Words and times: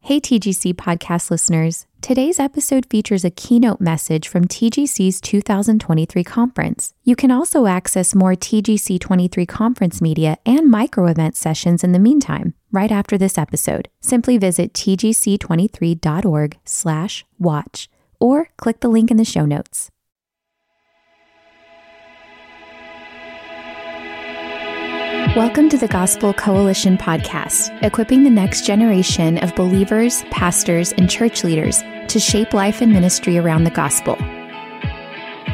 Hey, 0.00 0.20
TGC 0.20 0.74
podcast 0.74 1.30
listeners. 1.30 1.86
Today's 2.00 2.38
episode 2.38 2.86
features 2.88 3.24
a 3.24 3.30
keynote 3.30 3.80
message 3.80 4.26
from 4.26 4.46
TGC's 4.46 5.20
2023 5.20 6.24
conference. 6.24 6.94
You 7.04 7.14
can 7.14 7.30
also 7.30 7.66
access 7.66 8.14
more 8.14 8.32
TGC 8.32 9.00
23 9.00 9.44
conference 9.44 10.00
media 10.00 10.38
and 10.46 10.70
micro 10.70 11.08
event 11.08 11.36
sessions 11.36 11.84
in 11.84 11.92
the 11.92 11.98
meantime, 11.98 12.54
right 12.72 12.90
after 12.90 13.18
this 13.18 13.36
episode. 13.36 13.88
Simply 14.00 14.38
visit 14.38 14.72
tgc23.org 14.72 16.58
slash 16.64 17.26
watch 17.38 17.90
or 18.18 18.48
click 18.56 18.80
the 18.80 18.88
link 18.88 19.10
in 19.10 19.18
the 19.18 19.24
show 19.26 19.44
notes. 19.44 19.90
Welcome 25.36 25.68
to 25.68 25.76
the 25.76 25.88
Gospel 25.88 26.32
Coalition 26.32 26.96
podcast, 26.96 27.82
equipping 27.84 28.24
the 28.24 28.30
next 28.30 28.64
generation 28.64 29.36
of 29.38 29.54
believers, 29.54 30.22
pastors, 30.30 30.92
and 30.92 31.08
church 31.08 31.44
leaders 31.44 31.82
to 32.08 32.18
shape 32.18 32.54
life 32.54 32.80
and 32.80 32.90
ministry 32.90 33.36
around 33.36 33.64
the 33.64 33.70
gospel. 33.70 34.16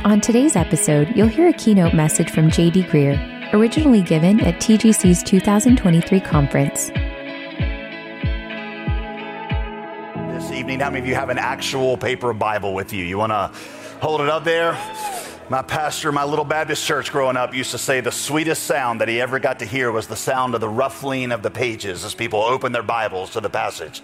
On 0.05 0.21
today's 0.21 0.55
episode, 0.55 1.15
you'll 1.17 1.27
hear 1.27 1.49
a 1.49 1.53
keynote 1.53 1.93
message 1.93 2.31
from 2.31 2.51
J.D. 2.51 2.85
Greear, 2.85 3.53
originally 3.53 4.01
given 4.01 4.39
at 4.41 4.55
TGC's 4.61 5.25
2023 5.25 6.21
conference. 6.21 6.91
This 10.33 10.53
evening, 10.53 10.81
how 10.81 10.91
many 10.91 11.01
of 11.01 11.07
you 11.07 11.17
have 11.17 11.31
an 11.31 11.39
actual 11.39 11.97
paper 11.97 12.33
Bible 12.33 12.75
with 12.75 12.93
you? 12.93 13.05
You 13.05 13.19
want 13.19 13.33
to 13.33 13.51
hold 14.01 14.21
it 14.21 14.29
up 14.29 14.45
there? 14.45 14.79
My 15.51 15.61
pastor, 15.61 16.11
my 16.11 16.25
little 16.25 16.47
Baptist 16.47 16.87
church 16.87 17.13
growing 17.13 17.37
up, 17.37 17.53
used 17.53 17.73
to 17.73 17.79
say 17.79 18.01
the 18.01 18.11
sweetest 18.11 18.63
sound 18.63 19.03
that 19.03 19.09
he 19.09 19.21
ever 19.21 19.39
got 19.39 19.59
to 19.59 19.67
hear 19.67 19.93
was 19.93 20.07
the 20.07 20.17
sound 20.17 20.55
of 20.55 20.63
the 20.63 20.69
ruffling 20.71 21.33
of 21.33 21.43
the 21.43 21.51
pages 21.51 22.03
as 22.03 22.15
people 22.15 22.41
open 22.41 22.73
their 22.73 22.83
Bibles 22.83 23.29
to 23.33 23.43
the 23.43 23.51
passage. 23.51 24.01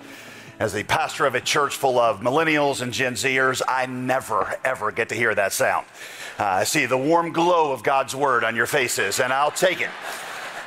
As 0.58 0.74
the 0.74 0.82
pastor 0.82 1.24
of 1.24 1.34
a 1.34 1.40
church 1.40 1.74
full 1.74 1.98
of 1.98 2.20
millennials 2.20 2.82
and 2.82 2.92
Gen 2.92 3.14
Zers, 3.14 3.62
I 3.66 3.86
never, 3.86 4.54
ever 4.66 4.92
get 4.92 5.08
to 5.08 5.14
hear 5.14 5.34
that 5.34 5.54
sound. 5.54 5.86
Uh, 6.38 6.44
I 6.44 6.64
see 6.64 6.84
the 6.84 6.98
warm 6.98 7.32
glow 7.32 7.72
of 7.72 7.82
God's 7.82 8.14
word 8.14 8.44
on 8.44 8.54
your 8.54 8.66
faces, 8.66 9.18
and 9.18 9.32
I'll 9.32 9.50
take 9.50 9.80
it. 9.80 9.90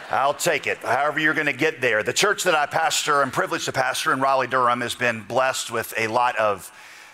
I'll 0.10 0.34
take 0.34 0.66
it. 0.66 0.80
However, 0.80 1.20
you're 1.20 1.36
going 1.36 1.46
to 1.46 1.54
get 1.54 1.82
there. 1.82 2.02
The 2.02 2.14
church 2.14 2.46
that 2.46 2.56
I 2.56 2.66
pastor 2.66 3.22
and 3.22 3.32
privileged 3.32 3.66
to 3.66 3.74
pastor 3.74 4.12
in 4.12 4.22
Raleigh, 4.22 4.48
Durham 4.48 4.82
has 4.82 4.96
been 4.96 5.22
blessed 5.22 5.70
with 5.70 5.94
a 6.00 6.08
lot 6.08 6.36
of 6.38 6.72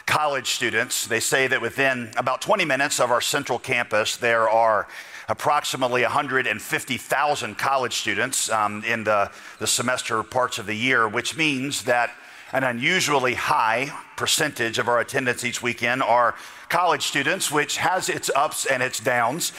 college 0.10 0.50
students. 0.50 1.06
They 1.06 1.20
say 1.20 1.46
that 1.46 1.62
within 1.62 2.10
about 2.18 2.42
20 2.42 2.66
minutes 2.66 3.00
of 3.00 3.12
our 3.12 3.22
central 3.22 3.60
campus, 3.60 4.18
there 4.18 4.50
are 4.50 4.88
approximately 5.28 6.02
150,000 6.02 7.58
college 7.60 7.94
students 7.94 8.50
um, 8.50 8.84
in 8.84 9.04
the, 9.04 9.30
the 9.60 9.68
semester 9.68 10.24
parts 10.24 10.58
of 10.58 10.66
the 10.66 10.74
year, 10.74 11.08
which 11.08 11.38
means 11.38 11.84
that 11.84 12.10
an 12.54 12.64
unusually 12.64 13.36
high 13.36 13.96
percentage 14.18 14.80
of 14.80 14.88
our 14.88 15.00
attendance 15.00 15.44
each 15.44 15.62
weekend 15.62 16.02
are 16.02 16.34
college 16.70 17.04
students, 17.04 17.52
which 17.52 17.78
has 17.78 18.10
its 18.10 18.32
ups 18.36 18.66
and 18.66 18.82
its 18.82 19.00
downs. 19.00 19.52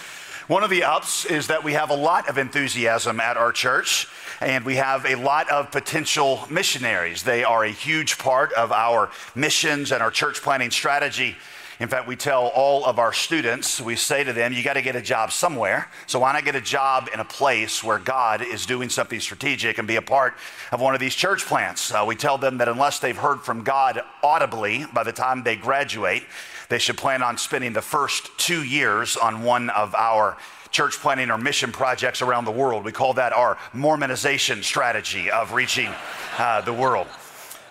One 0.50 0.64
of 0.64 0.70
the 0.70 0.82
ups 0.82 1.26
is 1.26 1.46
that 1.46 1.62
we 1.62 1.74
have 1.74 1.90
a 1.90 1.94
lot 1.94 2.28
of 2.28 2.36
enthusiasm 2.36 3.20
at 3.20 3.36
our 3.36 3.52
church 3.52 4.08
and 4.40 4.64
we 4.64 4.74
have 4.74 5.06
a 5.06 5.14
lot 5.14 5.48
of 5.48 5.70
potential 5.70 6.44
missionaries. 6.50 7.22
They 7.22 7.44
are 7.44 7.62
a 7.62 7.70
huge 7.70 8.18
part 8.18 8.52
of 8.54 8.72
our 8.72 9.12
missions 9.36 9.92
and 9.92 10.02
our 10.02 10.10
church 10.10 10.42
planting 10.42 10.72
strategy. 10.72 11.36
In 11.78 11.86
fact, 11.86 12.08
we 12.08 12.16
tell 12.16 12.48
all 12.48 12.84
of 12.84 12.98
our 12.98 13.12
students, 13.12 13.80
we 13.80 13.94
say 13.94 14.24
to 14.24 14.32
them, 14.32 14.52
you 14.52 14.64
got 14.64 14.72
to 14.72 14.82
get 14.82 14.96
a 14.96 15.00
job 15.00 15.30
somewhere. 15.30 15.88
So 16.08 16.18
why 16.18 16.32
not 16.32 16.44
get 16.44 16.56
a 16.56 16.60
job 16.60 17.08
in 17.14 17.20
a 17.20 17.24
place 17.24 17.84
where 17.84 18.00
God 18.00 18.42
is 18.42 18.66
doing 18.66 18.88
something 18.88 19.20
strategic 19.20 19.78
and 19.78 19.86
be 19.86 19.96
a 19.96 20.02
part 20.02 20.34
of 20.72 20.80
one 20.80 20.94
of 20.94 21.00
these 21.00 21.14
church 21.14 21.46
plants? 21.46 21.94
Uh, 21.94 22.04
we 22.04 22.16
tell 22.16 22.38
them 22.38 22.58
that 22.58 22.68
unless 22.68 22.98
they've 22.98 23.16
heard 23.16 23.42
from 23.42 23.62
God 23.62 24.02
audibly 24.20 24.84
by 24.92 25.04
the 25.04 25.12
time 25.12 25.44
they 25.44 25.54
graduate, 25.54 26.24
they 26.70 26.78
should 26.78 26.96
plan 26.96 27.22
on 27.22 27.36
spending 27.36 27.72
the 27.72 27.82
first 27.82 28.30
two 28.38 28.62
years 28.62 29.16
on 29.16 29.42
one 29.42 29.70
of 29.70 29.94
our 29.94 30.38
church 30.70 30.96
planting 30.98 31.30
or 31.30 31.36
mission 31.36 31.72
projects 31.72 32.22
around 32.22 32.44
the 32.44 32.52
world. 32.52 32.84
We 32.84 32.92
call 32.92 33.12
that 33.14 33.32
our 33.32 33.56
Mormonization 33.74 34.62
strategy 34.62 35.30
of 35.30 35.52
reaching 35.52 35.92
uh, 36.38 36.60
the 36.60 36.72
world. 36.72 37.08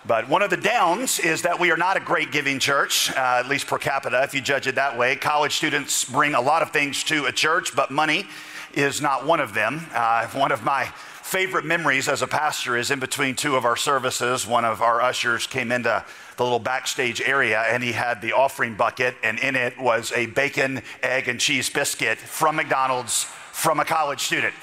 But 0.06 0.28
one 0.28 0.42
of 0.42 0.50
the 0.50 0.58
downs 0.58 1.18
is 1.18 1.42
that 1.42 1.58
we 1.58 1.70
are 1.70 1.78
not 1.78 1.96
a 1.96 2.00
great 2.00 2.30
giving 2.30 2.58
church, 2.58 3.10
uh, 3.12 3.40
at 3.42 3.48
least 3.48 3.66
per 3.66 3.78
capita, 3.78 4.22
if 4.22 4.34
you 4.34 4.42
judge 4.42 4.66
it 4.66 4.74
that 4.74 4.98
way. 4.98 5.16
College 5.16 5.56
students 5.56 6.04
bring 6.04 6.34
a 6.34 6.40
lot 6.40 6.60
of 6.60 6.70
things 6.70 7.02
to 7.04 7.24
a 7.24 7.32
church, 7.32 7.74
but 7.74 7.90
money 7.90 8.26
is 8.74 9.00
not 9.00 9.26
one 9.26 9.40
of 9.40 9.54
them. 9.54 9.86
Uh, 9.94 10.26
one 10.28 10.52
of 10.52 10.62
my 10.62 10.84
favorite 11.30 11.64
memories 11.64 12.08
as 12.08 12.22
a 12.22 12.26
pastor 12.26 12.76
is 12.76 12.90
in 12.90 12.98
between 12.98 13.34
two 13.34 13.56
of 13.56 13.64
our 13.64 13.76
services. 13.76 14.46
One 14.46 14.64
of 14.64 14.82
our 14.82 15.00
ushers 15.00 15.46
came 15.46 15.70
into 15.70 16.04
the 16.40 16.44
little 16.44 16.58
backstage 16.58 17.20
area 17.20 17.60
and 17.68 17.82
he 17.82 17.92
had 17.92 18.22
the 18.22 18.32
offering 18.32 18.74
bucket, 18.74 19.14
and 19.22 19.38
in 19.40 19.54
it 19.54 19.78
was 19.78 20.10
a 20.12 20.24
bacon, 20.24 20.80
egg, 21.02 21.28
and 21.28 21.38
cheese 21.38 21.68
biscuit 21.68 22.16
from 22.16 22.56
McDonald's 22.56 23.24
from 23.52 23.78
a 23.78 23.84
college 23.84 24.20
student 24.20 24.54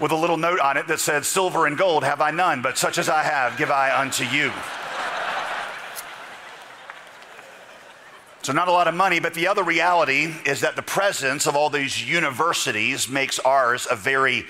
with 0.00 0.10
a 0.10 0.16
little 0.16 0.36
note 0.36 0.58
on 0.58 0.76
it 0.76 0.88
that 0.88 0.98
said, 0.98 1.24
Silver 1.24 1.68
and 1.68 1.78
gold 1.78 2.02
have 2.02 2.20
I 2.20 2.32
none, 2.32 2.60
but 2.60 2.76
such 2.76 2.98
as 2.98 3.08
I 3.08 3.22
have 3.22 3.56
give 3.56 3.70
I 3.70 3.96
unto 3.96 4.24
you. 4.24 4.50
So, 8.42 8.52
not 8.52 8.66
a 8.66 8.72
lot 8.72 8.88
of 8.88 8.94
money, 8.94 9.20
but 9.20 9.32
the 9.34 9.46
other 9.46 9.62
reality 9.62 10.34
is 10.44 10.62
that 10.62 10.74
the 10.74 10.82
presence 10.82 11.46
of 11.46 11.54
all 11.54 11.70
these 11.70 12.04
universities 12.04 13.08
makes 13.08 13.38
ours 13.38 13.86
a 13.88 13.94
very 13.94 14.44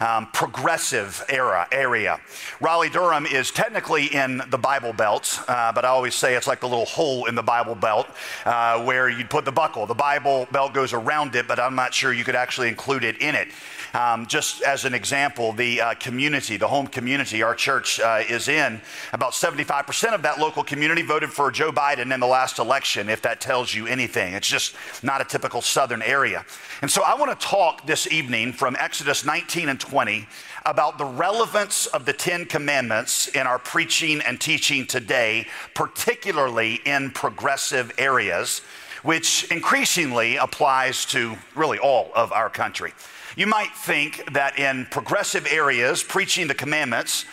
um, 0.00 0.26
progressive 0.32 1.24
era 1.28 1.66
area. 1.72 2.20
Raleigh 2.60 2.90
Durham 2.90 3.26
is 3.26 3.50
technically 3.50 4.06
in 4.06 4.42
the 4.50 4.58
Bible 4.58 4.92
Belt, 4.92 5.40
uh, 5.48 5.72
but 5.72 5.84
I 5.84 5.88
always 5.88 6.14
say 6.14 6.34
it's 6.34 6.46
like 6.46 6.60
the 6.60 6.68
little 6.68 6.86
hole 6.86 7.26
in 7.26 7.34
the 7.34 7.42
Bible 7.42 7.74
Belt 7.74 8.06
uh, 8.44 8.82
where 8.84 9.08
you'd 9.08 9.30
put 9.30 9.44
the 9.44 9.52
buckle. 9.52 9.86
The 9.86 9.94
Bible 9.94 10.46
Belt 10.52 10.72
goes 10.72 10.92
around 10.92 11.34
it, 11.34 11.48
but 11.48 11.58
I'm 11.58 11.74
not 11.74 11.94
sure 11.94 12.12
you 12.12 12.24
could 12.24 12.36
actually 12.36 12.68
include 12.68 13.04
it 13.04 13.20
in 13.20 13.34
it. 13.34 13.48
Um, 13.94 14.26
just 14.26 14.62
as 14.62 14.84
an 14.84 14.94
example, 14.94 15.52
the 15.52 15.80
uh, 15.80 15.94
community, 15.94 16.56
the 16.56 16.68
home 16.68 16.86
community 16.86 17.42
our 17.42 17.54
church 17.54 18.00
uh, 18.00 18.22
is 18.28 18.48
in, 18.48 18.80
about 19.12 19.32
75% 19.32 20.14
of 20.14 20.22
that 20.22 20.38
local 20.38 20.62
community 20.62 21.02
voted 21.02 21.30
for 21.30 21.50
Joe 21.50 21.72
Biden 21.72 22.12
in 22.12 22.20
the 22.20 22.26
last 22.26 22.58
election, 22.58 23.08
if 23.08 23.22
that 23.22 23.40
tells 23.40 23.74
you 23.74 23.86
anything. 23.86 24.34
It's 24.34 24.48
just 24.48 24.74
not 25.02 25.20
a 25.20 25.24
typical 25.24 25.62
southern 25.62 26.02
area. 26.02 26.44
And 26.82 26.90
so 26.90 27.02
I 27.02 27.14
want 27.14 27.38
to 27.38 27.46
talk 27.46 27.86
this 27.86 28.10
evening 28.10 28.52
from 28.52 28.76
Exodus 28.78 29.24
19 29.24 29.68
and 29.68 29.80
20 29.80 30.26
about 30.66 30.98
the 30.98 31.04
relevance 31.04 31.86
of 31.86 32.04
the 32.04 32.12
Ten 32.12 32.44
Commandments 32.44 33.28
in 33.28 33.46
our 33.46 33.58
preaching 33.58 34.20
and 34.20 34.40
teaching 34.40 34.86
today, 34.86 35.46
particularly 35.74 36.74
in 36.84 37.10
progressive 37.10 37.90
areas, 37.96 38.60
which 39.02 39.50
increasingly 39.50 40.36
applies 40.36 41.04
to 41.06 41.36
really 41.54 41.78
all 41.78 42.10
of 42.14 42.32
our 42.32 42.50
country. 42.50 42.92
You 43.38 43.46
might 43.46 43.72
think 43.72 44.32
that 44.32 44.58
in 44.58 44.86
progressive 44.86 45.46
areas, 45.48 46.02
preaching 46.02 46.48
the 46.48 46.54
commandments 46.54 47.24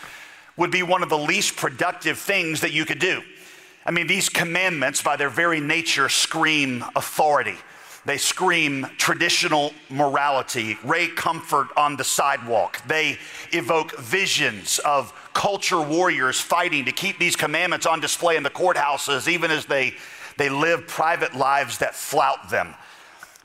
would 0.56 0.70
be 0.70 0.84
one 0.84 1.02
of 1.02 1.08
the 1.08 1.18
least 1.18 1.56
productive 1.56 2.16
things 2.16 2.60
that 2.60 2.70
you 2.70 2.84
could 2.84 3.00
do. 3.00 3.22
I 3.84 3.90
mean, 3.90 4.06
these 4.06 4.28
commandments, 4.28 5.02
by 5.02 5.16
their 5.16 5.28
very 5.28 5.58
nature, 5.58 6.08
scream 6.08 6.84
authority. 6.94 7.56
They 8.04 8.18
scream 8.18 8.86
traditional 8.98 9.72
morality, 9.90 10.78
Ray 10.84 11.08
Comfort 11.08 11.70
on 11.76 11.96
the 11.96 12.04
sidewalk. 12.04 12.80
They 12.86 13.18
evoke 13.50 13.98
visions 13.98 14.78
of 14.84 15.12
culture 15.34 15.80
warriors 15.80 16.40
fighting 16.40 16.84
to 16.84 16.92
keep 16.92 17.18
these 17.18 17.34
commandments 17.34 17.84
on 17.84 17.98
display 17.98 18.36
in 18.36 18.44
the 18.44 18.50
courthouses, 18.50 19.26
even 19.26 19.50
as 19.50 19.66
they, 19.66 19.94
they 20.36 20.50
live 20.50 20.86
private 20.86 21.34
lives 21.34 21.78
that 21.78 21.96
flout 21.96 22.48
them. 22.48 22.76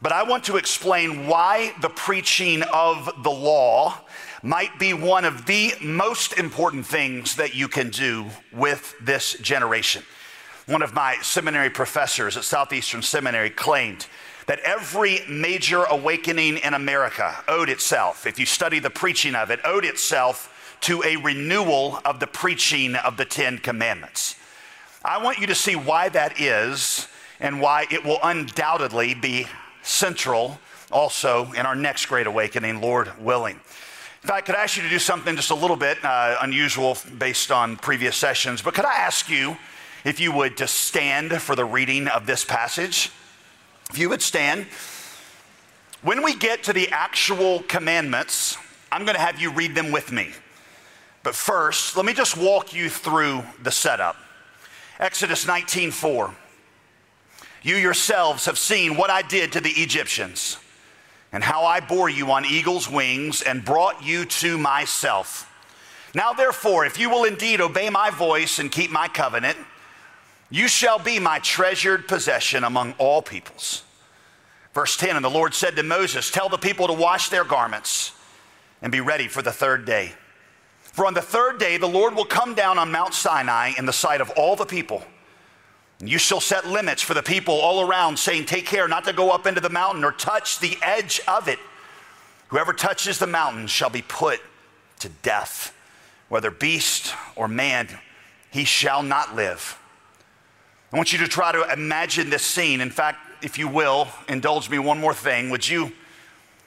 But 0.01 0.11
I 0.11 0.23
want 0.23 0.45
to 0.45 0.57
explain 0.57 1.27
why 1.27 1.73
the 1.79 1.89
preaching 1.89 2.63
of 2.73 3.23
the 3.23 3.31
law 3.31 3.99
might 4.41 4.79
be 4.79 4.93
one 4.93 5.25
of 5.25 5.45
the 5.45 5.73
most 5.79 6.39
important 6.39 6.87
things 6.87 7.35
that 7.35 7.53
you 7.53 7.67
can 7.67 7.91
do 7.91 8.25
with 8.51 8.95
this 8.99 9.33
generation. 9.39 10.03
One 10.65 10.81
of 10.81 10.95
my 10.95 11.17
seminary 11.21 11.69
professors 11.69 12.35
at 12.35 12.43
Southeastern 12.43 13.03
Seminary 13.03 13.51
claimed 13.51 14.07
that 14.47 14.59
every 14.61 15.19
major 15.29 15.83
awakening 15.83 16.57
in 16.57 16.73
America 16.73 17.43
owed 17.47 17.69
itself, 17.69 18.25
if 18.25 18.39
you 18.39 18.47
study 18.47 18.79
the 18.79 18.89
preaching 18.89 19.35
of 19.35 19.51
it, 19.51 19.59
owed 19.63 19.85
itself 19.85 20.77
to 20.81 21.03
a 21.03 21.15
renewal 21.17 21.99
of 22.05 22.19
the 22.19 22.25
preaching 22.25 22.95
of 22.95 23.17
the 23.17 23.25
Ten 23.25 23.59
Commandments. 23.59 24.35
I 25.05 25.21
want 25.23 25.37
you 25.37 25.47
to 25.47 25.55
see 25.55 25.75
why 25.75 26.09
that 26.09 26.39
is 26.39 27.07
and 27.39 27.61
why 27.61 27.85
it 27.91 28.03
will 28.03 28.19
undoubtedly 28.23 29.13
be 29.13 29.45
central 29.83 30.59
also 30.91 31.51
in 31.53 31.65
our 31.65 31.75
next 31.75 32.05
great 32.07 32.27
awakening, 32.27 32.81
Lord 32.81 33.11
willing. 33.19 33.59
In 34.23 34.27
fact, 34.27 34.45
could 34.45 34.55
I 34.55 34.63
ask 34.63 34.77
you 34.77 34.83
to 34.83 34.89
do 34.89 34.99
something 34.99 35.35
just 35.35 35.49
a 35.49 35.55
little 35.55 35.75
bit 35.75 35.97
uh, 36.03 36.37
unusual 36.41 36.97
based 37.17 37.51
on 37.51 37.75
previous 37.77 38.15
sessions, 38.15 38.61
but 38.61 38.73
could 38.73 38.85
I 38.85 38.93
ask 38.93 39.29
you 39.29 39.57
if 40.03 40.19
you 40.19 40.31
would 40.31 40.57
to 40.57 40.67
stand 40.67 41.41
for 41.41 41.55
the 41.55 41.65
reading 41.65 42.07
of 42.07 42.27
this 42.27 42.45
passage? 42.45 43.11
If 43.89 43.97
you 43.97 44.09
would 44.09 44.21
stand. 44.21 44.67
When 46.03 46.23
we 46.23 46.35
get 46.35 46.63
to 46.63 46.73
the 46.73 46.89
actual 46.89 47.59
commandments, 47.63 48.57
I'm 48.91 49.05
going 49.05 49.15
to 49.15 49.21
have 49.21 49.39
you 49.39 49.51
read 49.51 49.75
them 49.75 49.91
with 49.91 50.11
me. 50.11 50.31
But 51.23 51.35
first, 51.35 51.95
let 51.95 52.05
me 52.05 52.13
just 52.13 52.37
walk 52.37 52.73
you 52.73 52.89
through 52.89 53.43
the 53.61 53.71
setup. 53.71 54.17
Exodus 54.99 55.45
19:4. 55.45 56.33
You 57.63 57.75
yourselves 57.75 58.45
have 58.45 58.57
seen 58.57 58.97
what 58.97 59.09
I 59.09 59.21
did 59.21 59.51
to 59.51 59.61
the 59.61 59.69
Egyptians 59.69 60.57
and 61.31 61.43
how 61.43 61.63
I 61.63 61.79
bore 61.79 62.09
you 62.09 62.31
on 62.31 62.45
eagle's 62.45 62.89
wings 62.89 63.41
and 63.41 63.63
brought 63.63 64.03
you 64.03 64.25
to 64.25 64.57
myself. 64.57 65.47
Now, 66.13 66.33
therefore, 66.33 66.85
if 66.85 66.99
you 66.99 67.09
will 67.09 67.23
indeed 67.23 67.61
obey 67.61 67.89
my 67.89 68.09
voice 68.09 68.59
and 68.59 68.71
keep 68.71 68.91
my 68.91 69.07
covenant, 69.07 69.57
you 70.49 70.67
shall 70.67 70.99
be 70.99 71.19
my 71.19 71.39
treasured 71.39 72.07
possession 72.07 72.63
among 72.63 72.93
all 72.97 73.21
peoples. 73.21 73.83
Verse 74.73 74.97
10 74.97 75.15
And 75.15 75.23
the 75.23 75.29
Lord 75.29 75.53
said 75.53 75.75
to 75.77 75.83
Moses, 75.83 76.29
Tell 76.29 76.49
the 76.49 76.57
people 76.57 76.87
to 76.87 76.93
wash 76.93 77.29
their 77.29 77.45
garments 77.45 78.11
and 78.81 78.91
be 78.91 78.99
ready 78.99 79.27
for 79.27 79.41
the 79.41 79.51
third 79.51 79.85
day. 79.85 80.13
For 80.81 81.05
on 81.05 81.13
the 81.13 81.21
third 81.21 81.59
day, 81.59 81.77
the 81.77 81.87
Lord 81.87 82.15
will 82.15 82.25
come 82.25 82.55
down 82.55 82.77
on 82.77 82.91
Mount 82.91 83.13
Sinai 83.13 83.71
in 83.77 83.85
the 83.85 83.93
sight 83.93 84.19
of 84.19 84.29
all 84.31 84.57
the 84.57 84.65
people 84.65 85.03
you 86.09 86.17
shall 86.17 86.41
set 86.41 86.67
limits 86.67 87.01
for 87.01 87.13
the 87.13 87.21
people 87.21 87.53
all 87.53 87.81
around, 87.81 88.17
saying, 88.17 88.45
Take 88.45 88.65
care 88.65 88.87
not 88.87 89.05
to 89.05 89.13
go 89.13 89.29
up 89.29 89.45
into 89.45 89.61
the 89.61 89.69
mountain 89.69 90.03
or 90.03 90.11
touch 90.11 90.59
the 90.59 90.77
edge 90.81 91.21
of 91.27 91.47
it. 91.47 91.59
Whoever 92.47 92.73
touches 92.73 93.19
the 93.19 93.27
mountain 93.27 93.67
shall 93.67 93.89
be 93.89 94.01
put 94.01 94.41
to 94.99 95.09
death, 95.21 95.75
whether 96.27 96.51
beast 96.51 97.13
or 97.35 97.47
man, 97.47 97.87
he 98.49 98.65
shall 98.65 99.03
not 99.03 99.35
live. 99.35 99.77
I 100.91 100.97
want 100.97 101.13
you 101.13 101.19
to 101.19 101.27
try 101.27 101.51
to 101.51 101.71
imagine 101.71 102.29
this 102.29 102.45
scene. 102.45 102.81
In 102.81 102.89
fact, 102.89 103.19
if 103.43 103.57
you 103.57 103.67
will, 103.67 104.07
indulge 104.27 104.69
me 104.69 104.79
one 104.79 104.99
more 104.99 105.13
thing. 105.13 105.49
Would 105.49 105.67
you, 105.67 105.91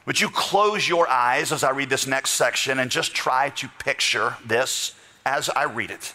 would 0.07 0.21
you 0.21 0.31
close 0.31 0.89
your 0.89 1.09
eyes 1.09 1.53
as 1.53 1.63
I 1.63 1.71
read 1.71 1.91
this 1.91 2.07
next 2.07 2.31
section 2.31 2.79
and 2.79 2.91
just 2.91 3.15
try 3.15 3.51
to 3.51 3.69
picture 3.79 4.37
this 4.47 4.95
as 5.27 5.51
I 5.51 5.65
read 5.65 5.91
it? 5.91 6.15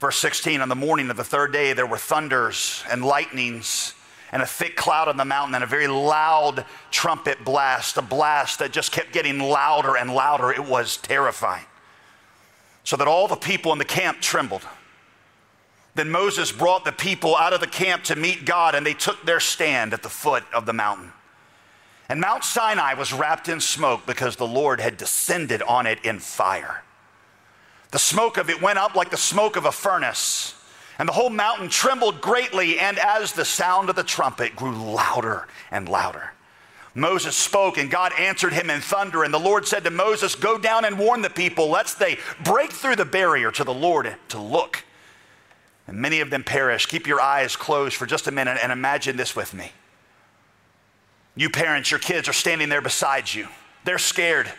Verse 0.00 0.18
16 0.18 0.60
On 0.60 0.68
the 0.68 0.74
morning 0.74 1.10
of 1.10 1.16
the 1.16 1.24
third 1.24 1.52
day, 1.52 1.72
there 1.72 1.86
were 1.86 1.98
thunders 1.98 2.84
and 2.90 3.04
lightnings 3.04 3.94
and 4.32 4.42
a 4.42 4.46
thick 4.46 4.76
cloud 4.76 5.08
on 5.08 5.16
the 5.16 5.24
mountain 5.24 5.54
and 5.54 5.64
a 5.64 5.66
very 5.66 5.86
loud 5.86 6.64
trumpet 6.90 7.44
blast, 7.44 7.96
a 7.96 8.02
blast 8.02 8.58
that 8.58 8.72
just 8.72 8.92
kept 8.92 9.12
getting 9.12 9.38
louder 9.38 9.96
and 9.96 10.12
louder. 10.12 10.50
It 10.50 10.64
was 10.64 10.96
terrifying. 10.96 11.64
So 12.84 12.96
that 12.96 13.08
all 13.08 13.28
the 13.28 13.36
people 13.36 13.72
in 13.72 13.78
the 13.78 13.84
camp 13.84 14.20
trembled. 14.20 14.62
Then 15.94 16.10
Moses 16.10 16.52
brought 16.52 16.84
the 16.84 16.92
people 16.92 17.34
out 17.34 17.54
of 17.54 17.60
the 17.60 17.66
camp 17.66 18.04
to 18.04 18.16
meet 18.16 18.44
God, 18.44 18.74
and 18.74 18.84
they 18.84 18.92
took 18.92 19.24
their 19.24 19.40
stand 19.40 19.94
at 19.94 20.02
the 20.02 20.10
foot 20.10 20.44
of 20.52 20.66
the 20.66 20.74
mountain. 20.74 21.12
And 22.08 22.20
Mount 22.20 22.44
Sinai 22.44 22.94
was 22.94 23.12
wrapped 23.12 23.48
in 23.48 23.60
smoke 23.60 24.06
because 24.06 24.36
the 24.36 24.46
Lord 24.46 24.80
had 24.80 24.96
descended 24.96 25.62
on 25.62 25.86
it 25.86 26.04
in 26.04 26.18
fire. 26.18 26.84
The 27.90 27.98
smoke 27.98 28.36
of 28.36 28.50
it 28.50 28.60
went 28.60 28.78
up 28.78 28.94
like 28.94 29.10
the 29.10 29.16
smoke 29.16 29.56
of 29.56 29.64
a 29.64 29.72
furnace, 29.72 30.54
and 30.98 31.08
the 31.08 31.12
whole 31.12 31.30
mountain 31.30 31.68
trembled 31.68 32.20
greatly. 32.20 32.78
And 32.78 32.98
as 32.98 33.32
the 33.32 33.44
sound 33.44 33.88
of 33.88 33.96
the 33.96 34.02
trumpet 34.02 34.56
grew 34.56 34.72
louder 34.72 35.46
and 35.70 35.88
louder, 35.88 36.32
Moses 36.94 37.36
spoke, 37.36 37.76
and 37.76 37.90
God 37.90 38.12
answered 38.18 38.54
him 38.54 38.70
in 38.70 38.80
thunder. 38.80 39.22
And 39.22 39.32
the 39.32 39.38
Lord 39.38 39.68
said 39.68 39.84
to 39.84 39.90
Moses, 39.90 40.34
Go 40.34 40.58
down 40.58 40.84
and 40.84 40.98
warn 40.98 41.20
the 41.20 41.30
people, 41.30 41.68
lest 41.68 41.98
they 41.98 42.18
break 42.42 42.72
through 42.72 42.96
the 42.96 43.04
barrier 43.04 43.50
to 43.52 43.64
the 43.64 43.74
Lord 43.74 44.16
to 44.30 44.40
look. 44.40 44.82
And 45.86 45.98
many 45.98 46.20
of 46.20 46.30
them 46.30 46.42
perish. 46.42 46.86
Keep 46.86 47.06
your 47.06 47.20
eyes 47.20 47.54
closed 47.54 47.94
for 47.94 48.06
just 48.06 48.26
a 48.26 48.32
minute 48.32 48.58
and 48.62 48.72
imagine 48.72 49.16
this 49.16 49.36
with 49.36 49.54
me. 49.54 49.72
You 51.36 51.50
parents, 51.50 51.90
your 51.90 52.00
kids 52.00 52.28
are 52.28 52.32
standing 52.32 52.70
there 52.70 52.80
beside 52.80 53.32
you. 53.32 53.46
They're 53.84 53.98
scared. 53.98 54.50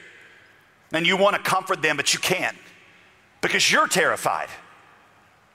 And 0.93 1.05
you 1.05 1.17
want 1.17 1.35
to 1.35 1.41
comfort 1.41 1.81
them, 1.81 1.97
but 1.97 2.13
you 2.13 2.19
can't 2.19 2.55
because 3.47 3.71
you're 3.71 3.87
terrified. 3.87 4.49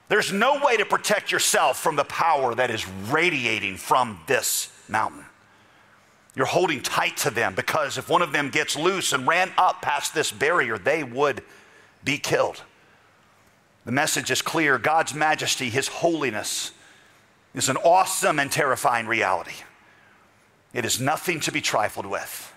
There's 0.09 0.33
no 0.33 0.59
way 0.63 0.77
to 0.77 0.85
protect 0.85 1.31
yourself 1.31 1.79
from 1.79 1.95
the 1.95 2.03
power 2.03 2.55
that 2.55 2.71
is 2.71 2.87
radiating 2.87 3.77
from 3.77 4.19
this 4.27 4.71
mountain. 4.89 5.23
You're 6.35 6.47
holding 6.47 6.81
tight 6.81 7.17
to 7.17 7.29
them 7.29 7.53
because 7.53 7.99
if 7.99 8.09
one 8.09 8.23
of 8.23 8.31
them 8.31 8.49
gets 8.49 8.75
loose 8.75 9.13
and 9.13 9.27
ran 9.27 9.51
up 9.57 9.83
past 9.83 10.15
this 10.15 10.31
barrier, 10.31 10.79
they 10.79 11.03
would 11.03 11.43
be 12.03 12.17
killed. 12.17 12.63
The 13.85 13.91
message 13.91 14.31
is 14.31 14.41
clear 14.41 14.79
God's 14.79 15.13
majesty, 15.13 15.69
His 15.69 15.87
holiness, 15.87 16.71
is 17.53 17.69
an 17.69 17.77
awesome 17.77 18.39
and 18.39 18.51
terrifying 18.51 19.05
reality. 19.05 19.63
It 20.73 20.85
is 20.85 20.99
nothing 20.99 21.39
to 21.41 21.51
be 21.51 21.61
trifled 21.61 22.07
with. 22.07 22.51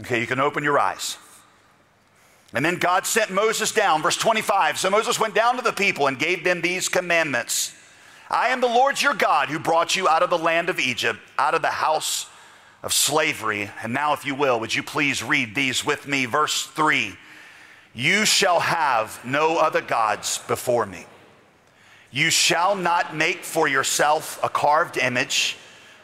Okay, 0.00 0.18
you 0.20 0.26
can 0.26 0.40
open 0.40 0.64
your 0.64 0.78
eyes. 0.78 1.18
And 2.54 2.64
then 2.64 2.76
God 2.76 3.06
sent 3.06 3.30
Moses 3.30 3.72
down, 3.72 4.02
verse 4.02 4.16
25. 4.16 4.78
So 4.78 4.90
Moses 4.90 5.18
went 5.18 5.34
down 5.34 5.56
to 5.56 5.62
the 5.62 5.72
people 5.72 6.06
and 6.06 6.18
gave 6.18 6.44
them 6.44 6.60
these 6.60 6.88
commandments 6.88 7.74
I 8.32 8.48
am 8.48 8.62
the 8.62 8.66
Lord 8.66 9.00
your 9.00 9.12
God 9.12 9.50
who 9.50 9.58
brought 9.58 9.94
you 9.94 10.08
out 10.08 10.22
of 10.22 10.30
the 10.30 10.38
land 10.38 10.70
of 10.70 10.80
Egypt, 10.80 11.20
out 11.38 11.54
of 11.54 11.60
the 11.60 11.68
house 11.68 12.26
of 12.82 12.94
slavery. 12.94 13.70
And 13.82 13.92
now, 13.92 14.14
if 14.14 14.24
you 14.24 14.34
will, 14.34 14.58
would 14.58 14.74
you 14.74 14.82
please 14.82 15.22
read 15.22 15.54
these 15.54 15.84
with 15.84 16.08
me? 16.08 16.24
Verse 16.24 16.66
3 16.68 17.14
You 17.92 18.24
shall 18.24 18.60
have 18.60 19.22
no 19.22 19.58
other 19.58 19.82
gods 19.82 20.38
before 20.48 20.86
me. 20.86 21.04
You 22.10 22.30
shall 22.30 22.74
not 22.74 23.14
make 23.14 23.44
for 23.44 23.68
yourself 23.68 24.42
a 24.42 24.48
carved 24.48 24.96
image 24.96 25.58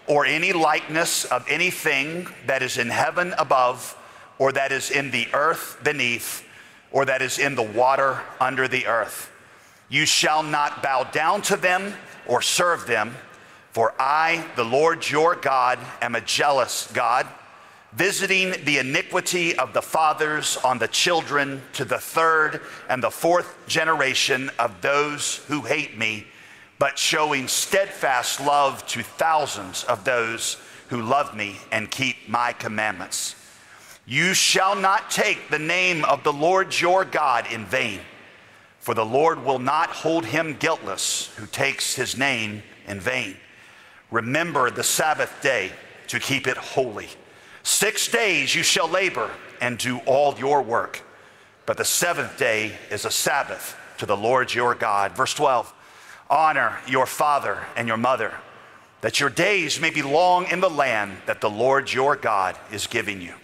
or 0.06 0.26
any 0.26 0.52
likeness 0.52 1.24
of 1.24 1.46
anything 1.48 2.28
that 2.46 2.62
is 2.62 2.76
in 2.76 2.90
heaven 2.90 3.34
above 3.38 3.96
or 4.38 4.52
that 4.52 4.72
is 4.72 4.90
in 4.90 5.10
the 5.10 5.28
earth 5.32 5.78
beneath, 5.82 6.44
or 6.90 7.04
that 7.04 7.22
is 7.22 7.38
in 7.38 7.54
the 7.54 7.62
water 7.62 8.20
under 8.40 8.68
the 8.68 8.86
earth. 8.86 9.30
You 9.88 10.06
shall 10.06 10.42
not 10.42 10.82
bow 10.82 11.04
down 11.04 11.42
to 11.42 11.56
them 11.56 11.94
or 12.26 12.42
serve 12.42 12.86
them, 12.86 13.14
for 13.72 13.94
I, 13.98 14.46
the 14.56 14.64
Lord 14.64 15.08
your 15.08 15.34
God, 15.34 15.78
am 16.00 16.14
a 16.14 16.20
jealous 16.20 16.90
God, 16.92 17.26
visiting 17.92 18.64
the 18.64 18.78
iniquity 18.78 19.56
of 19.56 19.72
the 19.72 19.82
fathers 19.82 20.58
on 20.58 20.78
the 20.78 20.88
children 20.88 21.62
to 21.72 21.84
the 21.84 21.98
third 21.98 22.60
and 22.88 23.02
the 23.02 23.10
fourth 23.10 23.56
generation 23.66 24.50
of 24.58 24.80
those 24.82 25.36
who 25.48 25.62
hate 25.62 25.96
me, 25.96 26.26
but 26.78 26.98
showing 26.98 27.48
steadfast 27.48 28.40
love 28.40 28.86
to 28.86 29.02
thousands 29.02 29.84
of 29.84 30.04
those 30.04 30.58
who 30.88 31.00
love 31.00 31.34
me 31.34 31.56
and 31.72 31.90
keep 31.90 32.28
my 32.28 32.52
commandments. 32.52 33.34
You 34.08 34.32
shall 34.32 34.74
not 34.74 35.10
take 35.10 35.50
the 35.50 35.58
name 35.58 36.02
of 36.06 36.24
the 36.24 36.32
Lord 36.32 36.80
your 36.80 37.04
God 37.04 37.46
in 37.52 37.66
vain, 37.66 38.00
for 38.78 38.94
the 38.94 39.04
Lord 39.04 39.44
will 39.44 39.58
not 39.58 39.90
hold 39.90 40.24
him 40.24 40.56
guiltless 40.58 41.26
who 41.36 41.44
takes 41.46 41.94
his 41.94 42.16
name 42.16 42.62
in 42.86 43.00
vain. 43.00 43.36
Remember 44.10 44.70
the 44.70 44.82
Sabbath 44.82 45.42
day 45.42 45.72
to 46.06 46.18
keep 46.18 46.46
it 46.46 46.56
holy. 46.56 47.08
Six 47.62 48.08
days 48.08 48.54
you 48.54 48.62
shall 48.62 48.88
labor 48.88 49.30
and 49.60 49.76
do 49.76 49.98
all 50.06 50.34
your 50.38 50.62
work, 50.62 51.02
but 51.66 51.76
the 51.76 51.84
seventh 51.84 52.38
day 52.38 52.72
is 52.90 53.04
a 53.04 53.10
Sabbath 53.10 53.76
to 53.98 54.06
the 54.06 54.16
Lord 54.16 54.54
your 54.54 54.74
God. 54.74 55.14
Verse 55.14 55.34
12 55.34 55.74
Honor 56.30 56.78
your 56.86 57.04
father 57.04 57.58
and 57.76 57.86
your 57.86 57.98
mother, 57.98 58.32
that 59.02 59.20
your 59.20 59.28
days 59.28 59.78
may 59.78 59.90
be 59.90 60.00
long 60.00 60.46
in 60.46 60.60
the 60.60 60.70
land 60.70 61.18
that 61.26 61.42
the 61.42 61.50
Lord 61.50 61.92
your 61.92 62.16
God 62.16 62.56
is 62.72 62.86
giving 62.86 63.20
you. 63.20 63.34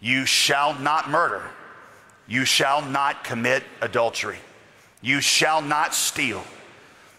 You 0.00 0.26
shall 0.26 0.78
not 0.78 1.10
murder. 1.10 1.42
You 2.26 2.44
shall 2.44 2.82
not 2.82 3.24
commit 3.24 3.64
adultery. 3.80 4.38
You 5.00 5.20
shall 5.20 5.62
not 5.62 5.94
steal. 5.94 6.44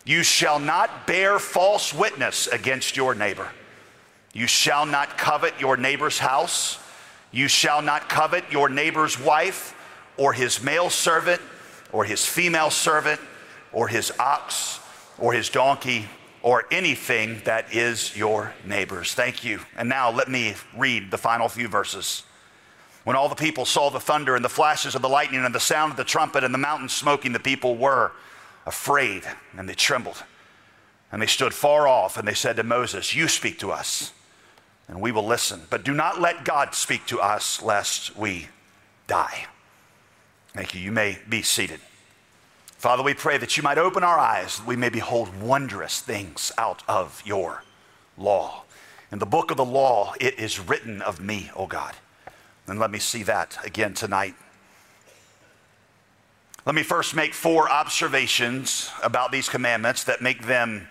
You 0.05 0.23
shall 0.23 0.59
not 0.59 1.07
bear 1.07 1.39
false 1.39 1.93
witness 1.93 2.47
against 2.47 2.95
your 2.95 3.15
neighbor. 3.15 3.49
You 4.33 4.47
shall 4.47 4.85
not 4.85 5.17
covet 5.17 5.59
your 5.59 5.77
neighbor's 5.77 6.19
house. 6.19 6.79
You 7.31 7.47
shall 7.47 7.81
not 7.81 8.09
covet 8.09 8.43
your 8.51 8.69
neighbor's 8.69 9.19
wife, 9.19 9.75
or 10.17 10.33
his 10.33 10.61
male 10.63 10.89
servant, 10.89 11.41
or 11.91 12.05
his 12.05 12.25
female 12.25 12.69
servant, 12.69 13.19
or 13.71 13.87
his 13.87 14.11
ox, 14.19 14.79
or 15.17 15.33
his 15.33 15.49
donkey, 15.49 16.07
or 16.41 16.65
anything 16.71 17.41
that 17.45 17.73
is 17.73 18.15
your 18.15 18.53
neighbor's. 18.65 19.13
Thank 19.13 19.43
you. 19.43 19.59
And 19.77 19.89
now 19.89 20.11
let 20.11 20.29
me 20.29 20.55
read 20.75 21.11
the 21.11 21.17
final 21.17 21.49
few 21.49 21.67
verses. 21.67 22.23
When 23.09 23.15
all 23.15 23.27
the 23.27 23.33
people 23.33 23.65
saw 23.65 23.89
the 23.89 23.99
thunder 23.99 24.35
and 24.35 24.45
the 24.45 24.49
flashes 24.49 24.93
of 24.93 25.01
the 25.01 25.09
lightning 25.09 25.43
and 25.43 25.55
the 25.55 25.59
sound 25.59 25.89
of 25.89 25.97
the 25.97 26.03
trumpet 26.03 26.43
and 26.43 26.53
the 26.53 26.59
mountain 26.59 26.89
smoking, 26.89 27.31
the 27.31 27.39
people 27.39 27.75
were 27.75 28.11
afraid 28.67 29.23
and 29.57 29.67
they 29.67 29.73
trembled. 29.73 30.23
And 31.11 31.19
they 31.19 31.25
stood 31.25 31.51
far 31.51 31.87
off 31.87 32.17
and 32.17 32.27
they 32.27 32.35
said 32.35 32.55
to 32.57 32.63
Moses, 32.63 33.15
You 33.15 33.27
speak 33.27 33.57
to 33.61 33.71
us 33.71 34.11
and 34.87 35.01
we 35.01 35.11
will 35.11 35.25
listen. 35.25 35.61
But 35.71 35.83
do 35.83 35.91
not 35.91 36.21
let 36.21 36.45
God 36.45 36.75
speak 36.75 37.07
to 37.07 37.19
us 37.19 37.63
lest 37.63 38.15
we 38.15 38.49
die. 39.07 39.47
Thank 40.53 40.75
you. 40.75 40.81
You 40.81 40.91
may 40.91 41.17
be 41.27 41.41
seated. 41.41 41.79
Father, 42.77 43.01
we 43.01 43.15
pray 43.15 43.39
that 43.39 43.57
you 43.57 43.63
might 43.63 43.79
open 43.79 44.03
our 44.03 44.19
eyes, 44.19 44.59
that 44.59 44.67
we 44.67 44.75
may 44.75 44.89
behold 44.89 45.35
wondrous 45.41 45.99
things 45.99 46.51
out 46.59 46.83
of 46.87 47.23
your 47.25 47.63
law. 48.19 48.65
In 49.11 49.17
the 49.17 49.25
book 49.25 49.49
of 49.49 49.57
the 49.57 49.65
law, 49.65 50.13
it 50.21 50.37
is 50.37 50.59
written 50.59 51.01
of 51.01 51.19
me, 51.19 51.49
O 51.55 51.65
God. 51.65 51.95
And 52.69 52.79
let 52.79 52.91
me 52.91 52.99
see 52.99 53.23
that 53.23 53.57
again 53.65 53.93
tonight. 53.95 54.35
Let 56.65 56.75
me 56.75 56.83
first 56.83 57.15
make 57.15 57.33
four 57.33 57.69
observations 57.69 58.91
about 59.01 59.31
these 59.31 59.49
commandments 59.49 60.03
that 60.03 60.21
make 60.21 60.45
them 60.45 60.87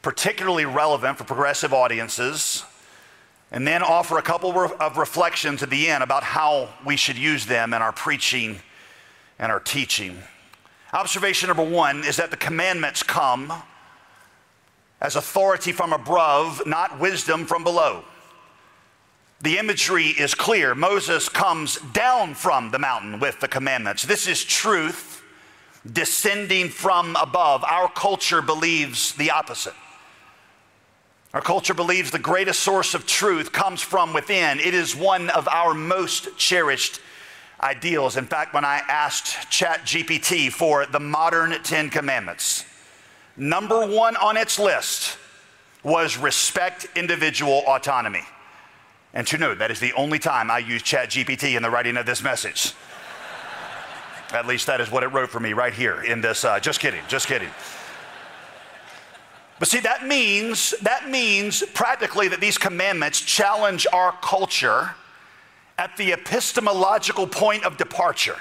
particularly 0.00 0.64
relevant 0.64 1.18
for 1.18 1.24
progressive 1.24 1.74
audiences 1.74 2.64
and 3.50 3.66
then 3.66 3.82
offer 3.82 4.16
a 4.18 4.22
couple 4.22 4.58
of 4.58 4.96
reflections 4.96 5.62
at 5.62 5.70
the 5.70 5.88
end 5.88 6.02
about 6.02 6.22
how 6.22 6.70
we 6.86 6.96
should 6.96 7.18
use 7.18 7.44
them 7.44 7.74
in 7.74 7.82
our 7.82 7.92
preaching 7.92 8.60
and 9.38 9.52
our 9.52 9.60
teaching. 9.60 10.18
Observation 10.92 11.48
number 11.48 11.64
one 11.64 12.02
is 12.04 12.16
that 12.16 12.30
the 12.30 12.36
commandments 12.36 13.02
come 13.02 13.52
as 15.00 15.16
authority 15.16 15.70
from 15.70 15.92
above, 15.92 16.62
not 16.66 16.98
wisdom 16.98 17.44
from 17.44 17.62
below. 17.62 18.04
The 19.44 19.58
imagery 19.58 20.06
is 20.06 20.34
clear. 20.34 20.74
Moses 20.74 21.28
comes 21.28 21.76
down 21.92 22.34
from 22.34 22.70
the 22.70 22.78
mountain 22.78 23.20
with 23.20 23.40
the 23.40 23.46
commandments. 23.46 24.02
This 24.02 24.26
is 24.26 24.42
truth 24.42 25.22
descending 25.92 26.70
from 26.70 27.14
above. 27.16 27.62
Our 27.62 27.90
culture 27.90 28.40
believes 28.40 29.12
the 29.12 29.32
opposite. 29.32 29.74
Our 31.34 31.42
culture 31.42 31.74
believes 31.74 32.10
the 32.10 32.18
greatest 32.18 32.60
source 32.60 32.94
of 32.94 33.04
truth 33.04 33.52
comes 33.52 33.82
from 33.82 34.14
within. 34.14 34.60
It 34.60 34.72
is 34.72 34.96
one 34.96 35.28
of 35.28 35.46
our 35.48 35.74
most 35.74 36.38
cherished 36.38 37.00
ideals. 37.60 38.16
In 38.16 38.24
fact, 38.24 38.54
when 38.54 38.64
I 38.64 38.80
asked 38.88 39.26
ChatGPT 39.50 40.52
for 40.52 40.86
the 40.86 41.00
modern 41.00 41.62
Ten 41.62 41.90
Commandments, 41.90 42.64
number 43.36 43.86
one 43.86 44.16
on 44.16 44.38
its 44.38 44.58
list 44.58 45.18
was 45.82 46.16
respect 46.16 46.86
individual 46.96 47.62
autonomy. 47.66 48.24
And 49.14 49.26
to 49.28 49.38
note, 49.38 49.58
that 49.58 49.70
is 49.70 49.78
the 49.78 49.92
only 49.92 50.18
time 50.18 50.50
I 50.50 50.58
use 50.58 50.82
ChatGPT 50.82 51.56
in 51.56 51.62
the 51.62 51.70
writing 51.70 51.96
of 51.96 52.04
this 52.04 52.22
message. 52.22 52.74
At 54.32 54.46
least 54.46 54.66
that 54.66 54.80
is 54.80 54.90
what 54.90 55.04
it 55.04 55.08
wrote 55.08 55.30
for 55.30 55.38
me 55.38 55.52
right 55.52 55.72
here 55.72 56.02
in 56.02 56.20
this. 56.20 56.44
Uh, 56.44 56.58
just 56.58 56.80
kidding, 56.80 57.00
just 57.06 57.28
kidding. 57.28 57.50
But 59.60 59.68
see, 59.68 59.78
that 59.80 60.04
means, 60.04 60.74
that 60.82 61.08
means 61.08 61.62
practically 61.74 62.26
that 62.26 62.40
these 62.40 62.58
commandments 62.58 63.20
challenge 63.20 63.86
our 63.92 64.12
culture 64.20 64.90
at 65.78 65.96
the 65.96 66.12
epistemological 66.12 67.28
point 67.28 67.64
of 67.64 67.76
departure. 67.76 68.36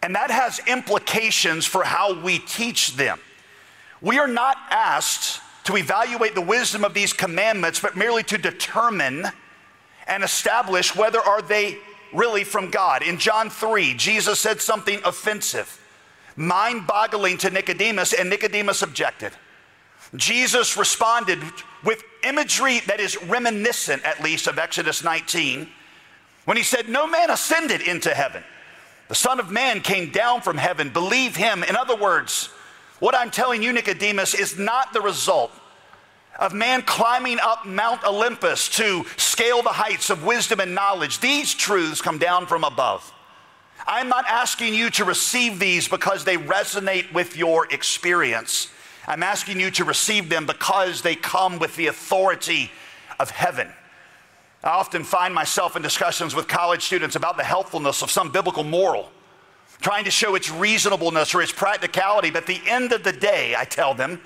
And 0.00 0.14
that 0.14 0.30
has 0.30 0.60
implications 0.68 1.66
for 1.66 1.82
how 1.82 2.20
we 2.20 2.38
teach 2.38 2.94
them. 2.94 3.18
We 4.00 4.18
are 4.18 4.28
not 4.28 4.56
asked 4.70 5.40
to 5.64 5.76
evaluate 5.76 6.36
the 6.36 6.40
wisdom 6.40 6.84
of 6.84 6.94
these 6.94 7.12
commandments, 7.12 7.80
but 7.80 7.96
merely 7.96 8.22
to 8.24 8.38
determine 8.38 9.24
and 10.06 10.22
establish 10.22 10.94
whether 10.94 11.20
are 11.20 11.42
they 11.42 11.78
really 12.12 12.44
from 12.44 12.70
God. 12.70 13.02
In 13.02 13.18
John 13.18 13.50
3, 13.50 13.94
Jesus 13.94 14.40
said 14.40 14.60
something 14.60 15.00
offensive, 15.04 15.80
mind-boggling 16.36 17.38
to 17.38 17.50
Nicodemus, 17.50 18.12
and 18.12 18.30
Nicodemus 18.30 18.82
objected. 18.82 19.32
Jesus 20.14 20.76
responded 20.76 21.40
with 21.84 22.02
imagery 22.24 22.80
that 22.86 23.00
is 23.00 23.20
reminiscent, 23.24 24.04
at 24.04 24.22
least, 24.22 24.46
of 24.46 24.58
Exodus 24.58 25.02
19, 25.02 25.68
when 26.44 26.56
he 26.56 26.62
said, 26.62 26.88
No 26.88 27.06
man 27.06 27.30
ascended 27.30 27.80
into 27.80 28.14
heaven. 28.14 28.42
The 29.08 29.14
Son 29.14 29.38
of 29.38 29.50
Man 29.50 29.80
came 29.80 30.10
down 30.10 30.40
from 30.40 30.56
heaven. 30.56 30.90
Believe 30.90 31.36
him. 31.36 31.62
In 31.62 31.76
other 31.76 31.96
words, 31.96 32.50
what 32.98 33.14
I'm 33.14 33.30
telling 33.30 33.62
you, 33.62 33.72
Nicodemus, 33.72 34.34
is 34.34 34.58
not 34.58 34.92
the 34.92 35.00
result 35.00 35.52
of 36.38 36.52
man 36.52 36.82
climbing 36.82 37.38
up 37.40 37.66
Mount 37.66 38.04
Olympus 38.04 38.68
to 38.76 39.04
scale 39.16 39.62
the 39.62 39.70
heights 39.70 40.10
of 40.10 40.24
wisdom 40.24 40.60
and 40.60 40.74
knowledge. 40.74 41.20
These 41.20 41.54
truths 41.54 42.02
come 42.02 42.18
down 42.18 42.46
from 42.46 42.64
above. 42.64 43.12
I'm 43.86 44.08
not 44.08 44.24
asking 44.26 44.74
you 44.74 44.90
to 44.90 45.04
receive 45.04 45.58
these 45.58 45.88
because 45.88 46.24
they 46.24 46.36
resonate 46.36 47.12
with 47.12 47.36
your 47.36 47.72
experience. 47.72 48.68
I'm 49.06 49.22
asking 49.22 49.60
you 49.60 49.70
to 49.72 49.84
receive 49.84 50.28
them 50.28 50.46
because 50.46 51.02
they 51.02 51.14
come 51.14 51.58
with 51.58 51.76
the 51.76 51.86
authority 51.86 52.70
of 53.20 53.30
heaven. 53.30 53.68
I 54.64 54.70
often 54.70 55.04
find 55.04 55.32
myself 55.32 55.76
in 55.76 55.82
discussions 55.82 56.34
with 56.34 56.48
college 56.48 56.82
students 56.82 57.14
about 57.14 57.36
the 57.36 57.44
helpfulness 57.44 58.02
of 58.02 58.10
some 58.10 58.32
biblical 58.32 58.64
moral, 58.64 59.12
trying 59.80 60.04
to 60.04 60.10
show 60.10 60.34
its 60.34 60.50
reasonableness 60.50 61.34
or 61.34 61.42
its 61.42 61.52
practicality. 61.52 62.30
But 62.30 62.42
at 62.42 62.46
the 62.46 62.60
end 62.66 62.92
of 62.92 63.04
the 63.04 63.12
day, 63.12 63.54
I 63.56 63.64
tell 63.64 63.94
them, 63.94 64.20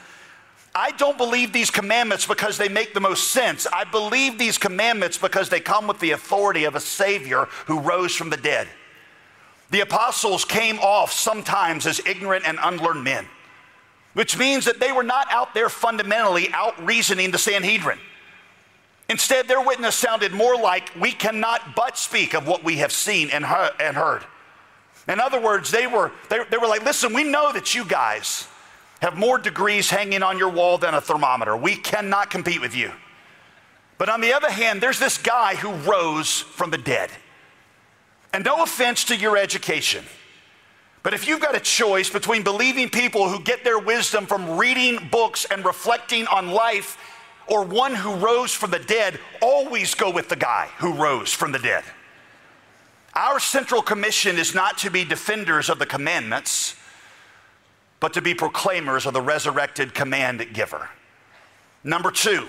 I 0.74 0.92
don't 0.92 1.18
believe 1.18 1.52
these 1.52 1.70
commandments 1.70 2.26
because 2.26 2.56
they 2.56 2.68
make 2.68 2.94
the 2.94 3.00
most 3.00 3.28
sense. 3.28 3.66
I 3.72 3.84
believe 3.84 4.38
these 4.38 4.56
commandments 4.56 5.18
because 5.18 5.48
they 5.48 5.60
come 5.60 5.86
with 5.86 5.98
the 5.98 6.12
authority 6.12 6.64
of 6.64 6.76
a 6.76 6.80
Savior 6.80 7.46
who 7.66 7.80
rose 7.80 8.14
from 8.14 8.30
the 8.30 8.36
dead. 8.36 8.68
The 9.70 9.80
apostles 9.80 10.44
came 10.44 10.78
off 10.78 11.12
sometimes 11.12 11.86
as 11.86 12.00
ignorant 12.06 12.46
and 12.46 12.58
unlearned 12.62 13.04
men 13.04 13.26
which 14.12 14.36
means 14.36 14.64
that 14.64 14.80
they 14.80 14.92
were 14.92 15.02
not 15.02 15.26
out 15.30 15.54
there 15.54 15.68
fundamentally 15.68 16.50
out 16.52 16.84
reasoning 16.84 17.30
the 17.30 17.38
Sanhedrin. 17.38 17.98
Instead, 19.08 19.48
their 19.48 19.60
witness 19.60 19.94
sounded 19.96 20.32
more 20.32 20.56
like, 20.56 20.90
We 21.00 21.12
cannot 21.12 21.74
but 21.74 21.98
speak 21.98 22.34
of 22.34 22.46
what 22.46 22.64
we 22.64 22.76
have 22.76 22.92
seen 22.92 23.30
and, 23.30 23.44
heard. 23.44 24.24
In 25.08 25.18
other 25.18 25.40
words, 25.40 25.70
they 25.70 25.86
were, 25.86 26.12
they, 26.28 26.38
they 26.50 26.56
were 26.56 26.68
like, 26.68 26.84
Listen, 26.84 27.12
we 27.12 27.24
know 27.24 27.52
that 27.52 27.74
you 27.74 27.84
guys 27.84 28.46
have 29.00 29.16
more 29.16 29.38
degrees 29.38 29.90
hanging 29.90 30.22
on 30.22 30.38
your 30.38 30.50
wall 30.50 30.78
than 30.78 30.94
a 30.94 31.00
thermometer. 31.00 31.56
We 31.56 31.76
cannot 31.76 32.30
compete 32.30 32.60
with 32.60 32.74
you. 32.74 32.92
But 33.98 34.08
on 34.08 34.20
the 34.20 34.32
other 34.32 34.50
hand, 34.50 34.80
there's 34.80 34.98
this 34.98 35.18
guy 35.18 35.56
who 35.56 35.72
rose 35.90 36.40
from 36.40 36.70
the 36.70 36.78
dead. 36.78 37.10
And 38.32 38.44
no 38.44 38.62
offense 38.62 39.04
to 39.04 39.16
your 39.16 39.36
education. 39.36 40.04
But 41.02 41.14
if 41.14 41.26
you've 41.26 41.40
got 41.40 41.56
a 41.56 41.60
choice 41.60 42.10
between 42.10 42.42
believing 42.42 42.90
people 42.90 43.28
who 43.28 43.40
get 43.40 43.64
their 43.64 43.78
wisdom 43.78 44.26
from 44.26 44.58
reading 44.58 45.08
books 45.10 45.46
and 45.46 45.64
reflecting 45.64 46.26
on 46.26 46.50
life, 46.50 46.98
or 47.46 47.64
one 47.64 47.94
who 47.94 48.14
rose 48.14 48.54
from 48.54 48.70
the 48.70 48.78
dead, 48.78 49.18
always 49.40 49.94
go 49.94 50.10
with 50.10 50.28
the 50.28 50.36
guy 50.36 50.68
who 50.78 50.92
rose 50.92 51.32
from 51.32 51.52
the 51.52 51.58
dead. 51.58 51.84
Our 53.14 53.40
central 53.40 53.82
commission 53.82 54.38
is 54.38 54.54
not 54.54 54.78
to 54.78 54.90
be 54.90 55.04
defenders 55.04 55.68
of 55.68 55.78
the 55.78 55.86
commandments, 55.86 56.76
but 58.00 58.14
to 58.14 58.22
be 58.22 58.34
proclaimers 58.34 59.06
of 59.06 59.12
the 59.12 59.20
resurrected 59.20 59.94
command 59.94 60.46
giver. 60.52 60.88
Number 61.84 62.10
two, 62.10 62.46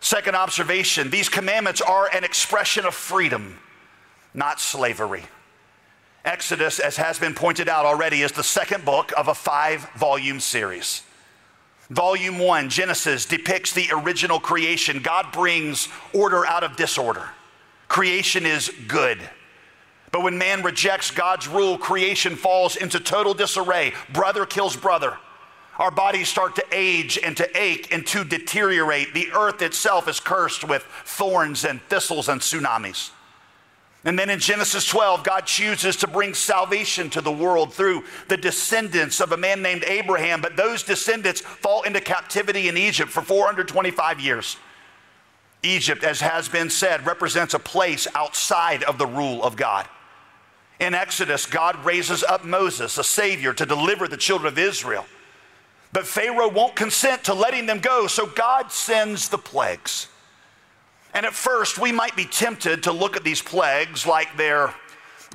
second 0.00 0.36
observation 0.36 1.10
these 1.10 1.28
commandments 1.28 1.80
are 1.80 2.08
an 2.12 2.24
expression 2.24 2.86
of 2.86 2.94
freedom, 2.94 3.58
not 4.32 4.60
slavery. 4.60 5.24
Exodus, 6.24 6.78
as 6.78 6.96
has 6.96 7.18
been 7.18 7.34
pointed 7.34 7.68
out 7.68 7.86
already, 7.86 8.22
is 8.22 8.32
the 8.32 8.42
second 8.42 8.84
book 8.84 9.12
of 9.16 9.28
a 9.28 9.34
five 9.34 9.88
volume 9.96 10.38
series. 10.38 11.02
Volume 11.88 12.38
one, 12.38 12.68
Genesis, 12.68 13.24
depicts 13.24 13.72
the 13.72 13.88
original 13.92 14.38
creation. 14.38 15.00
God 15.02 15.32
brings 15.32 15.88
order 16.12 16.46
out 16.46 16.62
of 16.62 16.76
disorder. 16.76 17.28
Creation 17.88 18.46
is 18.46 18.70
good. 18.86 19.18
But 20.12 20.22
when 20.22 20.38
man 20.38 20.62
rejects 20.62 21.10
God's 21.10 21.46
rule, 21.46 21.78
creation 21.78 22.34
falls 22.36 22.76
into 22.76 22.98
total 22.98 23.34
disarray. 23.34 23.92
Brother 24.12 24.44
kills 24.44 24.76
brother. 24.76 25.16
Our 25.78 25.90
bodies 25.90 26.28
start 26.28 26.56
to 26.56 26.64
age 26.72 27.18
and 27.22 27.36
to 27.36 27.48
ache 27.58 27.88
and 27.92 28.06
to 28.08 28.24
deteriorate. 28.24 29.14
The 29.14 29.30
earth 29.32 29.62
itself 29.62 30.08
is 30.08 30.20
cursed 30.20 30.64
with 30.64 30.82
thorns 31.04 31.64
and 31.64 31.80
thistles 31.82 32.28
and 32.28 32.40
tsunamis. 32.40 33.12
And 34.04 34.18
then 34.18 34.30
in 34.30 34.38
Genesis 34.38 34.86
12, 34.86 35.24
God 35.24 35.46
chooses 35.46 35.96
to 35.96 36.06
bring 36.06 36.32
salvation 36.34 37.10
to 37.10 37.20
the 37.20 37.32
world 37.32 37.72
through 37.72 38.04
the 38.28 38.36
descendants 38.36 39.20
of 39.20 39.32
a 39.32 39.36
man 39.36 39.62
named 39.62 39.84
Abraham. 39.84 40.40
But 40.40 40.56
those 40.56 40.82
descendants 40.82 41.42
fall 41.42 41.82
into 41.82 42.00
captivity 42.00 42.68
in 42.68 42.76
Egypt 42.76 43.10
for 43.10 43.20
425 43.20 44.20
years. 44.20 44.56
Egypt, 45.62 46.02
as 46.02 46.20
has 46.20 46.48
been 46.48 46.70
said, 46.70 47.06
represents 47.06 47.52
a 47.52 47.58
place 47.58 48.06
outside 48.14 48.82
of 48.84 48.96
the 48.96 49.06
rule 49.06 49.42
of 49.42 49.56
God. 49.56 49.86
In 50.80 50.94
Exodus, 50.94 51.44
God 51.44 51.84
raises 51.84 52.24
up 52.24 52.44
Moses, 52.44 52.96
a 52.96 53.04
savior, 53.04 53.52
to 53.52 53.66
deliver 53.66 54.08
the 54.08 54.16
children 54.16 54.50
of 54.50 54.58
Israel. 54.58 55.04
But 55.92 56.06
Pharaoh 56.06 56.48
won't 56.48 56.74
consent 56.74 57.24
to 57.24 57.34
letting 57.34 57.66
them 57.66 57.80
go, 57.80 58.06
so 58.06 58.26
God 58.26 58.72
sends 58.72 59.28
the 59.28 59.38
plagues. 59.38 60.08
And 61.12 61.26
at 61.26 61.34
first, 61.34 61.78
we 61.78 61.92
might 61.92 62.16
be 62.16 62.24
tempted 62.24 62.84
to 62.84 62.92
look 62.92 63.16
at 63.16 63.24
these 63.24 63.42
plagues 63.42 64.06
like 64.06 64.36
they're 64.36 64.72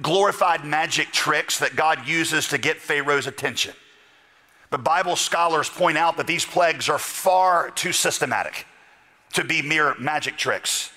glorified 0.02 0.66
magic 0.66 1.12
tricks 1.12 1.60
that 1.60 1.76
God 1.76 2.08
uses 2.08 2.48
to 2.50 2.58
get 2.58 2.78
Pharaoh's 2.78 3.28
attention. 3.28 3.74
But 4.70 4.84
Bible 4.84 5.16
scholars 5.16 5.70
point 5.70 5.98
out 5.98 6.18
that 6.18 6.28
these 6.28 6.46
plagues 6.46 6.90
are 6.90 6.98
far 6.98 7.70
too 7.72 7.92
systematic 7.92 8.66
to 9.34 9.44
be 9.44 9.62
mere 9.62 9.96
magic 10.00 10.38
tricks. 10.38 10.92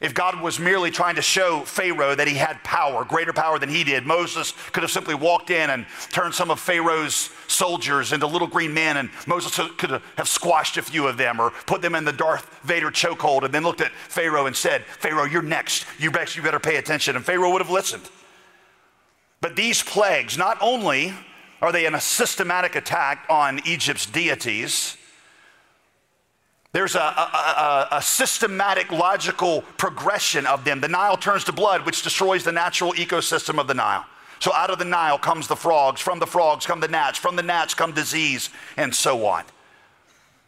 If 0.00 0.14
God 0.14 0.40
was 0.40 0.60
merely 0.60 0.92
trying 0.92 1.16
to 1.16 1.22
show 1.22 1.62
Pharaoh 1.62 2.14
that 2.14 2.28
he 2.28 2.34
had 2.34 2.62
power, 2.62 3.04
greater 3.04 3.32
power 3.32 3.58
than 3.58 3.68
he 3.68 3.82
did, 3.82 4.06
Moses 4.06 4.52
could 4.70 4.84
have 4.84 4.92
simply 4.92 5.16
walked 5.16 5.50
in 5.50 5.70
and 5.70 5.86
turned 6.12 6.34
some 6.34 6.52
of 6.52 6.60
Pharaoh's 6.60 7.30
soldiers 7.48 8.12
into 8.12 8.28
little 8.28 8.46
green 8.46 8.72
men, 8.72 8.96
and 8.96 9.10
Moses 9.26 9.58
could 9.76 10.00
have 10.16 10.28
squashed 10.28 10.76
a 10.76 10.82
few 10.82 11.08
of 11.08 11.16
them 11.16 11.40
or 11.40 11.50
put 11.66 11.82
them 11.82 11.96
in 11.96 12.04
the 12.04 12.12
Darth 12.12 12.60
Vader 12.62 12.92
chokehold 12.92 13.42
and 13.42 13.52
then 13.52 13.64
looked 13.64 13.80
at 13.80 13.90
Pharaoh 13.90 14.46
and 14.46 14.54
said, 14.54 14.84
Pharaoh, 14.84 15.24
you're 15.24 15.42
next. 15.42 15.84
You 15.98 16.12
better, 16.12 16.60
pay 16.60 16.76
attention. 16.76 17.16
And 17.16 17.24
Pharaoh 17.24 17.50
would 17.50 17.62
have 17.62 17.70
listened. 17.70 18.08
But 19.40 19.56
these 19.56 19.82
plagues, 19.82 20.38
not 20.38 20.58
only 20.60 21.12
are 21.60 21.72
they 21.72 21.86
in 21.86 21.96
a 21.96 22.00
systematic 22.00 22.76
attack 22.76 23.26
on 23.28 23.60
Egypt's 23.66 24.06
deities, 24.06 24.96
there's 26.72 26.94
a, 26.94 27.00
a, 27.00 27.02
a, 27.02 27.88
a, 27.92 28.02
systematic, 28.02 28.92
logical 28.92 29.62
progression 29.78 30.46
of 30.46 30.64
them. 30.64 30.80
The 30.80 30.88
Nile 30.88 31.16
turns 31.16 31.44
to 31.44 31.52
blood, 31.52 31.86
which 31.86 32.02
destroys 32.02 32.44
the 32.44 32.52
natural 32.52 32.92
ecosystem 32.92 33.58
of 33.58 33.66
the 33.66 33.74
Nile. 33.74 34.04
So 34.40 34.52
out 34.52 34.70
of 34.70 34.78
the 34.78 34.84
Nile 34.84 35.18
comes 35.18 35.48
the 35.48 35.56
frogs, 35.56 36.00
from 36.00 36.18
the 36.18 36.26
frogs 36.26 36.66
come 36.66 36.80
the 36.80 36.88
gnats, 36.88 37.18
from 37.18 37.36
the 37.36 37.42
gnats 37.42 37.74
come 37.74 37.92
disease, 37.92 38.50
and 38.76 38.94
so 38.94 39.26
on. 39.26 39.44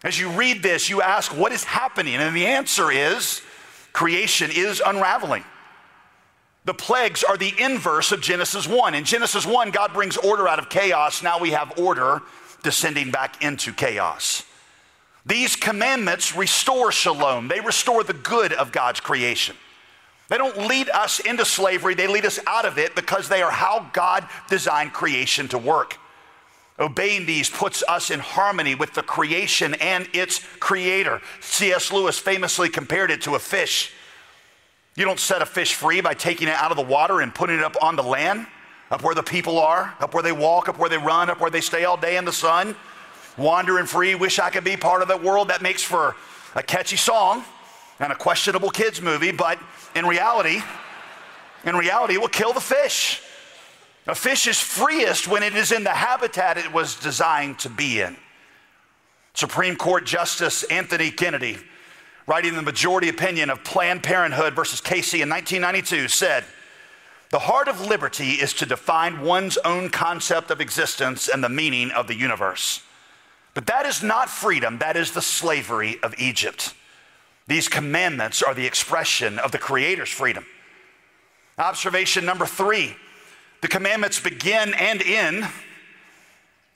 As 0.05 0.19
you 0.19 0.31
read 0.31 0.62
this, 0.62 0.89
you 0.89 1.03
ask, 1.03 1.37
what 1.37 1.53
is 1.53 1.65
happening? 1.65 2.17
And 2.17 2.37
the 2.37 2.47
answer 2.47 2.91
is 2.91 3.43
creation 3.93 4.50
is 4.53 4.83
unraveling. 4.85 5.45
The 6.67 6.75
plagues 6.75 7.25
are 7.25 7.37
the 7.37 7.53
inverse 7.59 8.12
of 8.12 8.21
Genesis 8.21 8.69
1. 8.69 8.95
In 8.95 9.05
Genesis 9.05 9.47
1, 9.47 9.71
God 9.71 9.93
brings 9.93 10.17
order 10.19 10.47
out 10.47 10.59
of 10.59 10.69
chaos. 10.69 11.23
Now 11.23 11.39
we 11.39 11.50
have 11.50 11.79
order 11.79 12.21
descending 12.62 13.11
back 13.11 13.43
into 13.43 13.73
chaos. 13.73 14.45
These 15.27 15.57
commandments 15.57 16.35
restore 16.35 16.93
shalom, 16.93 17.49
they 17.49 17.61
restore 17.61 18.03
the 18.05 18.15
good 18.15 18.53
of 18.53 18.73
God's 18.73 19.00
creation. 19.00 19.57
They 20.29 20.39
don't 20.39 20.69
lead 20.69 20.89
us 20.91 21.19
into 21.21 21.45
slavery, 21.45 21.95
they 21.95 22.07
lead 22.07 22.25
us 22.25 22.39
out 22.47 22.65
of 22.65 22.79
it 22.79 22.95
because 22.95 23.29
they 23.29 23.43
are 23.43 23.50
how 23.50 23.91
God 23.93 24.27
designed 24.49 24.93
creation 24.93 25.49
to 25.49 25.59
work. 25.59 25.99
Obeying 26.79 27.27
these 27.27 27.50
puts 27.50 27.83
us 27.87 28.11
in 28.11 28.21
harmony 28.21 28.75
with 28.75 28.95
the 28.95 29.03
creation 29.03 29.75
and 29.75 30.09
its 30.15 30.41
creator. 30.61 31.21
C.S. 31.41 31.93
Lewis 31.93 32.19
famously 32.19 32.71
compared 32.71 33.11
it 33.11 33.21
to 33.23 33.35
a 33.35 33.39
fish. 33.39 33.93
You 34.97 35.05
don't 35.05 35.21
set 35.21 35.43
a 35.43 35.47
fish 35.47 35.75
free 35.75 36.00
by 36.00 36.15
taking 36.15 36.49
it 36.49 36.55
out 36.55 36.71
of 36.71 36.79
the 36.79 36.83
water 36.83 37.21
and 37.21 37.35
putting 37.35 37.59
it 37.59 37.65
up 37.65 37.77
on 37.83 37.97
the 37.97 38.03
land, 38.03 38.47
up 38.91 39.03
where 39.03 39.15
the 39.15 39.23
people 39.23 39.59
are, 39.59 39.95
up 40.00 40.15
where 40.15 40.23
they 40.23 40.33
walk, 40.33 40.71
up 40.71 40.79
where 40.79 40.89
they 40.89 40.97
run, 40.97 41.29
up 41.29 41.41
where 41.41 41.50
they 41.50 41.61
stay 41.61 41.85
all 41.85 41.99
day 41.99 42.17
in 42.17 42.25
the 42.25 42.33
sun 42.33 42.75
wandering 43.40 43.87
free, 43.87 44.14
wish 44.14 44.38
I 44.38 44.50
could 44.50 44.64
be 44.64 44.76
part 44.76 45.02
of 45.02 45.09
that 45.09 45.23
world. 45.23 45.49
That 45.49 45.62
makes 45.62 45.82
for 45.82 46.14
a 46.54 46.62
catchy 46.62 46.97
song 46.97 47.44
and 47.99 48.12
a 48.12 48.14
questionable 48.14 48.70
kids 48.70 49.00
movie, 49.00 49.32
but 49.32 49.59
in 49.94 50.06
reality, 50.06 50.62
in 51.64 51.76
reality, 51.76 52.14
it 52.14 52.20
will 52.20 52.28
kill 52.28 52.52
the 52.52 52.61
fish. 52.61 53.23
A 54.06 54.14
fish 54.14 54.47
is 54.47 54.59
freest 54.59 55.28
when 55.28 55.42
it 55.42 55.54
is 55.54 55.73
in 55.73 55.85
the 55.85 55.90
habitat 55.90 56.56
it 56.56 56.73
was 56.73 56.97
designed 56.97 57.59
to 57.61 57.68
be 57.68 58.00
in. 58.00 58.16
Supreme 59.34 59.76
Court 59.76 60.04
Justice 60.04 60.62
Anthony 60.65 61.10
Kennedy, 61.10 61.58
writing 62.26 62.54
the 62.54 62.62
majority 62.62 63.08
opinion 63.08 63.50
of 63.50 63.62
Planned 63.62 64.02
Parenthood 64.02 64.54
versus 64.54 64.80
Casey 64.80 65.23
in 65.23 65.28
1992, 65.28 66.08
said, 66.08 66.45
The 67.30 67.38
heart 67.41 67.69
of 67.69 67.80
liberty 67.80 68.32
is 68.32 68.52
to 68.54 68.67
define 68.67 69.21
one's 69.21 69.58
own 69.58 69.91
concept 69.91 70.50
of 70.50 70.60
existence 70.60 71.28
and 71.28 71.45
the 71.45 71.49
meaning 71.49 71.91
of 71.91 72.06
the 72.06 72.17
universe. 72.17 72.82
But 73.54 73.67
that 73.67 73.86
is 73.86 74.02
not 74.02 74.30
freedom, 74.30 74.78
that 74.78 74.97
is 74.97 75.13
the 75.13 75.23
slavery 75.23 75.99
of 76.02 76.15
Egypt. 76.19 76.75
These 77.47 77.69
commandments 77.69 78.43
are 78.43 78.54
the 78.54 78.67
expression 78.67 79.39
of 79.39 79.50
the 79.50 79.58
Creator's 79.58 80.10
freedom. 80.10 80.47
Observation 81.58 82.25
number 82.25 82.47
three 82.47 82.97
the 83.60 83.69
commandments 83.69 84.19
begin 84.19 84.73
and 84.75 85.02
end 85.02 85.47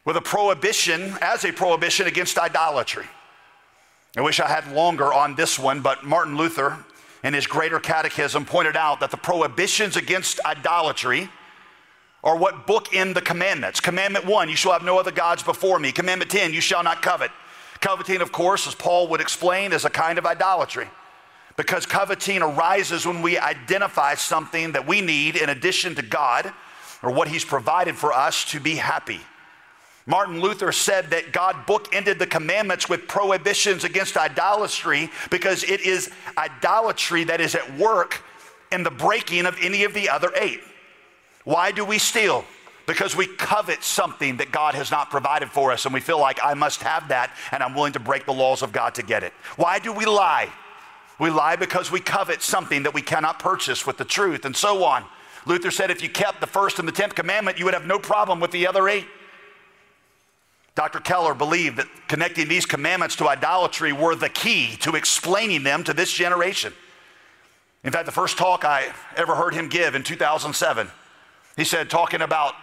with 0.05 0.17
a 0.17 0.21
prohibition, 0.21 1.17
as 1.23 1.45
a 1.45 1.53
prohibition 1.53 2.07
against 2.07 2.39
idolatry. 2.39 3.07
I 4.17 4.21
wish 4.21 4.39
I 4.39 4.49
had 4.49 4.71
longer 4.71 5.13
on 5.13 5.35
this 5.35 5.59
one, 5.59 5.81
but 5.81 6.05
Martin 6.05 6.37
Luther, 6.37 6.77
in 7.23 7.33
his 7.33 7.47
Greater 7.47 7.81
Catechism, 7.81 8.45
pointed 8.45 8.77
out 8.77 9.01
that 9.01 9.11
the 9.11 9.17
prohibitions 9.17 9.97
against 9.97 10.41
idolatry 10.45 11.31
or 12.25 12.39
what 12.39 12.67
book 12.67 12.95
in 12.95 13.13
the 13.13 13.21
commandments. 13.21 13.81
Commandment 13.81 14.25
one, 14.25 14.49
you 14.49 14.57
shall 14.57 14.73
have 14.73 14.83
no 14.83 14.99
other 14.99 15.13
gods 15.13 15.43
before 15.43 15.79
me. 15.79 15.93
Commandment 15.93 16.31
10, 16.31 16.55
you 16.55 16.61
shall 16.63 16.83
not 16.83 17.03
covet. 17.03 17.31
Coveting, 17.81 18.23
of 18.23 18.33
course, 18.33 18.67
as 18.67 18.75
Paul 18.75 19.09
would 19.09 19.21
explain, 19.21 19.75
is 19.75 19.85
a 19.85 19.91
kind 19.91 20.19
of 20.19 20.25
idolatry 20.25 20.89
because 21.57 21.85
coveting 21.85 22.41
arises 22.41 23.07
when 23.07 23.21
we 23.21 23.39
identify 23.39 24.15
something 24.15 24.73
that 24.73 24.89
we 24.89 25.03
need 25.03 25.37
in 25.37 25.51
addition 25.51 25.95
to 25.97 26.03
God 26.03 26.51
or 27.03 27.13
what 27.13 27.29
He's 27.29 27.45
provided 27.45 27.95
for 27.95 28.11
us 28.11 28.47
to 28.47 28.59
be 28.59 28.77
happy. 28.77 29.21
Martin 30.07 30.41
Luther 30.41 30.73
said 30.73 31.11
that 31.11 31.31
God 31.31 31.67
bookended 31.67 32.19
the 32.19 32.27
commandments 32.27 32.89
with 32.89 33.07
prohibitions 33.07 33.85
against 33.85 34.17
idolatry 34.17 35.11
because 35.31 35.63
it 35.65 35.83
is 35.83 36.11
idolatry 36.39 37.25
that 37.25 37.41
is 37.43 37.55
at 37.55 37.77
work 37.77 38.23
in 38.73 38.83
the 38.83 38.91
breaking 38.91 39.45
of 39.45 39.57
any 39.61 39.85
of 39.85 39.93
the 39.93 40.09
other 40.09 40.33
eight. 40.37 40.61
Why 41.45 41.73
do 41.73 41.85
we 41.85 41.99
steal? 41.99 42.45
Because 42.87 43.17
we 43.17 43.27
covet 43.27 43.83
something 43.83 44.39
that 44.39 44.51
God 44.51 44.75
has 44.75 44.91
not 44.91 45.11
provided 45.11 45.51
for 45.51 45.73
us 45.73 45.85
and 45.85 45.95
we 45.95 46.01
feel 46.01 46.19
like 46.19 46.39
I 46.43 46.55
must 46.55 46.83
have 46.83 47.09
that 47.09 47.31
and 47.53 47.63
I'm 47.63 47.75
willing 47.75 47.95
to 47.95 48.01
break 48.01 48.27
the 48.27 48.33
laws 48.33 48.63
of 48.63 48.73
God 48.73 48.95
to 48.97 49.03
get 49.03 49.23
it. 49.23 49.33
Why 49.57 49.79
do 49.79 49.93
we 49.93 50.05
lie? 50.05 50.51
We 51.19 51.31
lie 51.31 51.57
because 51.57 51.91
we 51.91 52.01
covet 52.01 52.43
something 52.43 52.83
that 52.83 52.93
we 52.93 53.01
cannot 53.01 53.39
purchase 53.39 53.87
with 53.87 53.97
the 53.97 54.05
truth 54.05 54.45
and 54.45 54.55
so 54.55 54.85
on. 54.85 55.05
Luther 55.47 55.71
said 55.71 55.91
if 55.91 56.03
you 56.03 56.09
kept 56.09 56.41
the 56.41 56.47
first 56.47 56.79
and 56.79 56.89
the 56.89 56.93
tenth 56.93 57.15
commandment, 57.15 57.59
you 57.59 57.65
would 57.65 57.75
have 57.75 57.87
no 57.87 57.99
problem 57.99 58.41
with 58.41 58.51
the 58.51 58.67
other 58.67 58.89
eight. 58.89 59.07
Dr. 60.75 60.99
Keller 60.99 61.35
believed 61.35 61.77
that 61.77 61.87
connecting 62.09 62.49
these 62.49 62.67
commandments 62.67 63.15
to 63.17 63.29
idolatry 63.29 63.93
were 63.93 64.17
the 64.17 64.29
key 64.29 64.77
to 64.79 64.97
explaining 64.97 65.63
them 65.63 65.85
to 65.85 65.93
this 65.93 66.13
generation. 66.13 66.73
In 67.85 67.93
fact, 67.93 68.07
the 68.07 68.13
first 68.13 68.37
talk 68.37 68.65
I 68.65 68.93
ever 69.17 69.37
heard 69.37 69.55
him 69.55 69.69
give 69.69 69.95
in 69.95 70.03
2007 70.03 70.91
he 71.57 71.65
said, 71.65 71.91
talking 71.91 72.23
about 72.23 72.55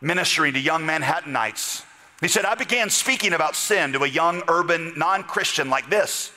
ministering 0.00 0.54
to 0.54 0.60
young 0.60 0.82
Manhattanites. 0.82 1.84
He 2.20 2.28
said, 2.28 2.44
I 2.44 2.54
began 2.54 2.90
speaking 2.90 3.32
about 3.32 3.56
sin 3.56 3.92
to 3.92 4.04
a 4.04 4.08
young 4.08 4.42
urban 4.48 4.92
non 4.96 5.24
Christian 5.24 5.68
like 5.68 5.90
this. 5.90 6.30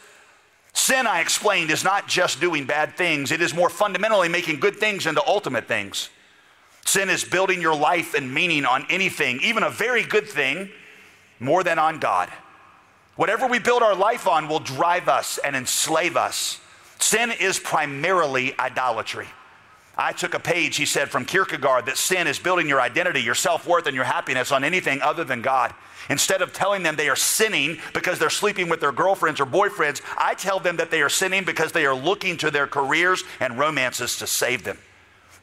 Sin, 0.74 1.08
I 1.08 1.22
explained, 1.22 1.72
is 1.72 1.84
not 1.84 2.08
just 2.08 2.40
doing 2.40 2.66
bad 2.66 2.96
things, 2.96 3.32
it 3.32 3.42
is 3.42 3.54
more 3.54 3.70
fundamentally 3.70 4.30
making 4.30 4.60
good 4.60 4.78
things 4.78 5.06
into 5.06 5.26
ultimate 5.26 5.68
things. 5.68 6.10
Sin 6.86 7.10
is 7.10 7.24
building 7.24 7.62
your 7.62 7.76
life 7.76 8.14
and 8.14 8.34
meaning 8.34 8.66
on 8.66 8.86
anything, 8.90 9.40
even 9.44 9.64
a 9.64 9.70
very 9.70 10.04
good 10.04 10.28
thing, 10.28 10.70
more 11.40 11.64
than 11.64 11.78
on 11.80 12.00
God. 12.00 12.30
Whatever 13.16 13.48
we 13.48 13.60
build 13.60 13.82
our 13.82 13.96
life 13.96 14.28
on 14.28 14.48
will 14.48 14.60
drive 14.60 15.10
us 15.10 15.40
and 15.44 15.56
enslave 15.56 16.16
us. 16.16 16.60
Sin 17.00 17.32
is 17.32 17.60
primarily 17.60 18.58
idolatry. 18.58 19.28
I 19.98 20.14
took 20.14 20.36
a 20.36 20.40
page, 20.40 20.78
he 20.78 20.86
said, 20.86 21.10
from 21.10 21.26
Kierkegaard 21.26 21.88
that 21.88 21.98
sin 21.98 22.28
is 22.28 22.38
building 22.38 22.70
your 22.70 22.80
identity, 22.80 23.22
your 23.22 23.36
self 23.36 23.68
worth, 23.68 23.88
and 23.88 23.96
your 23.96 24.06
happiness 24.06 24.52
on 24.52 24.64
anything 24.64 25.02
other 25.02 25.24
than 25.24 25.42
God. 25.42 25.74
Instead 26.10 26.42
of 26.42 26.54
telling 26.54 26.84
them 26.84 26.96
they 26.96 27.10
are 27.10 27.16
sinning 27.16 27.80
because 27.94 28.20
they're 28.20 28.30
sleeping 28.30 28.70
with 28.70 28.80
their 28.80 28.92
girlfriends 28.92 29.42
or 29.42 29.46
boyfriends, 29.46 30.02
I 30.18 30.36
tell 30.36 30.60
them 30.60 30.78
that 30.78 30.92
they 30.92 31.02
are 31.02 31.10
sinning 31.10 31.44
because 31.44 31.72
they 31.72 31.86
are 31.86 31.96
looking 31.96 32.38
to 32.38 32.52
their 32.52 32.68
careers 32.68 33.24
and 33.40 33.58
romances 33.58 34.18
to 34.20 34.28
save 34.28 34.64
them, 34.64 34.78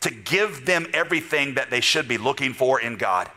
to 0.00 0.10
give 0.10 0.64
them 0.64 0.86
everything 0.94 1.54
that 1.54 1.70
they 1.70 1.80
should 1.80 2.06
be 2.06 2.16
looking 2.16 2.54
for 2.54 2.80
in 2.80 2.96
God. 2.96 3.30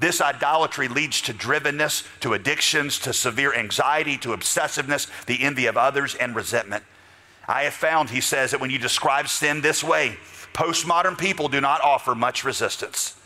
This 0.00 0.20
idolatry 0.20 0.88
leads 0.88 1.20
to 1.22 1.32
drivenness, 1.32 2.06
to 2.20 2.34
addictions, 2.34 2.98
to 3.00 3.12
severe 3.12 3.54
anxiety, 3.54 4.18
to 4.18 4.30
obsessiveness, 4.30 5.08
the 5.26 5.42
envy 5.42 5.66
of 5.66 5.76
others, 5.76 6.16
and 6.16 6.34
resentment. 6.34 6.82
I 7.46 7.62
have 7.62 7.74
found, 7.74 8.10
he 8.10 8.20
says, 8.20 8.50
that 8.50 8.60
when 8.60 8.70
you 8.70 8.78
describe 8.78 9.28
sin 9.28 9.60
this 9.60 9.84
way, 9.84 10.16
Postmodern 10.54 11.18
people 11.18 11.48
do 11.48 11.60
not 11.60 11.82
offer 11.82 12.14
much 12.14 12.44
resistance. 12.44 13.16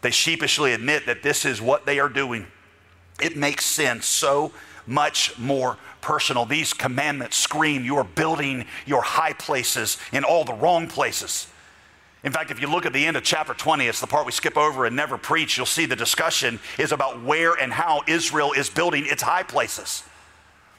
They 0.00 0.12
sheepishly 0.12 0.72
admit 0.72 1.04
that 1.06 1.22
this 1.22 1.44
is 1.44 1.60
what 1.60 1.84
they 1.84 1.98
are 1.98 2.08
doing. 2.08 2.46
It 3.20 3.36
makes 3.36 3.66
sin 3.66 4.00
so 4.02 4.52
much 4.86 5.36
more 5.36 5.78
personal. 6.00 6.44
These 6.44 6.72
commandments 6.72 7.36
scream 7.36 7.84
you 7.84 7.96
are 7.96 8.04
building 8.04 8.66
your 8.86 9.02
high 9.02 9.32
places 9.32 9.98
in 10.12 10.22
all 10.22 10.44
the 10.44 10.54
wrong 10.54 10.86
places. 10.86 11.48
In 12.22 12.32
fact, 12.32 12.50
if 12.50 12.60
you 12.60 12.68
look 12.68 12.86
at 12.86 12.92
the 12.92 13.04
end 13.04 13.16
of 13.16 13.24
chapter 13.24 13.52
20, 13.52 13.86
it's 13.86 14.00
the 14.00 14.06
part 14.06 14.24
we 14.24 14.32
skip 14.32 14.56
over 14.56 14.86
and 14.86 14.94
never 14.94 15.18
preach, 15.18 15.56
you'll 15.56 15.66
see 15.66 15.86
the 15.86 15.96
discussion 15.96 16.60
is 16.78 16.92
about 16.92 17.22
where 17.22 17.54
and 17.54 17.72
how 17.72 18.02
Israel 18.06 18.52
is 18.52 18.70
building 18.70 19.06
its 19.06 19.22
high 19.22 19.42
places. 19.42 20.04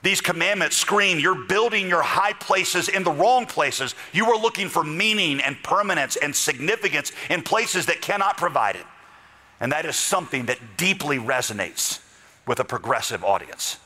These 0.08 0.22
commandments 0.22 0.78
scream 0.78 1.20
you're 1.20 1.36
building 1.36 1.90
your 1.90 2.02
high 2.02 2.32
places 2.32 2.88
in 2.88 3.04
the 3.04 3.12
wrong 3.12 3.46
places. 3.46 3.94
You 4.14 4.32
are 4.32 4.42
looking 4.42 4.70
for 4.70 4.82
meaning 4.82 5.42
and 5.42 5.62
permanence 5.64 6.16
and 6.16 6.34
significance 6.34 7.12
in 7.30 7.42
places 7.42 7.88
that 7.88 8.00
cannot 8.00 8.38
provide 8.38 8.78
it. 8.78 8.86
And 9.60 9.70
that 9.74 9.86
is 9.86 9.98
something 9.98 10.46
that 10.46 10.60
deeply 10.78 11.18
resonates 11.18 12.00
with 12.46 12.62
a 12.62 12.64
progressive 12.64 13.26
audience. 13.26 13.80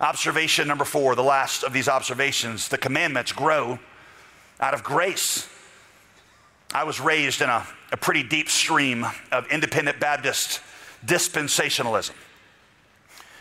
Observation 0.00 0.66
number 0.66 0.86
four, 0.86 1.14
the 1.14 1.22
last 1.22 1.64
of 1.64 1.74
these 1.74 1.86
observations 1.86 2.68
the 2.68 2.78
commandments 2.78 3.30
grow 3.30 3.78
out 4.58 4.72
of 4.72 4.82
grace. 4.82 5.46
I 6.72 6.84
was 6.84 6.98
raised 6.98 7.42
in 7.42 7.50
a, 7.50 7.66
a 7.92 7.98
pretty 7.98 8.22
deep 8.22 8.48
stream 8.48 9.04
of 9.30 9.46
independent 9.48 10.00
Baptist 10.00 10.62
dispensationalism. 11.04 12.12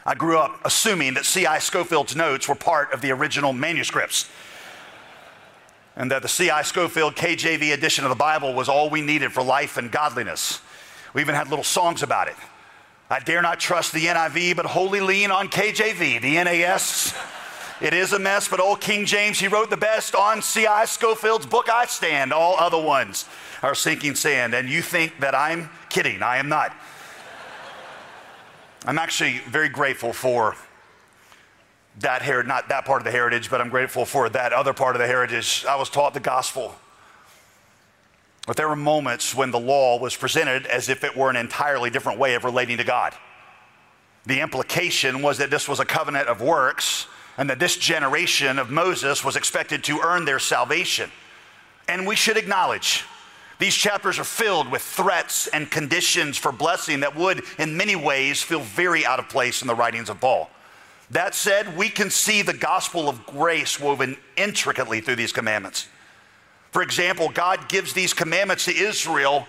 I 0.05 0.15
grew 0.15 0.37
up 0.39 0.59
assuming 0.65 1.13
that 1.15 1.25
C.I. 1.25 1.59
Scofield's 1.59 2.15
notes 2.15 2.47
were 2.47 2.55
part 2.55 2.93
of 2.93 3.01
the 3.01 3.11
original 3.11 3.53
manuscripts 3.53 4.29
and 5.99 6.09
that 6.11 6.21
the 6.21 6.29
C.I. 6.29 6.61
Scofield 6.61 7.15
KJV 7.15 7.73
edition 7.73 8.05
of 8.05 8.09
the 8.09 8.15
Bible 8.15 8.53
was 8.53 8.69
all 8.69 8.89
we 8.89 9.01
needed 9.01 9.33
for 9.33 9.43
life 9.43 9.77
and 9.77 9.91
godliness. 9.91 10.61
We 11.13 11.21
even 11.21 11.35
had 11.35 11.49
little 11.49 11.63
songs 11.63 12.03
about 12.03 12.29
it. 12.29 12.35
I 13.09 13.19
dare 13.19 13.41
not 13.41 13.59
trust 13.59 13.91
the 13.91 14.05
NIV, 14.05 14.55
but 14.55 14.65
wholly 14.65 15.01
lean 15.01 15.29
on 15.29 15.49
KJV, 15.49 16.21
the 16.21 16.35
NAS. 16.43 17.13
It 17.81 17.93
is 17.93 18.13
a 18.13 18.19
mess, 18.19 18.47
but 18.47 18.61
old 18.61 18.79
King 18.79 19.05
James, 19.05 19.39
he 19.39 19.47
wrote 19.47 19.69
the 19.69 19.77
best 19.77 20.15
on 20.15 20.41
C.I. 20.41 20.85
Scofield's 20.85 21.45
book, 21.45 21.69
I 21.69 21.85
Stand. 21.85 22.31
All 22.31 22.55
other 22.57 22.81
ones 22.81 23.25
are 23.61 23.75
sinking 23.75 24.15
sand. 24.15 24.53
And 24.53 24.69
you 24.69 24.81
think 24.81 25.19
that 25.19 25.35
I'm 25.35 25.69
kidding. 25.89 26.23
I 26.23 26.37
am 26.37 26.47
not. 26.47 26.73
I'm 28.85 28.97
actually 28.97 29.39
very 29.39 29.69
grateful 29.69 30.13
for 30.13 30.55
that 31.99 32.21
heritage, 32.21 32.47
not 32.47 32.69
that 32.69 32.85
part 32.85 33.01
of 33.01 33.05
the 33.05 33.11
heritage, 33.11 33.49
but 33.49 33.59
I'm 33.59 33.69
grateful 33.69 34.05
for 34.05 34.29
that 34.29 34.53
other 34.53 34.73
part 34.73 34.95
of 34.95 35.01
the 35.01 35.07
heritage. 35.07 35.65
I 35.67 35.75
was 35.75 35.89
taught 35.89 36.13
the 36.13 36.19
gospel. 36.19 36.75
But 38.47 38.55
there 38.55 38.69
were 38.69 38.75
moments 38.75 39.35
when 39.35 39.51
the 39.51 39.59
law 39.59 39.99
was 39.99 40.15
presented 40.15 40.65
as 40.65 40.89
if 40.89 41.03
it 41.03 41.15
were 41.15 41.29
an 41.29 41.35
entirely 41.35 41.89
different 41.89 42.19
way 42.19 42.35
of 42.35 42.43
relating 42.43 42.77
to 42.77 42.83
God. 42.83 43.13
The 44.25 44.39
implication 44.39 45.21
was 45.21 45.37
that 45.39 45.49
this 45.49 45.67
was 45.67 45.79
a 45.79 45.85
covenant 45.85 46.27
of 46.27 46.41
works 46.41 47.07
and 47.37 47.49
that 47.49 47.59
this 47.59 47.77
generation 47.77 48.59
of 48.59 48.69
Moses 48.69 49.23
was 49.23 49.35
expected 49.35 49.83
to 49.85 49.99
earn 49.99 50.25
their 50.25 50.39
salvation. 50.39 51.11
And 51.87 52.07
we 52.07 52.15
should 52.15 52.37
acknowledge 52.37 53.03
these 53.59 53.75
chapters 53.75 54.17
are 54.17 54.23
filled 54.23 54.71
with 54.71 54.81
threats 54.81 55.47
and 55.47 55.69
conditions 55.69 56.37
for 56.37 56.51
blessing 56.51 57.01
that 57.01 57.15
would, 57.15 57.43
in 57.57 57.75
many 57.75 57.95
ways, 57.95 58.41
feel 58.41 58.61
very 58.61 59.05
out 59.05 59.19
of 59.19 59.27
place 59.27 59.61
in 59.61 59.67
the 59.67 59.75
writings 59.75 60.09
of 60.09 60.19
Paul. 60.21 60.49
That 61.11 61.35
said, 61.35 61.75
we 61.77 61.89
can 61.89 62.09
see 62.09 62.41
the 62.41 62.53
gospel 62.53 63.09
of 63.09 63.25
grace 63.25 63.79
woven 63.79 64.15
intricately 64.37 65.01
through 65.01 65.17
these 65.17 65.33
commandments. 65.33 65.87
For 66.71 66.81
example, 66.81 67.29
God 67.29 67.67
gives 67.67 67.93
these 67.93 68.13
commandments 68.13 68.65
to 68.65 68.75
Israel 68.75 69.45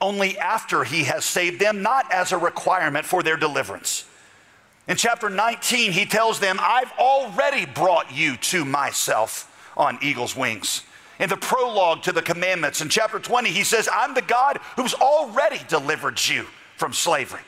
only 0.00 0.38
after 0.38 0.84
he 0.84 1.04
has 1.04 1.24
saved 1.24 1.60
them, 1.60 1.82
not 1.82 2.10
as 2.12 2.32
a 2.32 2.38
requirement 2.38 3.04
for 3.04 3.22
their 3.22 3.36
deliverance. 3.36 4.06
In 4.88 4.96
chapter 4.96 5.28
19, 5.28 5.92
he 5.92 6.06
tells 6.06 6.40
them, 6.40 6.58
I've 6.60 6.92
already 6.92 7.66
brought 7.66 8.12
you 8.12 8.36
to 8.36 8.64
myself 8.64 9.50
on 9.76 9.98
eagle's 10.00 10.36
wings. 10.36 10.82
In 11.18 11.28
the 11.28 11.36
prologue 11.36 12.02
to 12.02 12.12
the 12.12 12.22
commandments, 12.22 12.80
in 12.80 12.88
chapter 12.88 13.18
20, 13.18 13.50
he 13.50 13.64
says, 13.64 13.88
I'm 13.92 14.14
the 14.14 14.22
God 14.22 14.58
who's 14.76 14.94
already 14.94 15.60
delivered 15.68 16.20
you 16.26 16.46
from 16.76 16.92
slavery. 16.92 17.42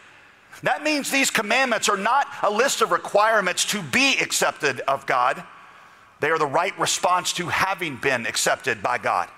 That 0.62 0.82
means 0.82 1.10
these 1.10 1.30
commandments 1.30 1.88
are 1.88 1.96
not 1.96 2.28
a 2.42 2.50
list 2.50 2.80
of 2.80 2.90
requirements 2.90 3.64
to 3.66 3.82
be 3.82 4.18
accepted 4.18 4.80
of 4.80 5.06
God, 5.06 5.42
they 6.20 6.30
are 6.30 6.38
the 6.38 6.46
right 6.46 6.76
response 6.78 7.32
to 7.34 7.48
having 7.48 7.96
been 7.96 8.26
accepted 8.26 8.82
by 8.82 8.98
God. 8.98 9.28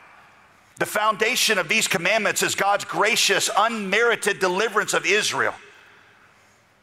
The 0.78 0.86
foundation 0.86 1.58
of 1.58 1.68
these 1.68 1.88
commandments 1.88 2.42
is 2.42 2.54
God's 2.54 2.84
gracious, 2.84 3.50
unmerited 3.56 4.38
deliverance 4.38 4.94
of 4.94 5.04
Israel. 5.04 5.54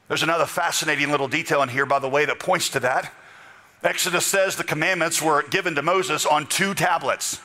There's 0.09 0.23
another 0.23 0.45
fascinating 0.45 1.09
little 1.11 1.29
detail 1.29 1.63
in 1.63 1.69
here, 1.69 1.85
by 1.85 1.99
the 1.99 2.09
way, 2.09 2.25
that 2.25 2.39
points 2.39 2.69
to 2.69 2.81
that. 2.81 3.11
Exodus 3.85 4.25
says 4.25 4.55
the 4.55 4.63
commandments 4.63 5.21
were 5.21 5.43
given 5.43 5.75
to 5.75 5.81
Moses 5.81 6.25
on 6.25 6.47
two 6.47 6.73
tablets. 6.73 7.39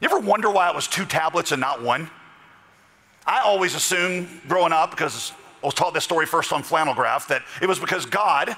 You 0.00 0.08
ever 0.08 0.20
wonder 0.20 0.50
why 0.50 0.68
it 0.70 0.74
was 0.74 0.86
two 0.86 1.04
tablets 1.04 1.50
and 1.52 1.60
not 1.60 1.82
one? 1.82 2.10
I 3.26 3.40
always 3.40 3.74
assumed 3.74 4.28
growing 4.46 4.72
up, 4.72 4.90
because 4.90 5.32
I 5.62 5.66
was 5.66 5.74
taught 5.74 5.92
this 5.92 6.04
story 6.04 6.24
first 6.24 6.52
on 6.52 6.62
flannel 6.62 6.94
graph, 6.94 7.28
that 7.28 7.42
it 7.60 7.66
was 7.66 7.78
because 7.78 8.06
God 8.06 8.56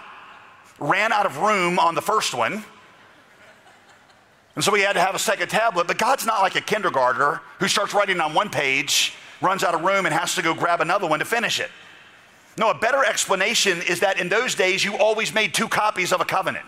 ran 0.78 1.12
out 1.12 1.26
of 1.26 1.38
room 1.38 1.78
on 1.78 1.94
the 1.94 2.02
first 2.02 2.34
one. 2.34 2.64
And 4.54 4.64
so 4.64 4.70
we 4.70 4.80
had 4.82 4.92
to 4.92 5.00
have 5.00 5.14
a 5.14 5.18
second 5.18 5.48
tablet. 5.48 5.86
But 5.86 5.96
God's 5.96 6.26
not 6.26 6.42
like 6.42 6.56
a 6.56 6.60
kindergartner 6.60 7.40
who 7.58 7.68
starts 7.68 7.94
writing 7.94 8.20
on 8.20 8.34
one 8.34 8.50
page, 8.50 9.14
runs 9.40 9.64
out 9.64 9.74
of 9.74 9.82
room, 9.82 10.06
and 10.06 10.14
has 10.14 10.34
to 10.34 10.42
go 10.42 10.54
grab 10.54 10.80
another 10.80 11.06
one 11.06 11.20
to 11.20 11.24
finish 11.24 11.60
it. 11.60 11.70
No, 12.58 12.70
a 12.70 12.74
better 12.74 13.04
explanation 13.04 13.80
is 13.88 14.00
that 14.00 14.20
in 14.20 14.28
those 14.28 14.54
days, 14.54 14.84
you 14.84 14.98
always 14.98 15.32
made 15.32 15.54
two 15.54 15.68
copies 15.68 16.12
of 16.12 16.20
a 16.20 16.24
covenant. 16.24 16.66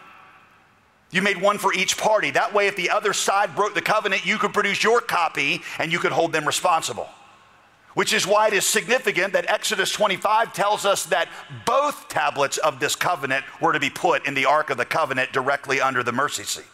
You 1.12 1.20
made 1.22 1.40
one 1.40 1.58
for 1.58 1.72
each 1.74 1.98
party. 1.98 2.30
That 2.30 2.54
way, 2.54 2.66
if 2.66 2.74
the 2.74 2.90
other 2.90 3.12
side 3.12 3.54
broke 3.54 3.74
the 3.74 3.82
covenant, 3.82 4.26
you 4.26 4.38
could 4.38 4.54
produce 4.54 4.82
your 4.82 5.00
copy 5.00 5.60
and 5.78 5.92
you 5.92 5.98
could 5.98 6.12
hold 6.12 6.32
them 6.32 6.46
responsible. 6.46 7.08
Which 7.94 8.14
is 8.14 8.26
why 8.26 8.46
it 8.46 8.54
is 8.54 8.66
significant 8.66 9.34
that 9.34 9.50
Exodus 9.50 9.92
25 9.92 10.54
tells 10.54 10.86
us 10.86 11.04
that 11.06 11.28
both 11.66 12.08
tablets 12.08 12.56
of 12.56 12.80
this 12.80 12.96
covenant 12.96 13.44
were 13.60 13.74
to 13.74 13.80
be 13.80 13.90
put 13.90 14.26
in 14.26 14.32
the 14.32 14.46
Ark 14.46 14.70
of 14.70 14.78
the 14.78 14.86
Covenant 14.86 15.32
directly 15.32 15.82
under 15.82 16.02
the 16.02 16.12
mercy 16.12 16.44
seat. 16.44 16.64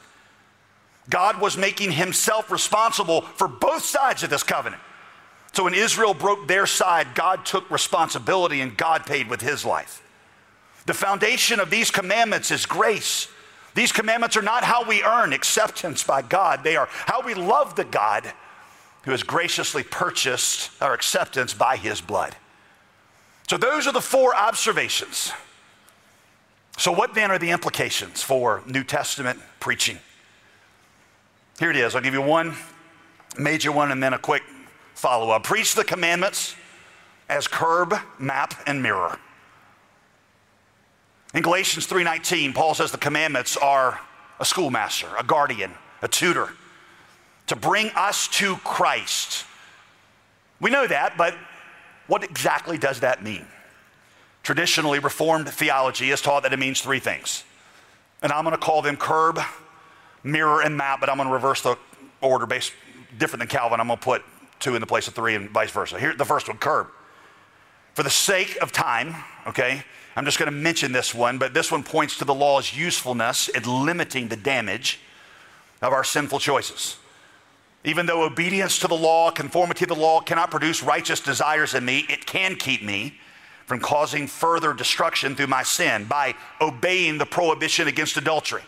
God 1.11 1.40
was 1.40 1.57
making 1.57 1.90
himself 1.92 2.53
responsible 2.53 3.22
for 3.22 3.48
both 3.48 3.85
sides 3.85 4.22
of 4.22 4.31
this 4.31 4.44
covenant. 4.44 4.83
So 5.53 5.64
when 5.64 5.74
Israel 5.74 6.14
broke 6.14 6.46
their 6.46 6.66
side, 6.66 7.16
God 7.16 7.44
took 7.44 7.68
responsibility 7.70 8.61
and 8.61 8.77
God 8.77 9.05
paid 9.05 9.29
with 9.29 9.40
his 9.40 9.64
life. 9.64 10.03
The 10.87 10.94
foundation 10.94 11.59
of 11.59 11.70
these 11.70 11.90
commandments 11.90 12.53
is 12.53 12.66
grace. 12.66 13.29
These 13.79 13.93
commandments 13.93 14.37
are 14.37 14.43
not 14.43 14.64
how 14.64 14.85
we 14.85 15.05
earn 15.05 15.33
acceptance 15.33 16.03
by 16.03 16.23
God, 16.23 16.64
they 16.64 16.75
are 16.75 16.88
how 16.91 17.23
we 17.23 17.35
love 17.35 17.77
the 17.77 17.85
God 17.85 18.25
who 19.05 19.12
has 19.12 19.23
graciously 19.23 19.85
purchased 19.85 20.73
our 20.83 20.95
acceptance 20.95 21.55
by 21.55 21.77
his 21.77 22.01
blood. 22.01 22.35
So, 23.49 23.57
those 23.57 23.87
are 23.87 23.93
the 23.93 24.01
four 24.01 24.35
observations. 24.35 25.33
So, 26.77 26.91
what 26.91 27.14
then 27.14 27.31
are 27.31 27.38
the 27.38 27.51
implications 27.51 28.21
for 28.21 28.64
New 28.67 28.83
Testament 28.83 29.38
preaching? 29.61 30.01
Here 31.61 31.71
it 31.71 31.77
is. 31.77 31.95
I'll 31.95 32.03
give 32.03 32.14
you 32.14 32.23
one 32.23 32.57
major 33.38 33.71
one 33.71 33.93
and 33.93 34.03
then 34.03 34.12
a 34.12 34.19
quick 34.19 34.43
follow 34.95 35.31
up. 35.31 35.45
Preach 35.45 35.77
the 35.77 35.85
commandments 35.85 36.57
as 37.29 37.47
curb, 37.47 37.95
map, 38.19 38.55
and 38.67 38.83
mirror. 38.83 39.21
In 41.35 41.43
Galatians 41.43 41.87
3:19, 41.87 42.55
Paul 42.55 42.75
says 42.75 42.91
the 42.91 42.99
commandments 42.99 43.57
are 43.57 44.01
a 44.41 44.45
schoolmaster, 44.45 45.09
a 45.19 45.25
guardian, 45.25 45.75
a 46.01 46.09
tutor 46.09 46.55
to 47.49 47.57
bring 47.57 47.91
us 47.91 48.29
to 48.29 48.57
Christ. 48.59 49.45
We 50.61 50.71
know 50.71 50.87
that, 50.87 51.17
but 51.17 51.35
what 52.07 52.25
exactly 52.25 52.79
does 52.79 53.01
that 53.01 53.23
mean? 53.23 53.47
Traditionally, 54.43 54.99
Reformed 54.99 55.49
theology 55.49 56.09
has 56.09 56.21
taught 56.21 56.43
that 56.45 56.53
it 56.53 56.59
means 56.59 56.81
three 56.81 57.01
things. 57.01 57.45
And 58.23 58.33
I'm 58.33 58.45
going 58.45 58.57
to 58.57 58.61
call 58.61 58.83
them 58.83 58.97
curb, 58.97 59.41
mirror, 60.23 60.62
and 60.62 60.77
map, 60.77 61.01
but 61.01 61.09
I'm 61.09 61.17
going 61.17 61.29
to 61.29 61.35
reverse 61.35 61.61
the 61.62 61.77
order 62.21 62.47
based 62.47 62.73
different 63.19 63.41
than 63.41 63.49
Calvin. 63.49 63.81
I'm 63.81 63.87
going 63.87 63.99
to 63.99 64.05
put 64.05 64.23
two 64.59 64.75
in 64.75 64.81
the 64.81 64.87
place 64.87 65.07
of 65.09 65.14
three 65.14 65.35
and 65.35 65.51
vice 65.51 65.71
versa. 65.71 65.99
Here, 65.99 66.14
the 66.14 66.25
first 66.25 66.49
one, 66.49 66.59
curb. 66.59 66.88
For 67.95 68.03
the 68.03 68.11
sake 68.11 68.59
of 68.61 68.73
time, 68.73 69.14
okay, 69.47 69.85
I'm 70.18 70.24
just 70.24 70.40
going 70.40 70.50
to 70.50 70.59
mention 70.59 70.90
this 70.90 71.14
one, 71.14 71.38
but 71.38 71.54
this 71.54 71.70
one 71.70 71.85
points 71.85 72.18
to 72.18 72.24
the 72.24 72.35
law's 72.35 72.76
usefulness 72.76 73.46
in 73.46 73.62
limiting 73.62 74.26
the 74.26 74.35
damage 74.35 74.98
of 75.81 75.92
our 75.92 76.02
sinful 76.02 76.40
choices. 76.40 76.96
Even 77.85 78.04
though 78.07 78.24
obedience 78.24 78.81
to 78.81 78.88
the 78.88 78.96
law, 78.96 79.31
conformity 79.31 79.87
to 79.87 79.94
the 79.94 80.00
law 80.00 80.20
cannot 80.20 80.50
produce 80.50 80.83
righteous 80.83 81.20
desires 81.20 81.72
in 81.74 81.85
me, 81.85 82.04
it 82.09 82.26
can 82.26 82.57
keep 82.57 82.83
me 82.83 83.14
from 83.66 83.78
causing 83.78 84.26
further 84.26 84.74
destruction 84.74 85.37
through 85.37 85.46
my 85.46 85.62
sin 85.62 86.04
by 86.07 86.35
obeying 86.61 87.18
the 87.18 87.26
prohibition 87.26 87.87
against 87.87 88.16
adultery. 88.16 88.62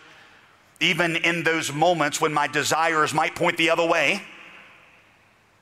Even 0.78 1.16
in 1.16 1.42
those 1.42 1.72
moments 1.72 2.20
when 2.20 2.32
my 2.32 2.46
desires 2.46 3.12
might 3.12 3.34
point 3.34 3.56
the 3.56 3.70
other 3.70 3.84
way, 3.84 4.22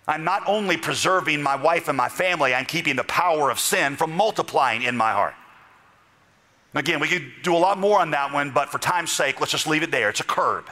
I'm 0.06 0.22
not 0.22 0.42
only 0.46 0.76
preserving 0.76 1.40
my 1.40 1.56
wife 1.56 1.88
and 1.88 1.96
my 1.96 2.10
family, 2.10 2.52
I'm 2.52 2.66
keeping 2.66 2.96
the 2.96 3.04
power 3.04 3.50
of 3.50 3.58
sin 3.58 3.96
from 3.96 4.12
multiplying 4.12 4.82
in 4.82 4.94
my 4.94 5.12
heart. 5.12 5.34
Again, 6.78 7.00
we 7.00 7.08
could 7.08 7.32
do 7.42 7.56
a 7.56 7.58
lot 7.58 7.76
more 7.76 8.00
on 8.00 8.12
that 8.12 8.32
one, 8.32 8.52
but 8.52 8.68
for 8.68 8.78
time's 8.78 9.10
sake, 9.10 9.40
let's 9.40 9.50
just 9.50 9.66
leave 9.66 9.82
it 9.82 9.90
there. 9.90 10.10
It's 10.10 10.20
a 10.20 10.24
curb. 10.24 10.70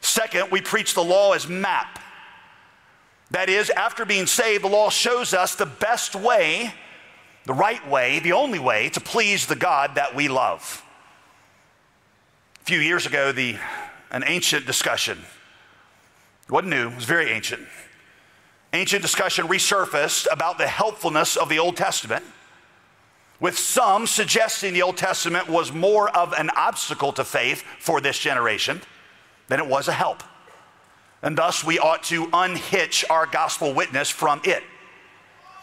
Second, 0.00 0.50
we 0.50 0.62
preach 0.62 0.94
the 0.94 1.04
law 1.04 1.32
as 1.32 1.46
map. 1.46 1.98
That 3.30 3.50
is, 3.50 3.68
after 3.68 4.06
being 4.06 4.26
saved, 4.26 4.64
the 4.64 4.68
law 4.68 4.88
shows 4.88 5.34
us 5.34 5.54
the 5.54 5.66
best 5.66 6.14
way, 6.14 6.72
the 7.44 7.52
right 7.52 7.86
way, 7.86 8.20
the 8.20 8.32
only 8.32 8.58
way 8.58 8.88
to 8.90 9.00
please 9.00 9.46
the 9.46 9.56
God 9.56 9.96
that 9.96 10.14
we 10.14 10.28
love. 10.28 10.82
A 12.62 12.64
few 12.64 12.78
years 12.78 13.04
ago, 13.04 13.32
the, 13.32 13.56
an 14.10 14.24
ancient 14.26 14.64
discussion, 14.64 15.18
it 16.44 16.52
wasn't 16.52 16.70
new, 16.70 16.88
it 16.88 16.94
was 16.94 17.04
very 17.04 17.30
ancient. 17.30 17.66
Ancient 18.72 19.02
discussion 19.02 19.46
resurfaced 19.46 20.26
about 20.30 20.56
the 20.56 20.68
helpfulness 20.68 21.36
of 21.36 21.50
the 21.50 21.58
Old 21.58 21.76
Testament, 21.76 22.24
with 23.40 23.58
some 23.58 24.06
suggesting 24.06 24.72
the 24.72 24.82
Old 24.82 24.96
Testament 24.96 25.48
was 25.48 25.72
more 25.72 26.08
of 26.16 26.32
an 26.32 26.50
obstacle 26.56 27.12
to 27.12 27.24
faith 27.24 27.62
for 27.78 28.00
this 28.00 28.18
generation 28.18 28.80
than 29.48 29.60
it 29.60 29.66
was 29.66 29.88
a 29.88 29.92
help. 29.92 30.22
And 31.22 31.36
thus, 31.36 31.64
we 31.64 31.78
ought 31.78 32.02
to 32.04 32.28
unhitch 32.32 33.04
our 33.10 33.26
gospel 33.26 33.72
witness 33.72 34.10
from 34.10 34.40
it. 34.44 34.62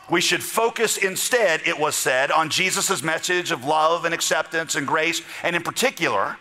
We 0.09 0.19
should 0.19 0.43
focus 0.43 0.97
instead, 0.97 1.61
it 1.65 1.79
was 1.79 1.95
said, 1.95 2.31
on 2.31 2.49
Jesus' 2.49 3.01
message 3.01 3.51
of 3.51 3.63
love 3.63 4.05
and 4.05 4.13
acceptance 4.13 4.75
and 4.75 4.85
grace. 4.85 5.21
And 5.43 5.55
in 5.55 5.63
particular, 5.63 6.37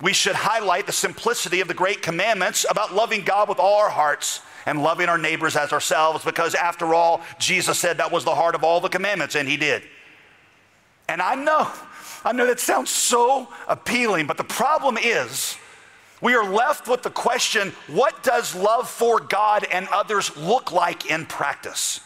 we 0.00 0.12
should 0.12 0.36
highlight 0.36 0.86
the 0.86 0.92
simplicity 0.92 1.60
of 1.60 1.68
the 1.68 1.74
great 1.74 2.02
commandments 2.02 2.64
about 2.70 2.94
loving 2.94 3.22
God 3.22 3.48
with 3.48 3.58
all 3.58 3.80
our 3.80 3.90
hearts 3.90 4.40
and 4.66 4.82
loving 4.82 5.08
our 5.08 5.18
neighbors 5.18 5.56
as 5.56 5.72
ourselves, 5.72 6.24
because 6.24 6.54
after 6.54 6.94
all, 6.94 7.22
Jesus 7.38 7.78
said 7.78 7.96
that 7.98 8.12
was 8.12 8.24
the 8.24 8.34
heart 8.34 8.54
of 8.54 8.62
all 8.62 8.80
the 8.80 8.88
commandments, 8.88 9.34
and 9.34 9.48
He 9.48 9.56
did. 9.56 9.82
And 11.10 11.20
I 11.20 11.34
know, 11.34 11.68
I 12.24 12.30
know 12.30 12.46
that 12.46 12.60
sounds 12.60 12.88
so 12.88 13.48
appealing, 13.66 14.28
but 14.28 14.36
the 14.36 14.44
problem 14.44 14.96
is, 14.96 15.56
we 16.20 16.34
are 16.34 16.48
left 16.48 16.86
with 16.86 17.02
the 17.02 17.10
question 17.10 17.72
what 17.88 18.22
does 18.22 18.54
love 18.54 18.88
for 18.88 19.18
God 19.18 19.66
and 19.72 19.88
others 19.88 20.36
look 20.36 20.70
like 20.70 21.10
in 21.10 21.26
practice? 21.26 21.98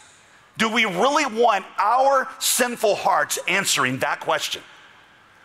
Do 0.57 0.69
we 0.69 0.85
really 0.85 1.27
want 1.27 1.65
our 1.77 2.27
sinful 2.39 2.95
hearts 2.95 3.37
answering 3.47 3.99
that 3.99 4.21
question? 4.21 4.63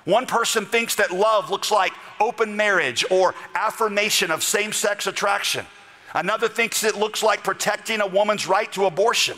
One 0.06 0.24
person 0.24 0.64
thinks 0.64 0.94
that 0.94 1.10
love 1.10 1.50
looks 1.50 1.70
like 1.70 1.92
open 2.18 2.56
marriage 2.56 3.04
or 3.10 3.34
affirmation 3.54 4.30
of 4.30 4.42
same 4.42 4.72
sex 4.72 5.06
attraction. 5.06 5.66
Another 6.14 6.48
thinks 6.48 6.82
it 6.82 6.96
looks 6.96 7.22
like 7.22 7.44
protecting 7.44 8.00
a 8.00 8.06
woman's 8.06 8.46
right 8.46 8.72
to 8.72 8.86
abortion. 8.86 9.36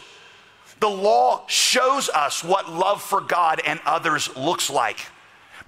The 0.83 0.91
law 0.91 1.45
shows 1.47 2.09
us 2.09 2.43
what 2.43 2.69
love 2.69 3.01
for 3.01 3.21
God 3.21 3.63
and 3.65 3.79
others 3.87 4.37
looks 4.37 4.69
like. 4.69 4.99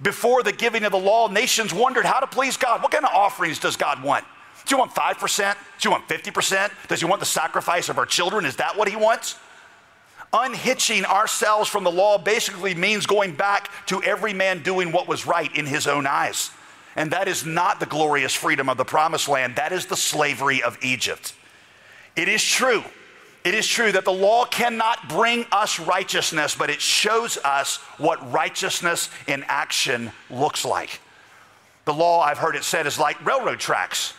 Before 0.01 0.43
the 0.43 0.51
giving 0.51 0.83
of 0.83 0.91
the 0.91 0.99
law, 0.99 1.29
nations 1.29 1.73
wondered 1.73 2.03
how 2.03 2.19
to 2.19 2.27
please 2.27 2.57
God. 2.57 2.83
What 2.83 2.91
kind 2.91 3.05
of 3.05 3.13
offerings 3.13 3.57
does 3.57 3.77
God 3.77 4.03
want? 4.03 4.25
Do 4.65 4.75
you 4.75 4.77
want 4.77 4.93
5%? 4.93 5.53
Do 5.53 5.87
you 5.87 5.89
want 5.89 6.05
50%? 6.09 6.69
Does 6.89 6.99
he 6.99 7.05
want 7.05 7.21
the 7.21 7.25
sacrifice 7.25 7.87
of 7.87 7.97
our 7.97 8.05
children? 8.05 8.43
Is 8.43 8.57
that 8.57 8.75
what 8.75 8.89
he 8.89 8.97
wants? 8.97 9.39
Unhitching 10.33 11.05
ourselves 11.05 11.69
from 11.69 11.85
the 11.85 11.91
law 11.91 12.17
basically 12.17 12.75
means 12.75 13.05
going 13.05 13.35
back 13.35 13.69
to 13.85 14.03
every 14.03 14.33
man 14.33 14.63
doing 14.63 14.91
what 14.91 15.07
was 15.07 15.25
right 15.25 15.55
in 15.55 15.65
his 15.65 15.87
own 15.87 16.05
eyes. 16.05 16.51
And 16.97 17.09
that 17.11 17.29
is 17.29 17.45
not 17.45 17.79
the 17.79 17.85
glorious 17.85 18.33
freedom 18.33 18.67
of 18.67 18.75
the 18.75 18.83
promised 18.83 19.29
land, 19.29 19.55
that 19.55 19.71
is 19.71 19.85
the 19.85 19.95
slavery 19.95 20.61
of 20.61 20.77
Egypt. 20.81 21.33
It 22.17 22.27
is 22.27 22.43
true 22.43 22.83
it 23.45 23.53
is 23.53 23.67
true 23.67 23.91
that 23.91 24.05
the 24.05 24.11
law 24.11 24.45
cannot 24.45 25.07
bring 25.07 25.45
us 25.51 25.79
righteousness, 25.79 26.55
but 26.55 26.71
it 26.71 26.81
shows 26.81 27.37
us 27.37 27.77
what 27.99 28.33
righteousness 28.33 29.09
in 29.27 29.45
action 29.47 30.11
looks 30.31 30.65
like. 30.65 30.99
The 31.85 31.93
law, 31.93 32.21
I've 32.21 32.39
heard 32.39 32.55
it 32.55 32.63
said, 32.63 32.87
is 32.87 32.97
like 32.97 33.23
railroad 33.23 33.59
tracks. 33.59 34.15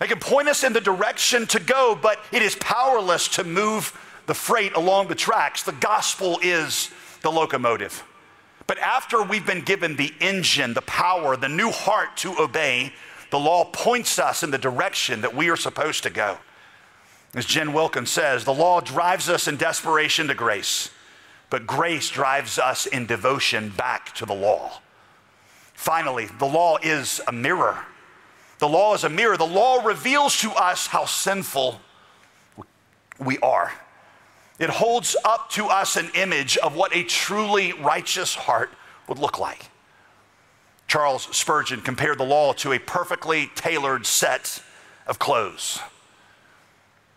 They 0.00 0.08
can 0.08 0.18
point 0.18 0.48
us 0.48 0.64
in 0.64 0.72
the 0.72 0.80
direction 0.80 1.46
to 1.46 1.60
go, 1.60 1.96
but 2.00 2.18
it 2.32 2.42
is 2.42 2.56
powerless 2.56 3.28
to 3.28 3.44
move 3.44 3.96
the 4.26 4.34
freight 4.34 4.74
along 4.74 5.06
the 5.06 5.14
tracks. 5.14 5.62
The 5.62 5.70
gospel 5.70 6.40
is 6.42 6.90
the 7.22 7.30
locomotive. 7.30 8.02
But 8.66 8.78
after 8.78 9.22
we've 9.22 9.46
been 9.46 9.62
given 9.62 9.94
the 9.94 10.12
engine, 10.20 10.74
the 10.74 10.82
power, 10.82 11.36
the 11.36 11.48
new 11.48 11.70
heart 11.70 12.16
to 12.18 12.36
obey, 12.40 12.92
the 13.30 13.38
law 13.38 13.66
points 13.66 14.18
us 14.18 14.42
in 14.42 14.50
the 14.50 14.58
direction 14.58 15.20
that 15.20 15.36
we 15.36 15.48
are 15.48 15.56
supposed 15.56 16.02
to 16.02 16.10
go. 16.10 16.38
As 17.34 17.46
Jen 17.46 17.72
Wilkins 17.72 18.10
says, 18.10 18.44
the 18.44 18.52
law 18.52 18.80
drives 18.80 19.28
us 19.28 19.48
in 19.48 19.56
desperation 19.56 20.28
to 20.28 20.34
grace, 20.34 20.90
but 21.48 21.66
grace 21.66 22.10
drives 22.10 22.58
us 22.58 22.86
in 22.86 23.06
devotion 23.06 23.70
back 23.70 24.14
to 24.16 24.26
the 24.26 24.34
law. 24.34 24.80
Finally, 25.72 26.26
the 26.38 26.46
law 26.46 26.78
is 26.82 27.20
a 27.26 27.32
mirror. 27.32 27.84
The 28.58 28.68
law 28.68 28.94
is 28.94 29.04
a 29.04 29.08
mirror. 29.08 29.36
The 29.36 29.46
law 29.46 29.82
reveals 29.84 30.38
to 30.42 30.52
us 30.52 30.86
how 30.86 31.06
sinful 31.06 31.80
we 33.18 33.38
are. 33.38 33.72
It 34.58 34.70
holds 34.70 35.16
up 35.24 35.50
to 35.50 35.66
us 35.66 35.96
an 35.96 36.10
image 36.14 36.56
of 36.58 36.76
what 36.76 36.94
a 36.94 37.02
truly 37.02 37.72
righteous 37.72 38.34
heart 38.34 38.70
would 39.08 39.18
look 39.18 39.38
like. 39.38 39.70
Charles 40.86 41.34
Spurgeon 41.34 41.80
compared 41.80 42.18
the 42.18 42.24
law 42.24 42.52
to 42.52 42.72
a 42.72 42.78
perfectly 42.78 43.50
tailored 43.54 44.06
set 44.06 44.62
of 45.06 45.18
clothes. 45.18 45.80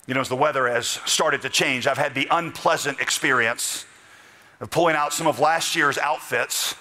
You 0.07 0.13
know, 0.13 0.21
as 0.21 0.29
the 0.29 0.35
weather 0.35 0.67
has 0.67 0.87
started 0.87 1.41
to 1.41 1.49
change, 1.49 1.87
I've 1.87 1.97
had 1.97 2.13
the 2.13 2.27
unpleasant 2.29 2.99
experience 2.99 3.85
of 4.59 4.69
pulling 4.69 4.95
out 4.95 5.13
some 5.13 5.25
of 5.25 5.39
last 5.39 5.75
year's 5.75 5.97
outfits 5.97 6.75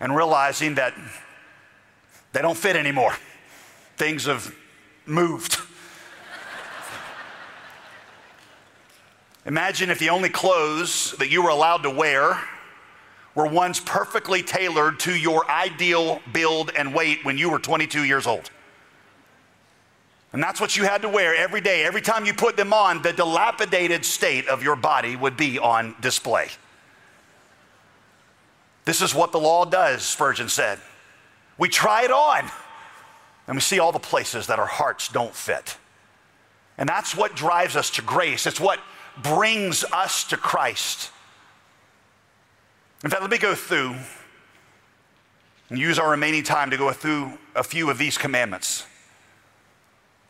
and 0.00 0.14
realizing 0.14 0.74
that 0.74 0.92
they 2.32 2.42
don't 2.42 2.56
fit 2.56 2.76
anymore. 2.76 3.14
Things 3.96 4.26
have 4.26 4.54
moved. 5.06 5.56
Imagine 9.46 9.90
if 9.90 9.98
the 9.98 10.10
only 10.10 10.28
clothes 10.28 11.12
that 11.18 11.30
you 11.30 11.42
were 11.42 11.50
allowed 11.50 11.82
to 11.84 11.90
wear 11.90 12.38
were 13.34 13.46
ones 13.46 13.80
perfectly 13.80 14.42
tailored 14.42 15.00
to 15.00 15.16
your 15.16 15.50
ideal 15.50 16.20
build 16.32 16.70
and 16.76 16.94
weight 16.94 17.24
when 17.24 17.38
you 17.38 17.50
were 17.50 17.58
22 17.58 18.04
years 18.04 18.26
old. 18.26 18.50
And 20.32 20.42
that's 20.42 20.60
what 20.60 20.76
you 20.76 20.84
had 20.84 21.02
to 21.02 21.08
wear 21.08 21.34
every 21.34 21.60
day. 21.60 21.84
Every 21.84 22.00
time 22.00 22.24
you 22.24 22.32
put 22.32 22.56
them 22.56 22.72
on, 22.72 23.02
the 23.02 23.12
dilapidated 23.12 24.04
state 24.04 24.48
of 24.48 24.62
your 24.62 24.76
body 24.76 25.14
would 25.14 25.36
be 25.36 25.58
on 25.58 25.94
display. 26.00 26.48
This 28.84 29.02
is 29.02 29.14
what 29.14 29.30
the 29.30 29.38
law 29.38 29.64
does, 29.64 30.02
Spurgeon 30.02 30.48
said. 30.48 30.78
We 31.58 31.68
try 31.68 32.04
it 32.04 32.10
on, 32.10 32.50
and 33.46 33.56
we 33.56 33.60
see 33.60 33.78
all 33.78 33.92
the 33.92 33.98
places 33.98 34.46
that 34.46 34.58
our 34.58 34.66
hearts 34.66 35.08
don't 35.08 35.34
fit. 35.34 35.76
And 36.78 36.88
that's 36.88 37.14
what 37.14 37.36
drives 37.36 37.76
us 37.76 37.90
to 37.90 38.02
grace. 38.02 38.46
It's 38.46 38.58
what 38.58 38.80
brings 39.22 39.84
us 39.92 40.24
to 40.24 40.38
Christ. 40.38 41.10
In 43.04 43.10
fact, 43.10 43.20
let 43.20 43.30
me 43.30 43.38
go 43.38 43.54
through 43.54 43.94
and 45.68 45.78
use 45.78 45.98
our 45.98 46.10
remaining 46.10 46.42
time 46.42 46.70
to 46.70 46.76
go 46.76 46.90
through 46.92 47.38
a 47.54 47.62
few 47.62 47.90
of 47.90 47.98
these 47.98 48.16
commandments. 48.16 48.86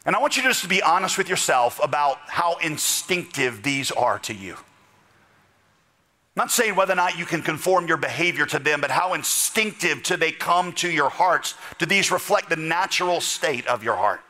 And 0.04 0.16
I 0.16 0.20
want 0.20 0.36
you 0.36 0.42
just 0.42 0.62
to 0.62 0.68
be 0.68 0.82
honest 0.82 1.16
with 1.16 1.28
yourself 1.28 1.80
about 1.82 2.18
how 2.26 2.56
instinctive 2.56 3.62
these 3.62 3.92
are 3.92 4.18
to 4.20 4.34
you. 4.34 4.54
I'm 4.54 6.44
not 6.44 6.50
saying 6.50 6.74
whether 6.74 6.94
or 6.94 6.96
not 6.96 7.18
you 7.18 7.26
can 7.26 7.42
conform 7.42 7.86
your 7.86 7.98
behavior 7.98 8.46
to 8.46 8.58
them, 8.58 8.80
but 8.80 8.90
how 8.90 9.14
instinctive 9.14 10.02
do 10.02 10.16
they 10.16 10.32
come 10.32 10.72
to 10.74 10.90
your 10.90 11.10
hearts? 11.10 11.54
Do 11.78 11.86
these 11.86 12.10
reflect 12.10 12.48
the 12.48 12.56
natural 12.56 13.20
state 13.20 13.66
of 13.66 13.84
your 13.84 13.96
heart? 13.96 14.20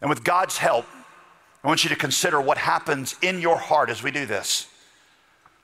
And 0.00 0.08
with 0.08 0.24
God's 0.24 0.56
help, 0.56 0.86
I 1.62 1.68
want 1.68 1.84
you 1.84 1.90
to 1.90 1.96
consider 1.96 2.40
what 2.40 2.58
happens 2.58 3.14
in 3.22 3.40
your 3.40 3.58
heart 3.58 3.90
as 3.90 4.02
we 4.02 4.10
do 4.10 4.26
this. 4.26 4.66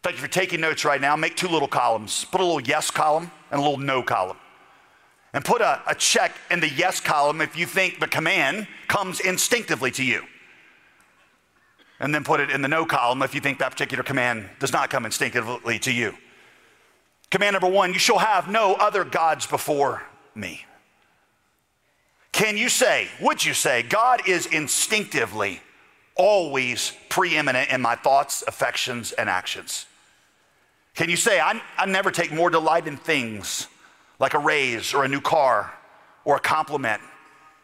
Fact, 0.02 0.14
if 0.14 0.20
you're 0.20 0.28
taking 0.28 0.60
notes 0.60 0.84
right 0.84 1.00
now, 1.00 1.16
make 1.16 1.34
two 1.34 1.48
little 1.48 1.66
columns. 1.66 2.24
Put 2.26 2.40
a 2.40 2.44
little 2.44 2.60
yes 2.60 2.90
column 2.90 3.32
and 3.50 3.58
a 3.58 3.62
little 3.62 3.78
no 3.78 4.02
column 4.02 4.36
and 5.32 5.44
put 5.44 5.60
a, 5.60 5.82
a 5.86 5.94
check 5.94 6.32
in 6.50 6.60
the 6.60 6.68
yes 6.68 7.00
column 7.00 7.40
if 7.40 7.56
you 7.56 7.66
think 7.66 8.00
the 8.00 8.06
command 8.06 8.66
comes 8.86 9.20
instinctively 9.20 9.90
to 9.92 10.04
you. 10.04 10.24
And 12.00 12.14
then 12.14 12.24
put 12.24 12.40
it 12.40 12.50
in 12.50 12.62
the 12.62 12.68
no 12.68 12.86
column 12.86 13.22
if 13.22 13.34
you 13.34 13.40
think 13.40 13.58
that 13.58 13.72
particular 13.72 14.04
command 14.04 14.48
does 14.60 14.72
not 14.72 14.88
come 14.88 15.04
instinctively 15.04 15.78
to 15.80 15.92
you. 15.92 16.14
Command 17.30 17.54
number 17.54 17.68
one 17.68 17.92
you 17.92 17.98
shall 17.98 18.18
have 18.18 18.48
no 18.48 18.74
other 18.74 19.04
gods 19.04 19.46
before 19.46 20.02
me. 20.34 20.64
Can 22.32 22.56
you 22.56 22.68
say, 22.68 23.08
would 23.20 23.44
you 23.44 23.52
say, 23.52 23.82
God 23.82 24.28
is 24.28 24.46
instinctively 24.46 25.60
always 26.14 26.92
preeminent 27.08 27.70
in 27.70 27.80
my 27.80 27.96
thoughts, 27.96 28.44
affections, 28.46 29.12
and 29.12 29.28
actions? 29.28 29.86
Can 30.94 31.10
you 31.10 31.16
say, 31.16 31.40
I, 31.40 31.60
I 31.76 31.86
never 31.86 32.10
take 32.10 32.32
more 32.32 32.50
delight 32.50 32.86
in 32.86 32.96
things 32.96 33.66
like 34.18 34.34
a 34.34 34.38
raise 34.38 34.94
or 34.94 35.04
a 35.04 35.08
new 35.08 35.20
car 35.20 35.72
or 36.24 36.36
a 36.36 36.40
compliment 36.40 37.00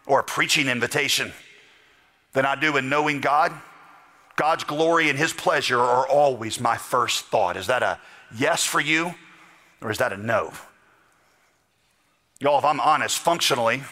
or 0.07 0.21
a 0.21 0.25
preaching 0.25 0.69
invitation 0.69 1.33
than 2.33 2.45
I 2.45 2.55
do 2.55 2.77
in 2.77 2.89
knowing 2.89 3.21
God. 3.21 3.53
God's 4.37 4.65
glory 4.65 5.09
and 5.09 5.19
His 5.19 5.33
pleasure 5.33 5.79
are 5.79 6.07
always 6.07 6.61
my 6.61 6.77
first 6.77 7.27
thought. 7.27 7.57
Is 7.57 7.69
that 7.69 7.83
a 7.83 7.99
yes 8.37 8.65
for 8.65 8.81
you? 8.81 9.15
Or 9.81 9.91
is 9.91 9.99
that 9.99 10.13
a 10.13 10.17
no? 10.17 10.53
Y'all, 12.41 12.59
if 12.59 12.65
I'm 12.65 12.81
honest, 12.81 13.19
functionally, 13.19 13.83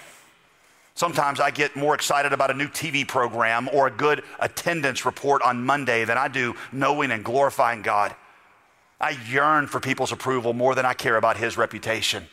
sometimes 0.95 1.39
I 1.39 1.51
get 1.51 1.77
more 1.77 1.95
excited 1.95 2.33
about 2.33 2.51
a 2.51 2.55
new 2.55 2.67
TV 2.67 3.07
program 3.07 3.69
or 3.73 3.87
a 3.87 3.91
good 3.91 4.25
attendance 4.41 5.05
report 5.05 5.43
on 5.43 5.65
Monday 5.65 6.05
than 6.05 6.19
I 6.19 6.29
do 6.29 6.55
knowing 6.73 7.13
and 7.13 7.25
glorifying 7.25 7.83
God. 7.83 8.15
I 9.01 9.17
yearn 9.29 9.67
for 9.67 9.81
people's 9.81 10.13
approval 10.13 10.53
more 10.53 10.75
than 10.75 10.87
I 10.87 10.95
care 10.95 11.17
about 11.17 11.37
His 11.37 11.57
reputation. 11.57 12.27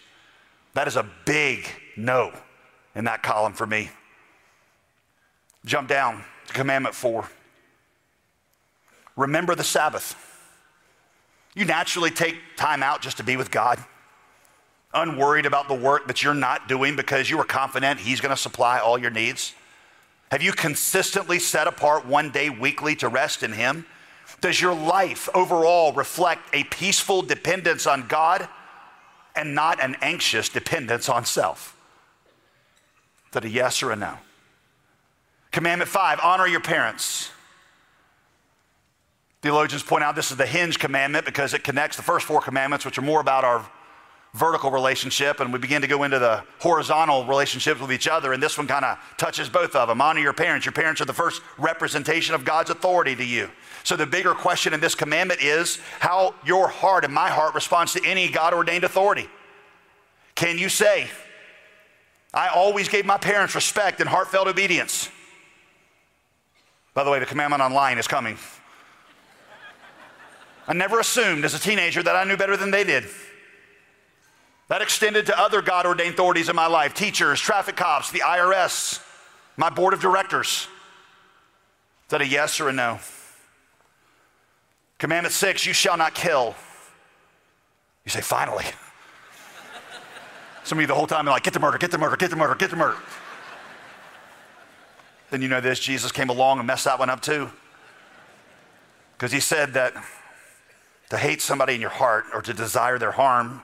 That 0.74 0.88
is 0.88 0.96
a 0.96 1.06
big 1.26 1.66
no 1.98 2.32
in 2.96 3.06
that 3.06 3.24
column 3.24 3.54
for 3.54 3.66
me. 3.66 3.90
Jump 5.66 5.88
down 5.90 6.24
to 6.48 6.54
commandment 6.54 6.96
four. 6.96 7.30
Remember 9.16 9.56
the 9.56 9.64
Sabbath. 9.64 10.16
You 11.56 11.66
naturally 11.66 12.12
take 12.12 12.38
time 12.56 12.84
out 12.84 13.02
just 13.02 13.18
to 13.18 13.24
be 13.24 13.36
with 13.36 13.52
God, 13.52 13.84
unworried 14.94 15.46
about 15.46 15.68
the 15.68 15.74
work 15.74 16.08
that 16.08 16.24
you're 16.24 16.34
not 16.34 16.68
doing 16.68 16.96
because 16.96 17.30
you 17.30 17.40
are 17.40 17.46
confident 17.46 18.00
He's 18.00 18.22
going 18.22 18.34
to 18.34 18.42
supply 18.42 18.80
all 18.80 18.98
your 18.98 19.12
needs. 19.12 19.54
Have 20.32 20.44
you 20.44 20.52
consistently 20.52 21.40
set 21.40 21.68
apart 21.68 22.06
one 22.06 22.30
day 22.30 22.50
weekly 22.50 22.96
to 22.98 23.10
rest 23.10 23.44
in 23.44 23.52
Him? 23.52 23.86
Does 24.42 24.62
your 24.62 24.74
life 24.74 25.28
overall 25.34 25.92
reflect 25.92 26.44
a 26.54 26.64
peaceful 26.66 27.24
dependence 27.24 27.88
on 27.88 28.08
God 28.08 28.48
and 29.36 29.56
not 29.56 29.82
an 29.82 29.96
anxious 30.02 30.50
dependence 30.50 31.10
on 31.10 31.26
self? 31.26 31.76
Is 33.28 33.34
that 33.34 33.46
a 33.46 33.50
yes 33.50 33.84
or 33.84 33.92
a 33.92 33.96
no? 33.96 34.18
Commandment 35.52 35.90
five 35.90 36.20
honor 36.24 36.48
your 36.48 36.60
parents. 36.60 37.32
Theologians 39.42 39.84
point 39.84 40.04
out 40.04 40.16
this 40.16 40.32
is 40.32 40.38
the 40.38 40.46
hinge 40.46 40.80
commandment 40.80 41.26
because 41.26 41.54
it 41.54 41.64
connects 41.64 41.96
the 41.96 42.04
first 42.04 42.26
four 42.26 42.42
commandments, 42.42 42.86
which 42.86 42.98
are 42.98 43.04
more 43.04 43.22
about 43.22 43.44
our 43.44 43.70
vertical 44.34 44.70
relationship, 44.70 45.40
and 45.40 45.52
we 45.52 45.60
begin 45.60 45.82
to 45.82 45.88
go 45.88 46.04
into 46.04 46.20
the 46.20 46.44
horizontal 46.60 47.26
relationships 47.26 47.82
with 47.82 47.92
each 47.92 48.08
other. 48.08 48.34
And 48.34 48.42
this 48.42 48.58
one 48.58 48.68
kind 48.68 48.86
of 48.86 48.98
touches 49.18 49.50
both 49.50 49.76
of 49.76 49.88
them. 49.88 50.02
Honor 50.02 50.20
your 50.20 50.34
parents. 50.34 50.66
Your 50.66 50.74
parents 50.74 51.02
are 51.02 51.06
the 51.06 51.14
first 51.14 51.42
representation 51.58 52.36
of 52.36 52.46
God's 52.46 52.70
authority 52.70 53.16
to 53.16 53.26
you. 53.26 53.50
So 53.84 53.96
the 53.96 54.06
bigger 54.06 54.34
question 54.34 54.74
in 54.74 54.80
this 54.80 54.94
commandment 54.94 55.42
is 55.42 55.80
how 56.00 56.36
your 56.46 56.68
heart 56.68 57.06
and 57.06 57.14
my 57.14 57.30
heart 57.30 57.56
responds 57.56 57.94
to 57.94 58.06
any 58.06 58.30
God 58.30 58.54
ordained 58.54 58.84
authority. 58.84 59.28
Can 60.36 60.58
you 60.58 60.70
say, 60.70 61.08
I 62.34 62.50
always 62.50 62.88
gave 62.88 63.06
my 63.06 63.18
parents 63.18 63.56
respect 63.56 64.00
and 64.00 64.08
heartfelt 64.08 64.48
obedience? 64.48 65.10
By 66.94 67.04
the 67.04 67.10
way, 67.10 67.20
the 67.20 67.26
commandment 67.26 67.64
online 67.64 67.98
is 67.98 68.08
coming. 68.08 68.38
I 70.68 70.74
never 70.74 71.00
assumed 71.00 71.46
as 71.46 71.56
a 71.56 71.60
teenager 71.60 72.04
that 72.04 72.16
I 72.16 72.26
knew 72.26 72.38
better 72.38 72.56
than 72.56 72.70
they 72.70 72.84
did. 72.84 73.06
That 74.70 74.84
extended 74.84 75.26
to 75.26 75.38
other 75.38 75.64
God 75.64 75.88
ordained 75.88 76.14
authorities 76.14 76.48
in 76.48 76.56
my 76.56 76.68
life 76.68 76.94
teachers, 76.94 77.42
traffic 77.42 77.76
cops, 77.76 78.12
the 78.12 78.20
IRS, 78.20 79.04
my 79.58 79.70
board 79.70 79.94
of 79.94 80.00
directors. 80.00 80.68
Is 82.06 82.10
that 82.10 82.22
a 82.22 82.28
yes 82.28 82.60
or 82.60 82.70
a 82.70 82.74
no? 82.74 83.00
Commandment 85.00 85.34
six, 85.34 85.66
you 85.66 85.74
shall 85.74 85.98
not 85.98 86.14
kill. 86.14 86.56
You 88.06 88.12
say, 88.12 88.22
finally. 88.22 88.66
Some 90.64 90.78
of 90.78 90.82
you 90.82 90.88
the 90.88 90.94
whole 90.94 91.08
time 91.08 91.28
are 91.28 91.32
like, 91.32 91.44
get 91.44 91.54
the 91.54 91.60
murder, 91.60 91.80
get 91.80 91.90
the 91.90 91.98
murder, 91.98 92.16
get 92.16 92.30
the 92.30 92.36
murder, 92.36 92.54
get 92.54 92.70
the 92.70 92.76
murder. 92.76 92.98
then 95.32 95.42
you 95.42 95.48
know 95.48 95.62
this 95.62 95.80
Jesus 95.80 96.12
came 96.12 96.30
along 96.30 96.60
and 96.60 96.68
messed 96.68 96.86
that 96.86 97.00
one 97.00 97.10
up 97.10 97.22
too. 97.22 97.50
Because 99.18 99.32
he 99.32 99.40
said 99.40 99.74
that 99.74 99.94
to 101.10 101.18
hate 101.18 101.42
somebody 101.42 101.74
in 101.74 101.82
your 101.82 101.90
heart 101.90 102.26
or 102.34 102.44
to 102.44 102.54
desire 102.54 103.00
their 103.00 103.14
harm 103.14 103.64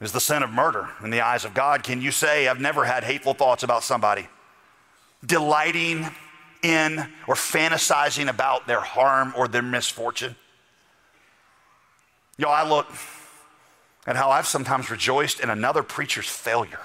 is 0.00 0.12
the 0.12 0.20
sin 0.20 0.42
of 0.42 0.50
murder 0.50 0.88
in 1.02 1.10
the 1.10 1.20
eyes 1.20 1.44
of 1.44 1.54
God. 1.54 1.82
Can 1.82 2.00
you 2.00 2.10
say, 2.10 2.48
I've 2.48 2.60
never 2.60 2.84
had 2.84 3.04
hateful 3.04 3.34
thoughts 3.34 3.62
about 3.62 3.84
somebody? 3.84 4.28
Delighting 5.24 6.08
in 6.62 6.98
or 7.26 7.34
fantasizing 7.34 8.28
about 8.28 8.66
their 8.66 8.80
harm 8.80 9.34
or 9.36 9.46
their 9.46 9.62
misfortune? 9.62 10.36
Y'all, 12.38 12.52
I 12.52 12.66
look 12.66 12.86
at 14.06 14.16
how 14.16 14.30
I've 14.30 14.46
sometimes 14.46 14.90
rejoiced 14.90 15.40
in 15.40 15.50
another 15.50 15.82
preacher's 15.82 16.28
failure 16.28 16.80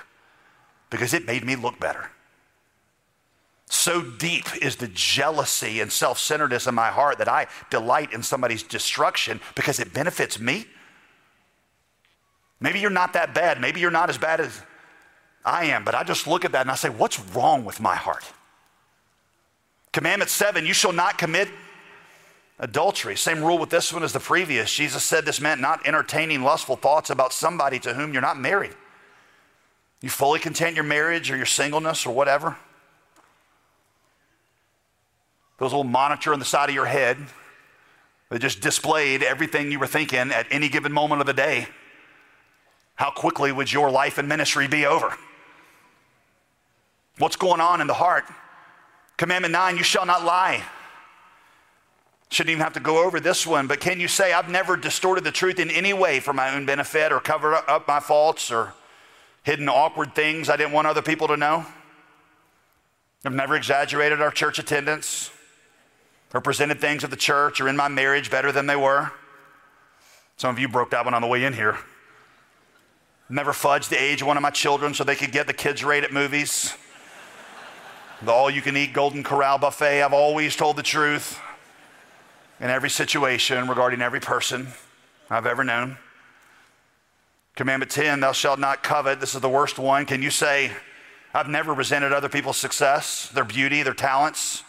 because 0.89 1.13
it 1.13 1.25
made 1.25 1.45
me 1.45 1.55
look 1.55 1.79
better. 1.79 2.09
So 3.67 4.01
deep 4.01 4.45
is 4.61 4.75
the 4.75 4.89
jealousy 4.89 5.79
and 5.79 5.91
self 5.91 6.19
centeredness 6.19 6.67
in 6.67 6.75
my 6.75 6.89
heart 6.89 7.17
that 7.17 7.29
I 7.29 7.47
delight 7.69 8.13
in 8.13 8.21
somebody's 8.21 8.63
destruction 8.63 9.39
because 9.55 9.79
it 9.79 9.93
benefits 9.93 10.39
me. 10.39 10.67
Maybe 12.59 12.79
you're 12.79 12.89
not 12.89 13.13
that 13.13 13.33
bad. 13.33 13.59
Maybe 13.59 13.79
you're 13.79 13.91
not 13.91 14.09
as 14.09 14.17
bad 14.17 14.39
as 14.39 14.61
I 15.43 15.65
am, 15.65 15.83
but 15.83 15.93
I 15.93 16.03
just 16.03 16.25
look 16.25 16.45
at 16.45 16.51
that 16.53 16.61
and 16.61 16.71
I 16.71 16.75
say, 16.75 16.89
what's 16.89 17.19
wrong 17.19 17.65
with 17.65 17.79
my 17.79 17.95
heart? 17.95 18.23
Commandment 19.91 20.29
seven, 20.29 20.65
you 20.65 20.73
shall 20.73 20.91
not 20.91 21.17
commit 21.17 21.47
adultery. 22.59 23.15
Same 23.15 23.43
rule 23.43 23.57
with 23.57 23.69
this 23.69 23.93
one 23.93 24.03
as 24.03 24.13
the 24.13 24.19
previous. 24.19 24.73
Jesus 24.73 25.03
said 25.03 25.25
this 25.25 25.39
meant 25.39 25.61
not 25.61 25.85
entertaining 25.85 26.41
lustful 26.41 26.75
thoughts 26.75 27.09
about 27.09 27.31
somebody 27.33 27.79
to 27.79 27.93
whom 27.93 28.11
you're 28.11 28.21
not 28.21 28.39
married. 28.39 28.75
You 30.01 30.09
fully 30.09 30.39
content 30.39 30.75
your 30.75 30.83
marriage 30.83 31.31
or 31.31 31.37
your 31.37 31.45
singleness 31.45 32.05
or 32.05 32.13
whatever. 32.13 32.57
Those 35.57 35.71
little 35.71 35.83
monitor 35.83 36.33
on 36.33 36.39
the 36.39 36.45
side 36.45 36.69
of 36.69 36.75
your 36.75 36.85
head 36.85 37.17
that 38.29 38.39
just 38.39 38.61
displayed 38.61 39.23
everything 39.23 39.71
you 39.71 39.79
were 39.79 39.87
thinking 39.87 40.31
at 40.31 40.47
any 40.51 40.67
given 40.67 40.91
moment 40.91 41.21
of 41.21 41.27
the 41.27 41.33
day. 41.33 41.67
How 42.95 43.11
quickly 43.11 43.51
would 43.51 43.71
your 43.71 43.91
life 43.91 44.17
and 44.17 44.27
ministry 44.27 44.67
be 44.67 44.85
over? 44.85 45.15
What's 47.17 47.35
going 47.35 47.61
on 47.61 47.81
in 47.81 47.87
the 47.87 47.93
heart? 47.93 48.25
Commandment 49.17 49.51
nine, 49.51 49.77
you 49.77 49.83
shall 49.83 50.05
not 50.05 50.23
lie. 50.23 50.63
Shouldn't 52.29 52.51
even 52.51 52.63
have 52.63 52.73
to 52.73 52.79
go 52.79 53.05
over 53.05 53.19
this 53.19 53.45
one, 53.45 53.67
but 53.67 53.79
can 53.79 53.99
you 53.99 54.07
say, 54.07 54.33
I've 54.33 54.49
never 54.49 54.75
distorted 54.75 55.23
the 55.23 55.31
truth 55.31 55.59
in 55.59 55.69
any 55.69 55.93
way 55.93 56.19
for 56.19 56.33
my 56.33 56.53
own 56.53 56.65
benefit 56.65 57.11
or 57.11 57.19
covered 57.19 57.53
up 57.53 57.87
my 57.87 57.99
faults 57.99 58.51
or 58.51 58.73
hidden 59.43 59.69
awkward 59.69 60.15
things 60.15 60.49
I 60.49 60.57
didn't 60.57 60.73
want 60.73 60.87
other 60.87 61.01
people 61.01 61.27
to 61.27 61.37
know? 61.37 61.65
I've 63.23 63.33
never 63.33 63.55
exaggerated 63.55 64.21
our 64.21 64.31
church 64.31 64.59
attendance 64.59 65.31
or 66.33 66.41
presented 66.41 66.81
things 66.81 67.03
of 67.03 67.09
the 67.09 67.15
church 67.15 67.61
or 67.61 67.69
in 67.69 67.77
my 67.77 67.87
marriage 67.87 68.29
better 68.29 68.51
than 68.51 68.67
they 68.67 68.75
were. 68.75 69.11
Some 70.37 70.49
of 70.49 70.59
you 70.59 70.67
broke 70.67 70.91
that 70.91 71.05
one 71.05 71.13
on 71.13 71.21
the 71.21 71.27
way 71.27 71.43
in 71.45 71.53
here. 71.53 71.77
Never 73.27 73.53
fudged 73.53 73.89
the 73.89 74.01
age 74.01 74.21
of 74.21 74.27
one 74.27 74.37
of 74.37 74.43
my 74.43 74.51
children 74.51 74.93
so 74.93 75.03
they 75.03 75.15
could 75.15 75.31
get 75.31 75.47
the 75.47 75.53
kids' 75.53 75.83
rate 75.83 76.03
at 76.03 76.13
movies. 76.13 76.75
The 78.21 78.31
all 78.31 78.49
you 78.49 78.61
can 78.61 78.77
eat 78.77 78.93
Golden 78.93 79.23
Corral 79.23 79.57
buffet. 79.57 80.03
I've 80.03 80.13
always 80.13 80.55
told 80.55 80.77
the 80.77 80.83
truth 80.83 81.39
in 82.59 82.69
every 82.69 82.89
situation 82.89 83.67
regarding 83.67 84.01
every 84.01 84.19
person 84.19 84.67
I've 85.29 85.47
ever 85.47 85.63
known. 85.63 85.97
Commandment 87.55 87.91
10, 87.91 88.19
thou 88.19 88.31
shalt 88.31 88.59
not 88.59 88.83
covet. 88.83 89.19
This 89.19 89.33
is 89.33 89.41
the 89.41 89.49
worst 89.49 89.79
one. 89.79 90.05
Can 90.05 90.21
you 90.21 90.29
say, 90.29 90.71
I've 91.33 91.47
never 91.47 91.73
resented 91.73 92.13
other 92.13 92.29
people's 92.29 92.57
success, 92.57 93.29
their 93.29 93.43
beauty, 93.43 93.81
their 93.81 93.93
talents, 93.93 94.63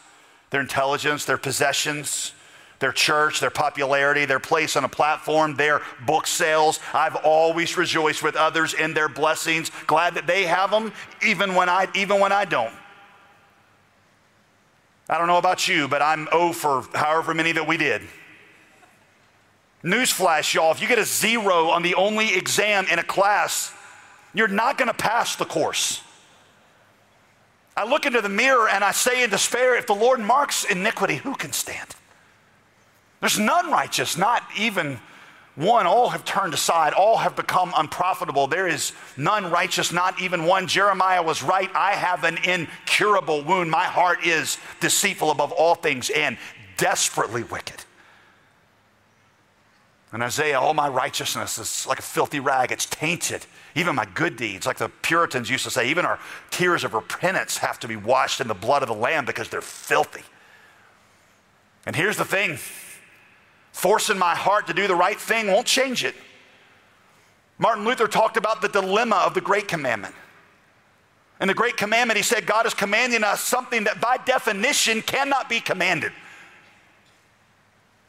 their 0.51 0.61
intelligence, 0.61 1.25
their 1.25 1.39
possessions, 1.39 2.33
their 2.79 2.93
church, 2.93 3.41
their 3.41 3.51
popularity, 3.51 4.25
their 4.25 4.41
place 4.41 4.77
on 4.77 4.85
a 4.85 4.89
platform, 4.89 5.57
their 5.57 5.83
book 6.07 6.27
sales. 6.27 6.81
I've 6.93 7.17
always 7.17 7.77
rejoiced 7.77 8.23
with 8.23 8.37
others 8.37 8.75
in 8.75 8.95
their 8.95 9.09
blessings, 9.09 9.71
glad 9.87 10.15
that 10.15 10.27
they 10.27 10.45
have 10.45 10.71
them 10.71 10.93
even 11.25 11.55
when 11.55 11.69
I 11.69 11.89
even 11.95 12.21
when 12.21 12.33
I 12.33 12.45
don't. 12.45 12.75
I 15.09 15.19
don't 15.19 15.29
know 15.29 15.39
about 15.39 15.69
you, 15.69 15.87
but 15.87 16.03
I'm 16.03 16.29
O 16.33 16.53
for 16.53 16.83
however 16.95 17.33
many 17.33 17.53
that 17.53 17.67
we 17.67 17.77
did. 17.77 18.03
Newsflash, 19.85 20.53
y'all, 20.53 20.73
if 20.73 20.83
you 20.83 20.89
get 20.89 20.99
a 20.99 21.05
zero 21.05 21.69
on 21.69 21.83
the 21.83 21.95
only 21.95 22.35
exam 22.35 22.87
in 22.91 22.99
a 22.99 23.05
class, 23.05 23.73
you're 24.35 24.49
not 24.49 24.79
going 24.79 24.89
to 24.89 24.95
pass 24.95 25.37
the 25.37 25.45
course. 25.45 26.03
I 27.77 27.85
look 27.85 28.05
into 28.05 28.21
the 28.21 28.29
mirror 28.29 28.69
and 28.69 28.83
I 28.83 28.91
say 28.91 29.23
in 29.23 29.31
despair, 29.31 29.77
if 29.77 29.87
the 29.87 29.95
Lord 29.95 30.19
marks 30.19 30.65
iniquity, 30.65 31.17
who 31.17 31.35
can 31.35 31.53
stand? 31.53 31.95
There's 33.21 33.39
none 33.39 33.71
righteous, 33.71 34.17
not 34.17 34.43
even 34.57 34.99
one. 35.55 35.87
All 35.87 36.11
have 36.11 36.25
turned 36.25 36.55
aside, 36.55 36.93
all 36.93 37.17
have 37.17 37.35
become 37.35 37.73
unprofitable. 37.77 38.47
There 38.47 38.69
is 38.69 38.93
none 39.17 39.51
righteous, 39.51 39.93
not 39.93 40.21
even 40.21 40.45
one. 40.45 40.67
Jeremiah 40.67 41.23
was 41.23 41.43
right. 41.43 41.71
I 41.75 41.93
have 41.93 42.25
an 42.25 42.39
incurable 42.45 43.43
wound. 43.43 43.71
My 43.71 43.85
heart 43.85 44.25
is 44.25 44.59
deceitful 44.81 45.31
above 45.31 45.53
all 45.53 45.75
things 45.75 46.11
and 46.11 46.37
desperately 46.77 47.43
wicked. 47.43 47.85
And 50.13 50.23
Isaiah, 50.23 50.61
all 50.61 50.73
my 50.73 50.89
righteousness 50.89 51.59
is 51.59 51.87
like 51.87 51.99
a 51.99 52.03
filthy 52.03 52.41
rag. 52.41 52.71
It's 52.71 52.87
tainted. 52.87 53.45
Even 53.75 53.97
my 53.97 54.07
good 54.15 54.37
deeds, 54.37 54.67
like 54.67 54.79
the 54.79 54.89
Puritans 54.89 55.51
used 55.51 55.65
to 55.65 55.71
say, 55.71 55.91
even 55.91 56.07
our 56.07 56.19
tears 56.51 56.85
of 56.85 56.95
repentance 56.95 57.59
have 57.59 57.79
to 57.81 57.89
be 57.89 57.97
washed 57.97 58.41
in 58.41 58.49
the 58.49 58.55
blood 58.55 58.83
of 58.83 58.89
the 58.89 58.95
Lamb 58.95 59.25
because 59.25 59.49
they're 59.49 59.61
filthy. 59.61 60.23
And 61.85 61.95
here's 61.95 62.17
the 62.17 62.25
thing 62.25 62.59
forcing 63.77 64.17
my 64.17 64.35
heart 64.35 64.67
to 64.67 64.73
do 64.73 64.89
the 64.89 64.95
right 64.95 65.21
thing 65.21 65.49
won't 65.49 65.67
change 65.67 66.03
it. 66.03 66.15
Martin 67.59 67.85
Luther 67.85 68.09
talked 68.09 68.39
about 68.39 68.63
the 68.63 68.69
dilemma 68.69 69.17
of 69.17 69.35
the 69.35 69.41
Great 69.43 69.69
Commandment. 69.69 70.15
In 71.43 71.49
the 71.49 71.53
Great 71.53 71.77
Commandment, 71.77 72.17
he 72.17 72.23
said 72.23 72.47
God 72.47 72.65
is 72.65 72.73
commanding 72.73 73.23
us 73.23 73.43
something 73.43 73.85
that 73.85 74.01
by 74.01 74.17
definition 74.17 75.03
cannot 75.03 75.51
be 75.51 75.61
commanded. 75.61 76.13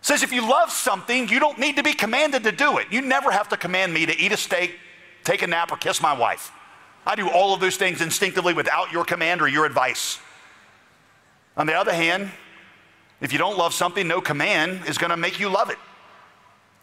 Says 0.02 0.24
if 0.24 0.32
you 0.32 0.50
love 0.50 0.72
something, 0.72 1.28
you 1.28 1.38
don't 1.38 1.60
need 1.60 1.76
to 1.76 1.84
be 1.84 1.94
commanded 1.94 2.46
to 2.46 2.54
do 2.54 2.78
it. 2.78 2.88
You 2.90 3.02
never 3.02 3.30
have 3.30 3.50
to 3.50 3.58
command 3.58 3.94
me 3.94 4.06
to 4.06 4.18
eat 4.18 4.32
a 4.32 4.38
steak, 4.38 4.80
take 5.26 5.42
a 5.42 5.48
nap, 5.48 5.70
or 5.74 5.76
kiss 5.76 6.02
my 6.02 6.18
wife. 6.18 6.50
I 7.06 7.16
do 7.16 7.30
all 7.30 7.54
of 7.54 7.60
those 7.60 7.76
things 7.76 8.02
instinctively 8.02 8.54
without 8.54 8.94
your 8.94 9.04
command 9.04 9.42
or 9.42 9.50
your 9.50 9.66
advice. 9.66 10.20
On 11.58 11.68
the 11.68 11.74
other 11.74 11.94
hand, 11.94 12.32
if 13.22 13.32
you 13.32 13.40
don't 13.40 13.58
love 13.58 13.74
something, 13.74 14.08
no 14.08 14.22
command 14.22 14.82
is 14.88 14.98
going 14.98 15.10
to 15.10 15.18
make 15.18 15.40
you 15.40 15.50
love 15.50 15.70
it. 15.70 15.78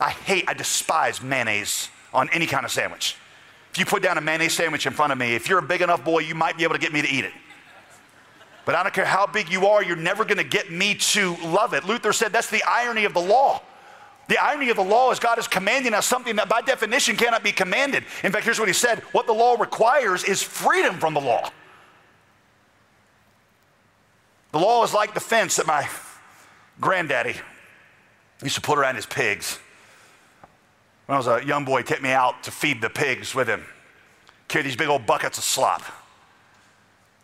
I 0.01 0.11
hate, 0.11 0.45
I 0.49 0.55
despise 0.55 1.23
mayonnaise 1.23 1.89
on 2.13 2.29
any 2.31 2.47
kind 2.47 2.65
of 2.65 2.73
sandwich. 2.73 3.17
If 3.73 3.79
you 3.79 3.85
put 3.85 4.03
down 4.03 4.19
a 4.19 4.21
mayonnaise 4.21 4.53
sandwich 4.53 4.87
in 4.87 4.93
front 4.93 5.13
of 5.13 5.19
me, 5.19 5.35
if 5.35 5.49
you're 5.49 5.59
a 5.59 5.63
big 5.63 5.83
enough 5.83 6.05
boy, 6.05 6.21
you 6.21 6.35
might 6.35 6.57
be 6.57 6.65
able 6.65 6.75
to 6.75 6.81
get 6.81 6.93
me 6.93 7.03
to 7.03 7.09
eat 7.09 7.25
it. 7.25 7.33
But 8.65 8.75
I 8.75 8.83
don't 8.83 8.95
care 8.95 9.05
how 9.05 9.27
big 9.27 9.51
you 9.51 9.67
are, 9.67 9.83
you're 9.83 9.97
never 9.97 10.25
going 10.25 10.39
to 10.39 10.45
get 10.45 10.71
me 10.71 10.95
to 10.95 11.37
love 11.45 11.75
it. 11.75 11.85
Luther 11.85 12.13
said 12.13 12.33
that's 12.33 12.51
the 12.51 12.63
irony 12.65 13.05
of 13.05 13.15
the 13.15 13.21
law. 13.21 13.63
The 14.29 14.39
irony 14.39 14.71
of 14.71 14.77
the 14.77 14.85
law 14.85 15.11
is 15.11 15.19
God 15.19 15.39
is 15.39 15.47
commanding 15.47 15.93
us 15.93 16.07
something 16.07 16.37
that 16.37 16.49
by 16.49 16.63
definition 16.63 17.15
cannot 17.15 17.43
be 17.43 17.53
commanded. 17.53 18.05
In 18.23 18.33
fact, 18.33 18.45
here's 18.45 18.59
what 18.59 18.69
he 18.69 18.75
said 18.75 19.01
what 19.13 19.27
the 19.27 19.35
law 19.35 19.57
requires 19.57 20.25
is 20.25 20.43
freedom 20.43 20.99
from 20.99 21.13
the 21.15 21.21
law. 21.21 21.51
The 24.53 24.61
law 24.61 24.85
is 24.85 24.95
like 24.95 25.15
the 25.15 25.21
fence 25.21 25.57
that 25.57 25.67
my 25.67 25.83
granddaddy 26.81 27.37
used 28.43 28.55
to 28.57 28.61
put 28.61 28.79
around 28.79 28.97
his 28.97 29.07
pigs. 29.07 29.59
When 31.07 31.15
I 31.15 31.19
was 31.19 31.27
a 31.27 31.45
young 31.45 31.65
boy, 31.65 31.83
took 31.83 32.03
me 32.03 32.11
out 32.11 32.43
to 32.45 32.51
feed 32.51 32.81
the 32.81 32.91
pigs 32.91 33.35
with 33.35 33.49
him, 33.49 33.65
carry 34.49 34.65
these 34.65 34.77
big 34.77 34.89
old 34.89 35.07
buckets 35.07 35.39
of 35.39 35.45
slop. 35.45 35.83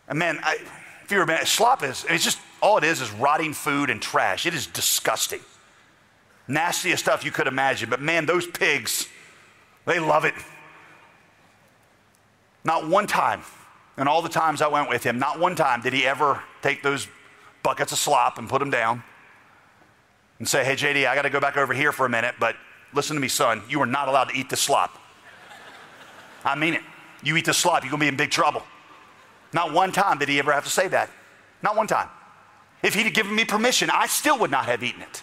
And 0.07 0.19
man, 0.19 0.39
I, 0.43 0.57
if 1.03 1.11
you're 1.11 1.23
a 1.23 1.27
man, 1.27 1.45
slop 1.45 1.83
is, 1.83 2.05
it's 2.09 2.23
just, 2.23 2.39
all 2.61 2.77
it 2.77 2.83
is 2.83 3.01
is 3.01 3.11
rotting 3.11 3.53
food 3.53 3.89
and 3.89 4.01
trash. 4.01 4.45
It 4.45 4.53
is 4.53 4.67
disgusting. 4.67 5.39
Nastiest 6.47 7.03
stuff 7.03 7.23
you 7.23 7.31
could 7.31 7.47
imagine. 7.47 7.89
But 7.89 8.01
man, 8.01 8.25
those 8.25 8.45
pigs, 8.45 9.07
they 9.85 9.99
love 9.99 10.25
it. 10.25 10.33
Not 12.63 12.87
one 12.87 13.07
time, 13.07 13.41
and 13.97 14.07
all 14.07 14.21
the 14.21 14.29
times 14.29 14.61
I 14.61 14.67
went 14.67 14.89
with 14.89 15.03
him, 15.03 15.17
not 15.17 15.39
one 15.39 15.55
time 15.55 15.81
did 15.81 15.93
he 15.93 16.05
ever 16.05 16.43
take 16.61 16.83
those 16.83 17.07
buckets 17.63 17.91
of 17.91 17.97
slop 17.97 18.37
and 18.37 18.47
put 18.47 18.59
them 18.59 18.69
down 18.69 19.03
and 20.41 20.47
say, 20.47 20.65
hey, 20.65 20.73
JD, 20.73 21.07
I 21.07 21.13
got 21.13 21.21
to 21.21 21.29
go 21.29 21.39
back 21.39 21.55
over 21.55 21.71
here 21.71 21.91
for 21.91 22.07
a 22.07 22.09
minute, 22.09 22.33
but 22.39 22.55
listen 22.93 23.15
to 23.15 23.21
me, 23.21 23.27
son, 23.27 23.61
you 23.69 23.79
are 23.79 23.85
not 23.85 24.07
allowed 24.07 24.29
to 24.29 24.35
eat 24.35 24.49
the 24.49 24.55
slop. 24.55 24.97
I 26.43 26.55
mean 26.55 26.73
it. 26.73 26.81
You 27.21 27.37
eat 27.37 27.45
the 27.45 27.53
slop, 27.53 27.83
you're 27.83 27.91
going 27.91 27.99
to 27.99 28.05
be 28.05 28.07
in 28.07 28.17
big 28.17 28.31
trouble. 28.31 28.63
Not 29.53 29.71
one 29.71 29.91
time 29.91 30.17
did 30.17 30.29
he 30.29 30.39
ever 30.39 30.51
have 30.51 30.63
to 30.63 30.69
say 30.71 30.87
that. 30.87 31.11
Not 31.61 31.75
one 31.75 31.85
time. 31.85 32.09
If 32.81 32.95
he'd 32.95 33.13
given 33.13 33.35
me 33.35 33.45
permission, 33.45 33.91
I 33.91 34.07
still 34.07 34.39
would 34.39 34.49
not 34.49 34.65
have 34.65 34.81
eaten 34.81 35.03
it. 35.03 35.21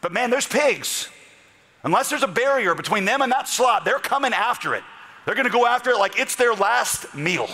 But 0.00 0.12
man, 0.12 0.30
there's 0.30 0.46
pigs, 0.46 1.08
unless 1.82 2.10
there's 2.10 2.22
a 2.22 2.28
barrier 2.28 2.76
between 2.76 3.04
them 3.04 3.22
and 3.22 3.32
that 3.32 3.48
slop, 3.48 3.84
they're 3.84 3.98
coming 3.98 4.32
after 4.32 4.76
it. 4.76 4.84
They're 5.26 5.34
going 5.34 5.48
to 5.48 5.52
go 5.52 5.66
after 5.66 5.90
it 5.90 5.98
like 5.98 6.16
it's 6.16 6.36
their 6.36 6.54
last 6.54 7.12
meal. 7.12 7.48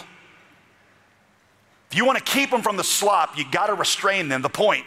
If 1.90 1.96
you 1.96 2.04
want 2.04 2.18
to 2.18 2.24
keep 2.24 2.50
them 2.50 2.60
from 2.60 2.76
the 2.76 2.84
slop, 2.84 3.38
you 3.38 3.46
got 3.50 3.68
to 3.68 3.74
restrain 3.74 4.28
them. 4.28 4.42
The 4.42 4.50
point 4.50 4.84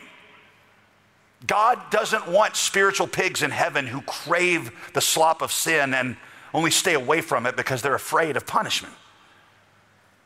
God 1.47 1.79
doesn't 1.89 2.27
want 2.27 2.55
spiritual 2.55 3.07
pigs 3.07 3.41
in 3.41 3.51
heaven 3.51 3.87
who 3.87 4.01
crave 4.01 4.71
the 4.93 5.01
slop 5.01 5.41
of 5.41 5.51
sin 5.51 5.93
and 5.93 6.15
only 6.53 6.71
stay 6.71 6.93
away 6.93 7.21
from 7.21 7.45
it 7.45 7.55
because 7.55 7.81
they're 7.81 7.95
afraid 7.95 8.37
of 8.37 8.45
punishment. 8.45 8.93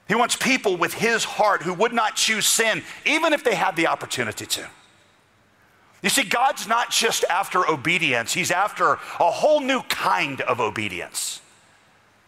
He 0.08 0.16
wants 0.16 0.36
people 0.36 0.78
with 0.78 0.94
his 0.94 1.24
heart 1.24 1.64
who 1.64 1.74
would 1.74 1.94
not 1.94 2.16
choose 2.16 2.46
sin, 2.46 2.84
even 3.06 3.34
if 3.34 3.44
they 3.44 3.56
had 3.56 3.76
the 3.76 3.88
opportunity 3.88 4.46
to. 4.46 4.68
You 6.04 6.10
see, 6.10 6.24
God's 6.24 6.68
not 6.68 6.92
just 6.92 7.24
after 7.32 7.68
obedience, 7.68 8.32
He's 8.34 8.52
after 8.52 8.94
a 8.94 9.32
whole 9.32 9.60
new 9.60 9.82
kind 9.84 10.42
of 10.42 10.60
obedience. 10.60 11.42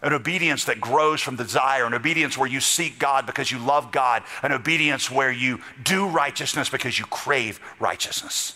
An 0.01 0.13
obedience 0.13 0.65
that 0.65 0.81
grows 0.81 1.21
from 1.21 1.35
desire, 1.35 1.85
an 1.85 1.93
obedience 1.93 2.37
where 2.37 2.49
you 2.49 2.59
seek 2.59 2.97
God 2.97 3.27
because 3.27 3.51
you 3.51 3.59
love 3.59 3.91
God, 3.91 4.23
an 4.41 4.51
obedience 4.51 5.11
where 5.11 5.31
you 5.31 5.59
do 5.83 6.07
righteousness 6.07 6.69
because 6.69 6.97
you 6.97 7.05
crave 7.05 7.59
righteousness. 7.79 8.55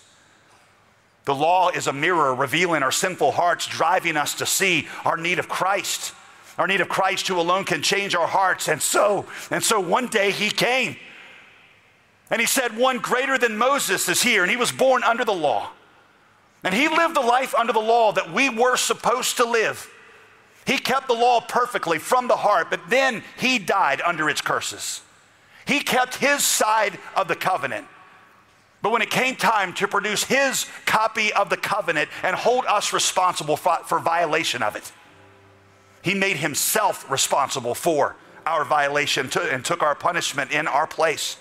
The 1.26 1.36
law 1.36 1.70
is 1.70 1.88
a 1.88 1.94
mirror 1.94 2.34
revealing 2.34 2.84
our 2.84 2.92
sinful 2.92 3.34
hearts, 3.34 3.68
driving 3.68 4.18
us 4.18 4.34
to 4.36 4.46
see 4.46 4.88
our 5.06 5.18
need 5.18 5.40
of 5.40 5.48
Christ, 5.48 6.14
our 6.58 6.68
need 6.68 6.82
of 6.82 6.90
Christ 6.90 7.28
who 7.28 7.40
alone 7.40 7.64
can 7.64 7.82
change 7.84 8.16
our 8.16 8.28
hearts. 8.28 8.68
And 8.68 8.82
so, 8.82 9.26
and 9.52 9.64
so 9.64 9.80
one 9.80 10.08
day 10.08 10.32
he 10.32 10.50
came. 10.50 10.96
And 12.32 12.40
he 12.40 12.48
said, 12.48 12.76
One 12.76 12.98
greater 12.98 13.38
than 13.38 13.58
Moses 13.58 14.08
is 14.10 14.24
here, 14.24 14.42
and 14.42 14.50
he 14.50 14.58
was 14.58 14.72
born 14.72 15.04
under 15.04 15.26
the 15.26 15.34
law. 15.34 15.70
And 16.64 16.74
he 16.74 16.88
lived 16.88 17.16
the 17.16 17.22
life 17.22 17.54
under 17.56 17.74
the 17.74 17.80
law 17.80 18.12
that 18.14 18.32
we 18.32 18.50
were 18.50 18.78
supposed 18.78 19.38
to 19.38 19.46
live. 19.46 19.90
He 20.66 20.78
kept 20.78 21.08
the 21.08 21.14
law 21.14 21.42
perfectly 21.42 21.98
from 21.98 22.28
the 22.28 22.36
heart, 22.36 22.68
but 22.70 22.82
then 22.90 23.24
he 23.38 23.58
died 23.58 24.00
under 24.02 24.30
its 24.30 24.42
curses. 24.42 25.02
He 25.66 25.80
kept 25.80 26.16
his 26.16 26.44
side 26.44 27.00
of 27.16 27.28
the 27.28 27.36
covenant. 27.36 27.88
But 28.82 28.92
when 28.92 29.02
it 29.02 29.12
came 29.12 29.36
time 29.36 29.74
to 29.76 29.88
produce 29.88 30.24
his 30.24 30.66
copy 30.86 31.32
of 31.34 31.50
the 31.50 31.58
covenant 31.58 32.10
and 32.24 32.36
hold 32.36 32.66
us 32.66 32.94
responsible 32.94 33.56
for, 33.56 33.78
for, 33.86 34.00
violation 34.00 34.64
of 34.64 34.76
it, 34.76 34.92
he 36.02 36.16
made 36.16 36.38
himself 36.38 37.10
responsible 37.10 37.76
for 37.76 38.16
our 38.46 38.66
violation 38.66 39.30
to, 39.30 39.42
and 39.42 39.64
took 39.64 39.84
our 39.84 39.94
punishment 39.94 40.52
in 40.52 40.68
our 40.68 40.88
place. 40.88 41.38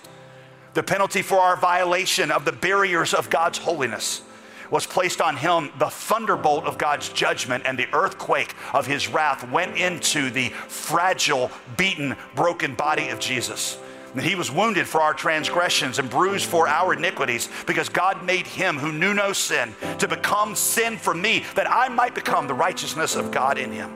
The 0.73 0.83
penalty 0.83 1.23
for 1.23 1.39
our 1.39 1.57
violation 1.57 2.29
of 2.29 2.45
the 2.45 2.51
barriers 2.51 3.13
of 3.13 3.29
God's 3.29 3.57
holiness 3.57 4.21
was 4.69 4.85
placed 4.85 5.19
on 5.19 5.35
him. 5.35 5.71
The 5.79 5.89
thunderbolt 5.89 6.65
of 6.65 6.77
God's 6.77 7.09
judgment 7.09 7.63
and 7.65 7.77
the 7.77 7.91
earthquake 7.91 8.55
of 8.73 8.85
his 8.85 9.07
wrath 9.07 9.49
went 9.51 9.77
into 9.77 10.29
the 10.29 10.49
fragile, 10.49 11.51
beaten, 11.75 12.15
broken 12.35 12.75
body 12.75 13.09
of 13.09 13.19
Jesus. 13.19 13.77
And 14.13 14.21
he 14.21 14.35
was 14.35 14.51
wounded 14.51 14.87
for 14.87 15.01
our 15.01 15.13
transgressions 15.13 15.97
and 15.97 16.09
bruised 16.09 16.45
for 16.45 16.67
our 16.67 16.93
iniquities, 16.93 17.49
because 17.65 17.87
God 17.87 18.23
made 18.25 18.45
him 18.45 18.77
who 18.77 18.91
knew 18.91 19.13
no 19.13 19.31
sin 19.31 19.73
to 19.99 20.07
become 20.07 20.55
sin 20.55 20.97
for 20.97 21.13
me, 21.13 21.45
that 21.55 21.71
I 21.71 21.87
might 21.87 22.13
become 22.13 22.47
the 22.47 22.53
righteousness 22.53 23.15
of 23.15 23.31
God 23.31 23.57
in 23.57 23.71
him. 23.71 23.89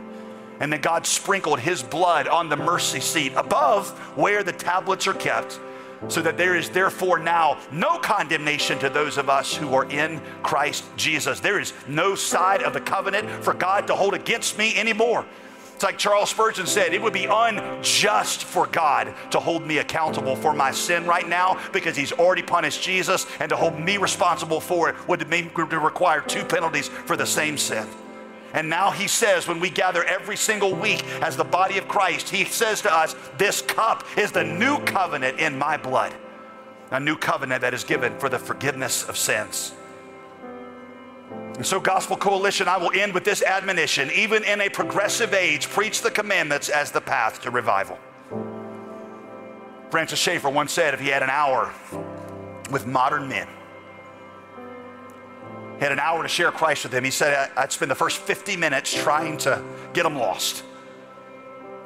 And 0.61 0.71
then 0.71 0.79
God 0.79 1.05
sprinkled 1.05 1.59
his 1.59 1.83
blood 1.83 2.29
on 2.29 2.47
the 2.47 2.55
mercy 2.55 3.01
seat 3.01 3.33
above 3.35 3.89
where 4.15 4.41
the 4.41 4.53
tablets 4.53 5.05
are 5.05 5.13
kept, 5.13 5.59
so 6.07 6.21
that 6.21 6.37
there 6.37 6.55
is 6.55 6.69
therefore 6.69 7.19
now 7.19 7.57
no 7.71 7.97
condemnation 7.97 8.79
to 8.79 8.89
those 8.89 9.17
of 9.17 9.29
us 9.29 9.53
who 9.55 9.73
are 9.73 9.89
in 9.91 10.21
Christ 10.43 10.85
Jesus. 10.95 11.41
There 11.41 11.59
is 11.59 11.73
no 11.87 12.15
side 12.15 12.63
of 12.63 12.73
the 12.73 12.79
covenant 12.79 13.29
for 13.43 13.53
God 13.53 13.87
to 13.87 13.95
hold 13.95 14.13
against 14.13 14.57
me 14.57 14.77
anymore. 14.77 15.25
Like 15.85 15.99
Charles 15.99 16.31
Spurgeon 16.31 16.65
said, 16.65 16.95
it 16.95 17.01
would 17.03 17.13
be 17.13 17.27
unjust 17.29 18.43
for 18.43 18.65
God 18.65 19.13
to 19.29 19.39
hold 19.39 19.67
me 19.67 19.77
accountable 19.77 20.35
for 20.35 20.51
my 20.51 20.71
sin 20.71 21.05
right 21.05 21.29
now 21.29 21.61
because 21.71 21.95
he's 21.95 22.11
already 22.11 22.41
punished 22.41 22.81
Jesus, 22.81 23.27
and 23.39 23.51
to 23.51 23.55
hold 23.55 23.79
me 23.79 23.97
responsible 23.97 24.59
for 24.59 24.89
it 24.89 25.07
would 25.07 25.31
require 25.31 26.21
two 26.21 26.43
penalties 26.43 26.87
for 26.87 27.15
the 27.15 27.25
same 27.27 27.55
sin. 27.55 27.87
And 28.55 28.67
now 28.67 28.89
he 28.89 29.07
says, 29.07 29.47
when 29.47 29.59
we 29.59 29.69
gather 29.69 30.03
every 30.05 30.37
single 30.37 30.73
week 30.73 31.05
as 31.21 31.37
the 31.37 31.43
body 31.43 31.77
of 31.77 31.87
Christ, 31.87 32.29
he 32.31 32.45
says 32.45 32.81
to 32.81 32.91
us, 32.91 33.15
This 33.37 33.61
cup 33.61 34.05
is 34.17 34.31
the 34.31 34.43
new 34.43 34.79
covenant 34.85 35.39
in 35.39 35.55
my 35.55 35.77
blood, 35.77 36.15
a 36.89 36.99
new 36.99 37.15
covenant 37.15 37.61
that 37.61 37.75
is 37.75 37.83
given 37.83 38.17
for 38.17 38.27
the 38.27 38.39
forgiveness 38.39 39.07
of 39.07 39.17
sins. 39.17 39.75
And 41.55 41.65
so, 41.65 41.79
Gospel 41.79 42.17
Coalition, 42.17 42.67
I 42.67 42.77
will 42.77 42.91
end 42.93 43.13
with 43.13 43.23
this 43.23 43.41
admonition. 43.41 44.11
Even 44.11 44.43
in 44.43 44.59
a 44.59 44.69
progressive 44.69 45.33
age, 45.33 45.69
preach 45.69 46.01
the 46.01 46.11
commandments 46.11 46.67
as 46.67 46.91
the 46.91 46.99
path 46.99 47.41
to 47.43 47.51
revival. 47.51 47.97
Francis 49.89 50.19
Schaeffer 50.19 50.49
once 50.49 50.73
said 50.73 50.93
if 50.93 50.99
he 50.99 51.07
had 51.07 51.23
an 51.23 51.29
hour 51.29 51.73
with 52.71 52.85
modern 52.85 53.29
men, 53.29 53.47
he 55.75 55.81
had 55.81 55.93
an 55.93 55.99
hour 55.99 56.23
to 56.23 56.27
share 56.27 56.51
Christ 56.51 56.83
with 56.83 56.91
them, 56.91 57.03
he 57.03 57.11
said, 57.11 57.51
I'd 57.55 57.71
spend 57.71 57.91
the 57.91 57.95
first 57.95 58.17
50 58.17 58.57
minutes 58.57 58.93
trying 58.93 59.37
to 59.39 59.63
get 59.93 60.03
them 60.03 60.17
lost. 60.17 60.63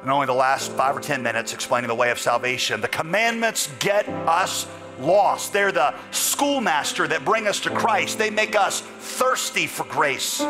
And 0.02 0.10
only 0.10 0.26
the 0.26 0.32
last 0.32 0.72
five 0.72 0.96
or 0.96 1.00
10 1.00 1.22
minutes 1.22 1.52
explaining 1.52 1.88
the 1.88 1.94
way 1.94 2.10
of 2.10 2.18
salvation. 2.18 2.80
The 2.80 2.88
commandments 2.88 3.68
get 3.78 4.08
us 4.08 4.66
lost. 5.00 5.52
They're 5.52 5.72
the 5.72 5.94
schoolmaster 6.10 7.08
that 7.08 7.24
bring 7.24 7.46
us 7.46 7.60
to 7.60 7.70
Christ. 7.70 8.18
They 8.18 8.30
make 8.30 8.56
us 8.56 8.80
thirsty 8.80 9.66
for 9.66 9.84
grace. 9.84 10.40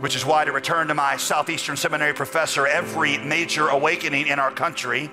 Which 0.00 0.16
is 0.16 0.26
why, 0.26 0.44
to 0.44 0.52
return 0.52 0.88
to 0.88 0.94
my 0.94 1.16
Southeastern 1.16 1.76
Seminary 1.76 2.12
professor, 2.12 2.66
every 2.66 3.18
major 3.18 3.68
awakening 3.68 4.26
in 4.26 4.38
our 4.38 4.50
country 4.50 5.10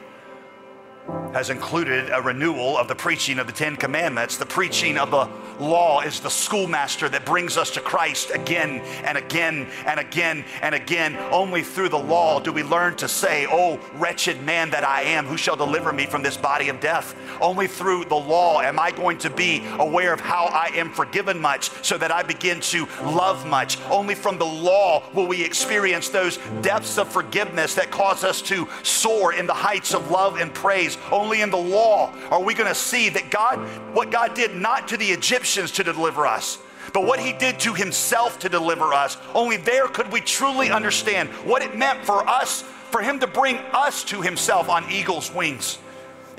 has 1.34 1.50
included 1.50 2.10
a 2.12 2.22
renewal 2.22 2.78
of 2.78 2.88
the 2.88 2.96
preaching 2.96 3.40
of 3.40 3.48
the 3.48 3.54
Ten 3.54 3.76
Commandments. 3.76 4.38
The 4.38 4.46
preaching 4.46 4.98
of 4.98 5.12
the 5.12 5.30
law 5.60 6.02
is 6.02 6.20
the 6.20 6.30
schoolmaster 6.30 7.10
that 7.10 7.26
brings 7.26 7.58
us 7.58 7.70
to 7.72 7.82
Christ 7.82 8.32
again 8.34 8.80
and 9.04 9.18
again 9.18 9.68
and 9.86 10.00
again 10.00 10.46
and 10.62 10.74
again. 10.74 11.18
Only 11.32 11.62
through 11.62 11.90
the 11.90 12.00
law 12.00 12.40
do 12.40 12.52
we 12.52 12.64
learn 12.64 12.96
to 12.98 13.08
say, 13.08 13.46
Oh, 13.50 13.80
wretched 13.96 14.42
man 14.44 14.70
that 14.72 14.84
I 14.84 15.04
am, 15.04 15.26
who 15.26 15.38
shall 15.38 15.56
deliver 15.56 15.92
me 15.92 16.06
from 16.06 16.24
this 16.24 16.38
body 16.38 16.70
of 16.70 16.80
death? 16.80 17.16
Only 17.42 17.68
through 17.68 18.06
the 18.06 18.16
law 18.16 18.62
am 18.62 18.80
I 18.80 18.92
going 18.92 19.18
to 19.20 19.30
be 19.30 19.64
aware 19.78 20.14
of 20.14 20.20
how 20.20 20.46
I 20.46 20.72
am 20.76 20.92
forgiven 20.92 21.40
much 21.40 21.70
so 21.84 21.98
that 21.98 22.12
I 22.12 22.24
begin 22.24 22.62
to 22.62 22.88
love 23.04 23.46
much. 23.46 23.80
Only 23.90 24.16
from 24.16 24.38
the 24.38 24.46
law 24.46 25.04
will 25.14 25.28
we 25.28 25.44
experience 25.44 26.10
those 26.10 26.38
depths 26.62 26.98
of 26.98 27.10
forgiveness 27.10 27.76
that 27.76 27.92
cause 27.92 28.24
us 28.24 28.42
to 28.44 28.68
soar 28.84 29.34
in 29.34 29.46
the 29.46 29.54
heights 29.54 29.94
of 29.94 30.10
love 30.10 30.40
and 30.40 30.54
praise. 30.54 30.98
Only 31.12 31.42
in 31.42 31.50
the 31.50 31.58
law 31.58 32.14
are 32.30 32.42
we 32.42 32.54
going 32.54 32.70
to 32.70 32.76
see 32.76 33.10
that 33.10 33.30
God, 33.30 33.60
what 33.96 34.12
God 34.12 34.34
did 34.34 34.56
not 34.56 34.88
to 34.90 34.98
the 34.98 35.08
Egyptians 35.08 35.72
to 35.74 35.84
deliver 35.84 36.26
us, 36.26 36.60
but 36.94 37.06
what 37.06 37.20
he 37.20 37.34
did 37.34 37.60
to 37.62 37.74
himself 37.74 38.40
to 38.40 38.50
deliver 38.50 38.94
us. 38.94 39.18
Only 39.34 39.58
there 39.58 39.88
could 39.88 40.12
we 40.12 40.22
truly 40.22 40.72
understand 40.72 41.30
what 41.46 41.62
it 41.62 41.78
meant 41.78 42.04
for 42.06 42.28
us, 42.28 42.62
for 42.62 43.02
him 43.02 43.20
to 43.20 43.28
bring 43.28 43.58
us 43.74 44.04
to 44.06 44.22
himself 44.22 44.70
on 44.70 44.90
eagle's 44.92 45.34
wings. 45.34 45.80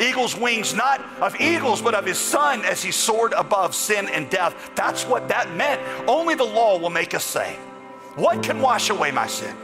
Eagle's 0.01 0.35
wings, 0.35 0.75
not 0.75 1.05
of 1.21 1.39
eagles, 1.41 1.83
but 1.83 1.95
of 1.95 2.07
his 2.07 2.19
son 2.19 2.65
as 2.65 2.83
he 2.83 2.91
soared 2.91 3.35
above 3.35 3.75
sin 3.75 4.09
and 4.09 4.31
death. 4.31 4.71
That's 4.75 5.05
what 5.05 5.29
that 5.29 5.55
meant. 5.57 5.81
Only 6.09 6.35
the 6.35 6.45
law 6.45 6.79
will 6.79 6.91
make 6.91 7.15
us 7.15 7.25
say, 7.25 7.57
What 8.17 8.43
can 8.43 8.61
wash 8.61 8.89
away 8.89 9.11
my 9.11 9.27
sin? 9.27 9.55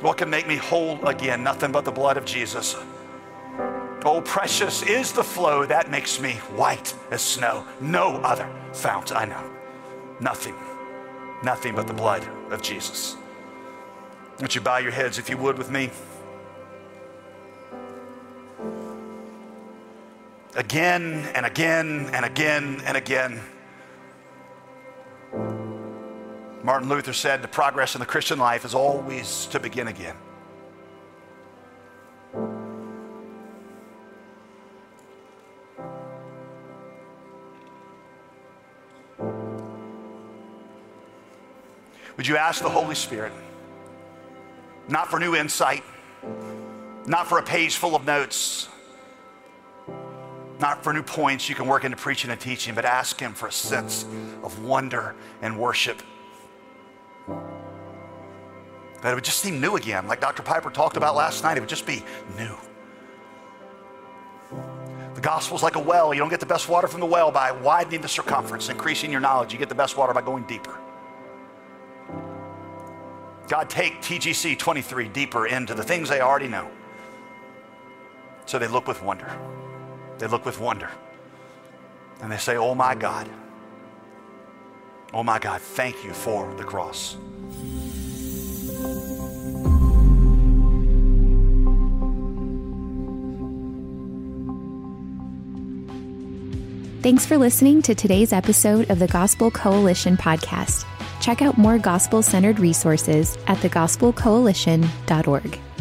What 0.00 0.18
can 0.18 0.28
make 0.28 0.48
me 0.48 0.56
whole 0.56 1.06
again? 1.06 1.44
Nothing 1.44 1.70
but 1.70 1.84
the 1.84 1.92
blood 1.92 2.16
of 2.16 2.24
Jesus. 2.24 2.74
Oh, 4.04 4.20
precious 4.20 4.82
is 4.82 5.12
the 5.12 5.22
flow 5.22 5.64
that 5.66 5.90
makes 5.90 6.20
me 6.20 6.32
white 6.56 6.92
as 7.12 7.22
snow. 7.22 7.64
No 7.80 8.16
other 8.16 8.48
fount 8.72 9.14
I 9.14 9.24
know. 9.24 9.50
Nothing, 10.20 10.56
nothing 11.44 11.76
but 11.76 11.86
the 11.86 11.92
blood 11.92 12.26
of 12.50 12.62
Jesus. 12.62 13.16
Won't 14.40 14.56
you 14.56 14.60
bow 14.60 14.78
your 14.78 14.90
heads 14.90 15.18
if 15.18 15.30
you 15.30 15.36
would 15.36 15.56
with 15.56 15.70
me? 15.70 15.90
Again 20.56 21.30
and 21.34 21.46
again 21.46 22.10
and 22.12 22.24
again 22.24 22.82
and 22.84 22.96
again. 22.96 23.40
Martin 26.64 26.88
Luther 26.88 27.12
said 27.12 27.40
the 27.40 27.48
progress 27.48 27.94
in 27.94 28.00
the 28.00 28.06
Christian 28.06 28.38
life 28.38 28.64
is 28.64 28.74
always 28.74 29.46
to 29.46 29.60
begin 29.60 29.88
again. 29.88 30.16
Would 42.16 42.26
you 42.26 42.36
ask 42.36 42.62
the 42.62 42.68
Holy 42.68 42.94
Spirit, 42.94 43.32
not 44.88 45.08
for 45.08 45.18
new 45.18 45.34
insight, 45.34 45.82
not 47.06 47.26
for 47.26 47.38
a 47.38 47.42
page 47.42 47.76
full 47.76 47.96
of 47.96 48.04
notes, 48.04 48.68
not 50.60 50.84
for 50.84 50.92
new 50.92 51.02
points 51.02 51.48
you 51.48 51.54
can 51.54 51.66
work 51.66 51.84
into 51.84 51.96
preaching 51.96 52.30
and 52.30 52.40
teaching, 52.40 52.74
but 52.74 52.84
ask 52.84 53.18
Him 53.18 53.32
for 53.32 53.48
a 53.48 53.52
sense 53.52 54.04
of 54.42 54.62
wonder 54.64 55.14
and 55.40 55.58
worship. 55.58 56.02
That 59.00 59.10
it 59.10 59.14
would 59.14 59.24
just 59.24 59.40
seem 59.40 59.60
new 59.60 59.76
again, 59.76 60.06
like 60.06 60.20
Dr. 60.20 60.42
Piper 60.42 60.70
talked 60.70 60.96
about 60.96 61.16
last 61.16 61.42
night. 61.42 61.56
It 61.56 61.60
would 61.60 61.68
just 61.68 61.86
be 61.86 62.04
new. 62.36 62.54
The 65.14 65.20
gospel's 65.20 65.62
like 65.62 65.74
a 65.74 65.80
well. 65.80 66.14
You 66.14 66.20
don't 66.20 66.28
get 66.28 66.40
the 66.40 66.46
best 66.46 66.68
water 66.68 66.86
from 66.86 67.00
the 67.00 67.06
well 67.06 67.32
by 67.32 67.50
widening 67.50 68.00
the 68.00 68.08
circumference, 68.08 68.68
increasing 68.68 69.10
your 69.10 69.20
knowledge. 69.20 69.52
You 69.52 69.58
get 69.58 69.68
the 69.68 69.74
best 69.74 69.96
water 69.96 70.14
by 70.14 70.20
going 70.20 70.44
deeper. 70.44 70.78
God, 73.48 73.68
take 73.68 74.00
TGC 74.00 74.58
23 74.58 75.08
deeper 75.08 75.46
into 75.46 75.74
the 75.74 75.82
things 75.82 76.08
they 76.08 76.20
already 76.20 76.48
know. 76.48 76.70
So 78.46 78.58
they 78.58 78.68
look 78.68 78.86
with 78.86 79.02
wonder. 79.02 79.30
They 80.18 80.26
look 80.26 80.44
with 80.44 80.60
wonder. 80.60 80.90
And 82.20 82.30
they 82.30 82.36
say, 82.36 82.56
Oh 82.56 82.74
my 82.74 82.94
God. 82.94 83.28
Oh 85.14 85.22
my 85.22 85.38
God, 85.38 85.60
thank 85.60 86.04
you 86.04 86.12
for 86.12 86.52
the 86.54 86.64
cross. 86.64 87.16
Thanks 97.02 97.26
for 97.26 97.36
listening 97.36 97.82
to 97.82 97.96
today's 97.96 98.32
episode 98.32 98.88
of 98.88 99.00
the 99.00 99.08
Gospel 99.08 99.50
Coalition 99.50 100.16
podcast. 100.16 100.86
Check 101.22 101.40
out 101.40 101.56
more 101.56 101.78
gospel 101.78 102.20
centered 102.20 102.58
resources 102.58 103.38
at 103.46 103.58
thegospelcoalition.org. 103.58 105.71